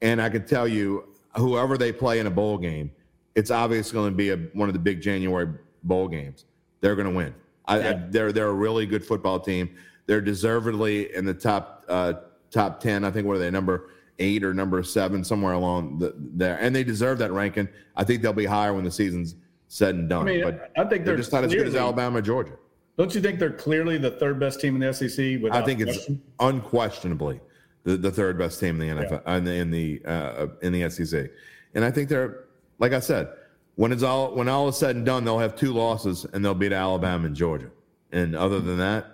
And 0.00 0.20
I 0.20 0.30
can 0.30 0.46
tell 0.46 0.66
you, 0.66 1.08
whoever 1.36 1.76
they 1.76 1.92
play 1.92 2.20
in 2.20 2.26
a 2.26 2.30
bowl 2.30 2.56
game, 2.56 2.90
it's 3.34 3.50
obviously 3.50 3.92
going 3.92 4.10
to 4.10 4.16
be 4.16 4.30
a, 4.30 4.36
one 4.54 4.70
of 4.70 4.72
the 4.72 4.78
big 4.78 5.02
January 5.02 5.48
bowl 5.84 6.08
games. 6.08 6.44
They're 6.80 6.96
going 6.96 7.08
to 7.08 7.14
win. 7.14 7.34
I, 7.66 7.88
I, 7.88 7.92
they're 7.92 8.32
they're 8.32 8.48
a 8.48 8.52
really 8.52 8.86
good 8.86 9.04
football 9.04 9.38
team. 9.38 9.74
They're 10.06 10.20
deservedly 10.20 11.14
in 11.14 11.24
the 11.24 11.34
top 11.34 11.84
uh, 11.88 12.14
top 12.50 12.80
ten. 12.80 13.04
I 13.04 13.10
think 13.10 13.26
what 13.26 13.36
are 13.36 13.38
they 13.38 13.50
number 13.50 13.90
eight 14.18 14.44
or 14.44 14.52
number 14.52 14.82
seven 14.82 15.24
somewhere 15.24 15.52
along 15.52 15.98
the, 15.98 16.14
there, 16.16 16.58
and 16.60 16.74
they 16.74 16.84
deserve 16.84 17.18
that 17.18 17.32
ranking. 17.32 17.68
I 17.96 18.04
think 18.04 18.22
they'll 18.22 18.32
be 18.32 18.46
higher 18.46 18.74
when 18.74 18.84
the 18.84 18.90
season's 18.90 19.36
said 19.68 19.94
and 19.94 20.08
done. 20.08 20.28
I 20.28 20.32
mean, 20.32 20.42
but 20.42 20.72
I 20.76 20.80
think 20.80 20.90
they're, 20.90 21.04
they're 21.04 21.16
just 21.16 21.32
not 21.32 21.44
as 21.44 21.54
good 21.54 21.66
as 21.66 21.74
Alabama, 21.74 22.20
Georgia. 22.20 22.56
Don't 22.98 23.14
you 23.14 23.22
think 23.22 23.38
they're 23.38 23.50
clearly 23.50 23.96
the 23.96 24.10
third 24.10 24.38
best 24.38 24.60
team 24.60 24.74
in 24.74 24.80
the 24.80 24.92
SEC? 24.92 25.50
I 25.50 25.62
think 25.62 25.80
it's 25.80 25.96
question? 25.96 26.22
unquestionably 26.40 27.40
the, 27.84 27.96
the 27.96 28.10
third 28.10 28.38
best 28.38 28.60
team 28.60 28.80
in 28.80 28.96
the 28.96 29.02
NFL 29.02 29.22
yeah. 29.26 29.36
in 29.36 29.44
the 29.44 29.54
in 29.54 29.70
the, 29.70 30.02
uh, 30.04 30.46
in 30.62 30.72
the 30.72 30.90
SEC, 30.90 31.30
and 31.74 31.84
I 31.84 31.90
think 31.90 32.08
they're 32.08 32.44
like 32.78 32.92
I 32.92 33.00
said, 33.00 33.28
when 33.76 33.92
it's 33.92 34.02
all 34.02 34.34
when 34.34 34.48
all 34.48 34.68
is 34.68 34.76
said 34.76 34.96
and 34.96 35.06
done, 35.06 35.24
they'll 35.24 35.38
have 35.38 35.56
two 35.56 35.72
losses 35.72 36.24
and 36.32 36.44
they'll 36.44 36.54
beat 36.54 36.72
Alabama 36.72 37.26
and 37.26 37.36
Georgia. 37.36 37.70
And 38.12 38.36
other 38.36 38.60
than 38.60 38.78
that, 38.78 39.06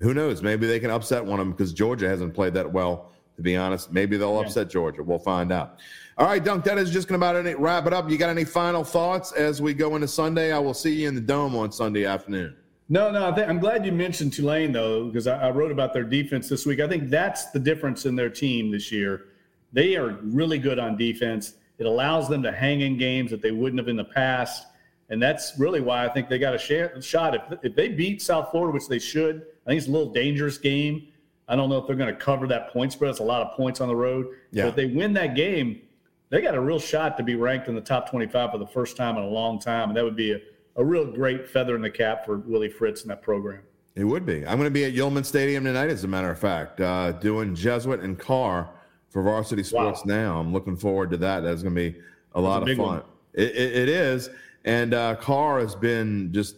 who 0.00 0.12
knows? 0.12 0.42
Maybe 0.42 0.66
they 0.66 0.78
can 0.78 0.90
upset 0.90 1.24
one 1.24 1.40
of 1.40 1.46
them 1.46 1.52
because 1.52 1.72
Georgia 1.72 2.08
hasn't 2.08 2.34
played 2.34 2.54
that 2.54 2.70
well. 2.70 3.12
To 3.36 3.42
be 3.42 3.56
honest, 3.56 3.92
maybe 3.92 4.16
they'll 4.16 4.34
yeah. 4.34 4.46
upset 4.46 4.70
Georgia. 4.70 5.02
We'll 5.02 5.18
find 5.18 5.52
out. 5.52 5.78
All 6.18 6.26
right, 6.26 6.42
Dunk. 6.42 6.64
That 6.64 6.78
is 6.78 6.90
just 6.90 7.08
going 7.08 7.20
to 7.20 7.26
about 7.26 7.60
wrap 7.60 7.86
it 7.86 7.92
up. 7.92 8.08
You 8.08 8.16
got 8.16 8.30
any 8.30 8.44
final 8.44 8.82
thoughts 8.82 9.32
as 9.32 9.60
we 9.60 9.74
go 9.74 9.94
into 9.94 10.08
Sunday? 10.08 10.52
I 10.52 10.58
will 10.58 10.72
see 10.72 11.02
you 11.02 11.08
in 11.08 11.14
the 11.14 11.20
dome 11.20 11.54
on 11.54 11.70
Sunday 11.70 12.06
afternoon. 12.06 12.56
No, 12.88 13.10
no. 13.10 13.30
I 13.30 13.40
am 13.42 13.58
glad 13.58 13.84
you 13.84 13.92
mentioned 13.92 14.32
Tulane 14.32 14.72
though, 14.72 15.06
because 15.06 15.26
I, 15.26 15.48
I, 15.48 15.50
wrote 15.50 15.72
about 15.72 15.92
their 15.92 16.04
defense 16.04 16.48
this 16.48 16.64
week. 16.64 16.80
I 16.80 16.88
think 16.88 17.10
that's 17.10 17.50
the 17.50 17.58
difference 17.58 18.06
in 18.06 18.16
their 18.16 18.30
team 18.30 18.70
this 18.70 18.90
year. 18.92 19.26
They 19.72 19.96
are 19.96 20.18
really 20.22 20.58
good 20.58 20.78
on 20.78 20.96
defense. 20.96 21.54
It 21.78 21.86
allows 21.86 22.28
them 22.28 22.42
to 22.42 22.52
hang 22.52 22.80
in 22.80 22.96
games 22.96 23.30
that 23.30 23.42
they 23.42 23.50
wouldn't 23.50 23.78
have 23.78 23.88
in 23.88 23.96
the 23.96 24.04
past, 24.04 24.66
and 25.10 25.22
that's 25.22 25.58
really 25.58 25.80
why 25.80 26.04
I 26.04 26.08
think 26.08 26.28
they 26.28 26.38
got 26.38 26.54
a 26.54 26.58
shot. 26.58 27.34
If 27.34 27.42
if 27.62 27.76
they 27.76 27.88
beat 27.88 28.22
South 28.22 28.50
Florida, 28.50 28.72
which 28.72 28.88
they 28.88 28.98
should, 28.98 29.46
I 29.66 29.70
think 29.70 29.78
it's 29.78 29.88
a 29.88 29.92
little 29.92 30.12
dangerous 30.12 30.58
game. 30.58 31.08
I 31.48 31.54
don't 31.54 31.68
know 31.68 31.78
if 31.78 31.86
they're 31.86 31.96
going 31.96 32.12
to 32.12 32.20
cover 32.20 32.46
that 32.48 32.70
point 32.72 32.92
spread. 32.92 33.10
It's 33.10 33.20
a 33.20 33.24
lot 33.24 33.42
of 33.42 33.56
points 33.56 33.80
on 33.80 33.88
the 33.88 33.94
road. 33.94 34.26
Yeah. 34.50 34.64
But 34.64 34.68
if 34.70 34.74
they 34.74 34.86
win 34.86 35.12
that 35.12 35.36
game, 35.36 35.80
they 36.28 36.40
got 36.40 36.56
a 36.56 36.60
real 36.60 36.80
shot 36.80 37.16
to 37.18 37.22
be 37.22 37.36
ranked 37.36 37.68
in 37.68 37.76
the 37.76 37.80
top 37.80 38.10
25 38.10 38.50
for 38.50 38.58
the 38.58 38.66
first 38.66 38.96
time 38.96 39.16
in 39.16 39.22
a 39.22 39.28
long 39.28 39.60
time, 39.60 39.90
and 39.90 39.96
that 39.96 40.02
would 40.02 40.16
be 40.16 40.32
a 40.32 40.40
a 40.76 40.84
real 40.84 41.06
great 41.06 41.48
feather 41.48 41.74
in 41.74 41.82
the 41.82 41.90
cap 41.90 42.24
for 42.24 42.38
Willie 42.38 42.68
Fritz 42.68 43.02
and 43.02 43.10
that 43.10 43.22
program. 43.22 43.62
It 43.94 44.04
would 44.04 44.26
be. 44.26 44.46
I'm 44.46 44.58
going 44.58 44.64
to 44.66 44.70
be 44.70 44.84
at 44.84 44.92
Yulman 44.92 45.24
Stadium 45.24 45.64
tonight, 45.64 45.88
as 45.88 46.04
a 46.04 46.08
matter 46.08 46.30
of 46.30 46.38
fact, 46.38 46.80
uh, 46.80 47.12
doing 47.12 47.54
Jesuit 47.54 48.00
and 48.00 48.18
Karr 48.18 48.68
for 49.10 49.22
Varsity 49.22 49.62
Sports 49.62 50.04
wow. 50.04 50.14
Now. 50.14 50.40
I'm 50.40 50.52
looking 50.52 50.76
forward 50.76 51.10
to 51.10 51.16
that. 51.18 51.40
That's 51.40 51.62
going 51.62 51.74
to 51.74 51.90
be 51.92 51.98
a 52.34 52.40
lot 52.40 52.66
a 52.66 52.70
of 52.70 52.76
fun. 52.76 53.02
It, 53.34 53.50
it, 53.54 53.76
it 53.76 53.88
is. 53.88 54.30
And 54.64 54.94
uh, 54.94 55.16
Karr 55.16 55.60
has 55.60 55.74
been 55.74 56.32
just 56.32 56.56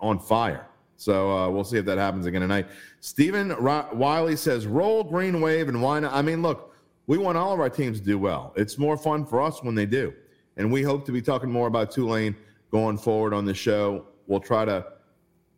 on 0.00 0.18
fire. 0.18 0.66
So 0.96 1.30
uh, 1.30 1.50
we'll 1.50 1.64
see 1.64 1.78
if 1.78 1.84
that 1.86 1.98
happens 1.98 2.26
again 2.26 2.42
tonight. 2.42 2.66
Stephen 3.00 3.54
Wiley 3.60 4.36
says, 4.36 4.66
roll 4.66 5.02
green 5.02 5.40
wave 5.40 5.68
and 5.68 5.82
why 5.82 6.00
not? 6.00 6.12
I 6.12 6.22
mean, 6.22 6.42
look, 6.42 6.74
we 7.06 7.18
want 7.18 7.36
all 7.36 7.52
of 7.52 7.60
our 7.60 7.70
teams 7.70 7.98
to 7.98 8.06
do 8.06 8.18
well. 8.18 8.52
It's 8.56 8.78
more 8.78 8.96
fun 8.96 9.26
for 9.26 9.42
us 9.42 9.62
when 9.62 9.74
they 9.74 9.86
do. 9.86 10.14
And 10.56 10.70
we 10.70 10.82
hope 10.82 11.04
to 11.06 11.12
be 11.12 11.20
talking 11.20 11.50
more 11.50 11.66
about 11.66 11.90
Tulane 11.90 12.36
going 12.70 12.96
forward 12.98 13.34
on 13.34 13.44
the 13.44 13.54
show. 13.54 14.06
We'll 14.26 14.40
try 14.40 14.64
to 14.64 14.86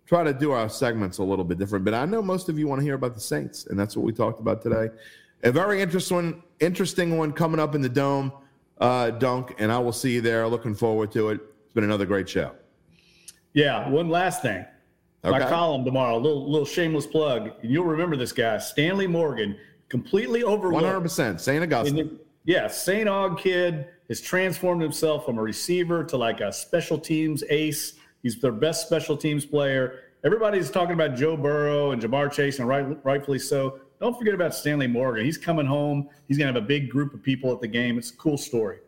try 0.06 0.22
to 0.22 0.32
do 0.32 0.52
our 0.52 0.68
segments 0.68 1.18
a 1.18 1.22
little 1.22 1.44
bit 1.44 1.58
different. 1.58 1.84
But 1.84 1.94
I 1.94 2.06
know 2.06 2.22
most 2.22 2.48
of 2.48 2.58
you 2.58 2.66
want 2.66 2.80
to 2.80 2.84
hear 2.84 2.94
about 2.94 3.14
the 3.14 3.20
Saints, 3.20 3.66
and 3.66 3.78
that's 3.78 3.96
what 3.96 4.04
we 4.04 4.12
talked 4.12 4.40
about 4.40 4.62
today. 4.62 4.88
A 5.44 5.52
very 5.52 5.82
interesting 5.82 6.16
one, 6.16 6.42
interesting 6.60 7.18
one 7.18 7.30
coming 7.32 7.60
up 7.60 7.74
in 7.74 7.82
the 7.82 7.88
dome, 7.88 8.32
uh, 8.78 9.10
Dunk, 9.10 9.54
and 9.58 9.70
I 9.70 9.78
will 9.78 9.92
see 9.92 10.14
you 10.14 10.20
there. 10.22 10.48
Looking 10.48 10.74
forward 10.74 11.12
to 11.12 11.28
it. 11.28 11.40
It's 11.64 11.74
been 11.74 11.84
another 11.84 12.06
great 12.06 12.28
show. 12.28 12.52
Yeah. 13.52 13.88
One 13.88 14.08
last 14.08 14.40
thing. 14.40 14.64
Okay. 15.22 15.38
My 15.38 15.48
column 15.48 15.84
tomorrow, 15.84 16.16
a 16.16 16.18
little 16.18 16.50
little 16.50 16.66
shameless 16.66 17.06
plug. 17.06 17.52
You'll 17.62 17.86
remember 17.86 18.14
this 18.14 18.32
guy, 18.32 18.58
Stanley 18.58 19.06
Morgan, 19.06 19.56
completely 19.88 20.42
overlooked. 20.42 20.74
One 20.74 20.84
hundred 20.84 21.00
percent, 21.00 21.40
Saint 21.40 21.62
Augustine. 21.62 22.18
Yeah, 22.44 22.66
St. 22.66 23.08
Aug 23.08 23.38
kid 23.38 23.86
has 24.08 24.20
transformed 24.20 24.82
himself 24.82 25.24
from 25.24 25.38
a 25.38 25.42
receiver 25.42 26.04
to 26.04 26.18
like 26.18 26.40
a 26.40 26.52
special 26.52 26.98
teams 26.98 27.42
ace. 27.48 27.94
He's 28.22 28.38
their 28.38 28.52
best 28.52 28.86
special 28.86 29.16
teams 29.16 29.46
player. 29.46 30.00
Everybody's 30.26 30.70
talking 30.70 30.92
about 30.92 31.16
Joe 31.16 31.38
Burrow 31.38 31.92
and 31.92 32.02
Ja'Marr 32.02 32.30
Chase, 32.30 32.58
and 32.58 32.68
right, 32.68 33.02
rightfully 33.02 33.38
so. 33.38 33.80
Don't 34.04 34.18
forget 34.18 34.34
about 34.34 34.54
Stanley 34.54 34.86
Morgan. 34.86 35.24
He's 35.24 35.38
coming 35.38 35.64
home. 35.64 36.10
He's 36.28 36.36
going 36.36 36.52
to 36.52 36.52
have 36.52 36.62
a 36.62 36.66
big 36.66 36.90
group 36.90 37.14
of 37.14 37.22
people 37.22 37.50
at 37.54 37.62
the 37.62 37.66
game. 37.66 37.96
It's 37.96 38.10
a 38.10 38.16
cool 38.16 38.36
story. 38.36 38.80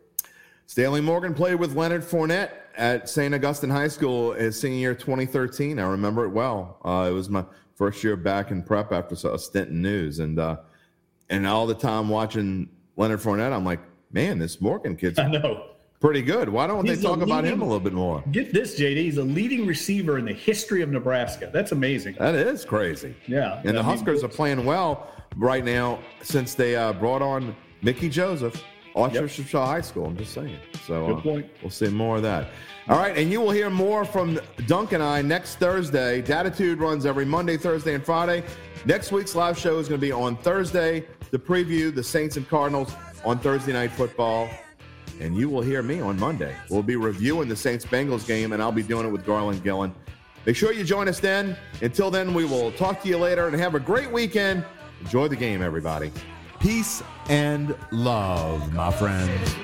Stanley 0.67 1.01
Morgan 1.01 1.33
played 1.33 1.55
with 1.55 1.75
Leonard 1.75 2.03
Fournette 2.03 2.51
at 2.77 3.09
St. 3.09 3.35
Augustine 3.35 3.71
High 3.71 3.89
School 3.89 4.35
his 4.35 4.61
senior 4.61 4.79
year 4.79 4.95
2013. 4.95 5.79
I 5.79 5.89
remember 5.89 6.27
it 6.27 6.29
well. 6.29 6.77
Uh, 6.85 7.07
it 7.09 7.14
was 7.14 7.31
my 7.31 7.47
first 7.77 8.05
year 8.05 8.14
back 8.14 8.51
in 8.51 8.62
prep 8.62 8.93
after 8.93 9.14
a 9.33 9.39
stint 9.39 9.71
in 9.71 9.81
news. 9.81 10.19
And, 10.19 10.39
uh, 10.39 10.59
and 11.31 11.47
all 11.47 11.67
the 11.67 11.75
time 11.75 12.11
watching 12.11 12.69
Leonard 12.99 13.21
Fournette, 13.21 13.55
I'm 13.55 13.64
like, 13.64 13.81
man, 14.12 14.39
this 14.39 14.61
Morgan 14.61 14.97
kid's 14.97 15.19
I 15.19 15.29
know. 15.29 15.76
Pretty 16.01 16.22
good. 16.22 16.49
Why 16.49 16.66
don't 16.66 16.86
he's 16.86 17.01
they 17.01 17.09
talk 17.09 17.18
leading, 17.18 17.32
about 17.32 17.44
him 17.44 17.62
a 17.62 17.64
little 17.64 17.80
bit 17.80 17.94
more? 17.94 18.22
Get 18.30 18.53
this, 18.53 18.78
JD. 18.78 18.97
He's 18.97 19.16
a 19.16 19.22
leading 19.22 19.66
receiver 19.66 20.18
in 20.18 20.26
the 20.26 20.32
history 20.32 20.82
of 20.82 20.90
Nebraska. 20.90 21.51
That's 21.53 21.72
amazing. 21.72 22.16
That 22.18 22.34
is 22.34 22.64
crazy. 22.64 23.14
Yeah. 23.26 23.62
And 23.64 23.76
the 23.76 23.82
Huskers 23.82 24.22
are 24.22 24.28
playing 24.28 24.64
well 24.64 25.09
right 25.36 25.64
now 25.64 25.99
since 26.22 26.55
they 26.55 26.76
uh, 26.76 26.92
brought 26.92 27.22
on 27.22 27.57
Mickey 27.82 28.11
Joseph, 28.11 28.62
Archbishop 28.94 29.44
yep. 29.44 29.49
Shaw 29.49 29.66
High 29.66 29.80
School. 29.80 30.07
I'm 30.07 30.16
just 30.16 30.34
saying. 30.34 30.59
So 30.86 31.14
Good 31.14 31.22
point. 31.22 31.47
we'll 31.62 31.70
see 31.70 31.88
more 31.88 32.16
of 32.16 32.22
that. 32.22 32.49
All 32.88 32.99
right, 32.99 33.16
and 33.16 33.32
you 33.32 33.40
will 33.40 33.51
hear 33.51 33.70
more 33.70 34.05
from 34.05 34.38
Dunk 34.66 34.92
and 34.92 35.03
I 35.03 35.22
next 35.22 35.57
Thursday. 35.57 36.22
Dattitude 36.22 36.78
runs 36.78 37.05
every 37.05 37.24
Monday, 37.24 37.57
Thursday, 37.57 37.94
and 37.94 38.05
Friday. 38.05 38.44
Next 38.84 39.11
week's 39.11 39.34
live 39.34 39.59
show 39.59 39.78
is 39.78 39.88
going 39.88 40.01
to 40.01 40.07
be 40.07 40.12
on 40.12 40.36
Thursday 40.36 41.05
to 41.32 41.38
preview 41.38 41.92
the 41.92 42.05
Saints 42.05 42.36
and 42.36 42.49
Cardinals 42.49 42.92
on 43.24 43.38
Thursday 43.38 43.72
Night 43.72 43.90
Football. 43.90 44.49
And 45.21 45.37
you 45.37 45.49
will 45.49 45.62
hear 45.62 45.83
me 45.83 46.01
on 46.01 46.19
Monday. 46.19 46.55
We'll 46.71 46.83
be 46.83 46.97
reviewing 46.97 47.49
the 47.49 47.57
Saints 47.57 47.85
Bengals 47.85 48.27
game, 48.27 48.53
and 48.53 48.62
I'll 48.62 48.73
be 48.73 48.83
doing 48.83 49.07
it 49.07 49.11
with 49.11 49.25
Garland 49.25 49.62
Gillen. 49.62 49.95
Make 50.45 50.57
sure 50.57 50.73
you 50.73 50.85
join 50.85 51.09
us 51.09 51.19
then. 51.19 51.57
Until 51.83 52.11
then, 52.11 52.33
we 52.33 52.45
will 52.45 52.71
talk 52.73 53.03
to 53.03 53.09
you 53.09 53.19
later 53.19 53.49
and 53.49 53.57
have 53.59 53.75
a 53.75 53.81
great 53.81 54.11
weekend. 54.11 54.64
Enjoy 55.01 55.29
the 55.29 55.37
game, 55.37 55.62
everybody. 55.62 56.12
Peace 56.61 57.03
and 57.29 57.75
love, 57.91 58.73
my 58.73 58.91
friends. 58.91 59.57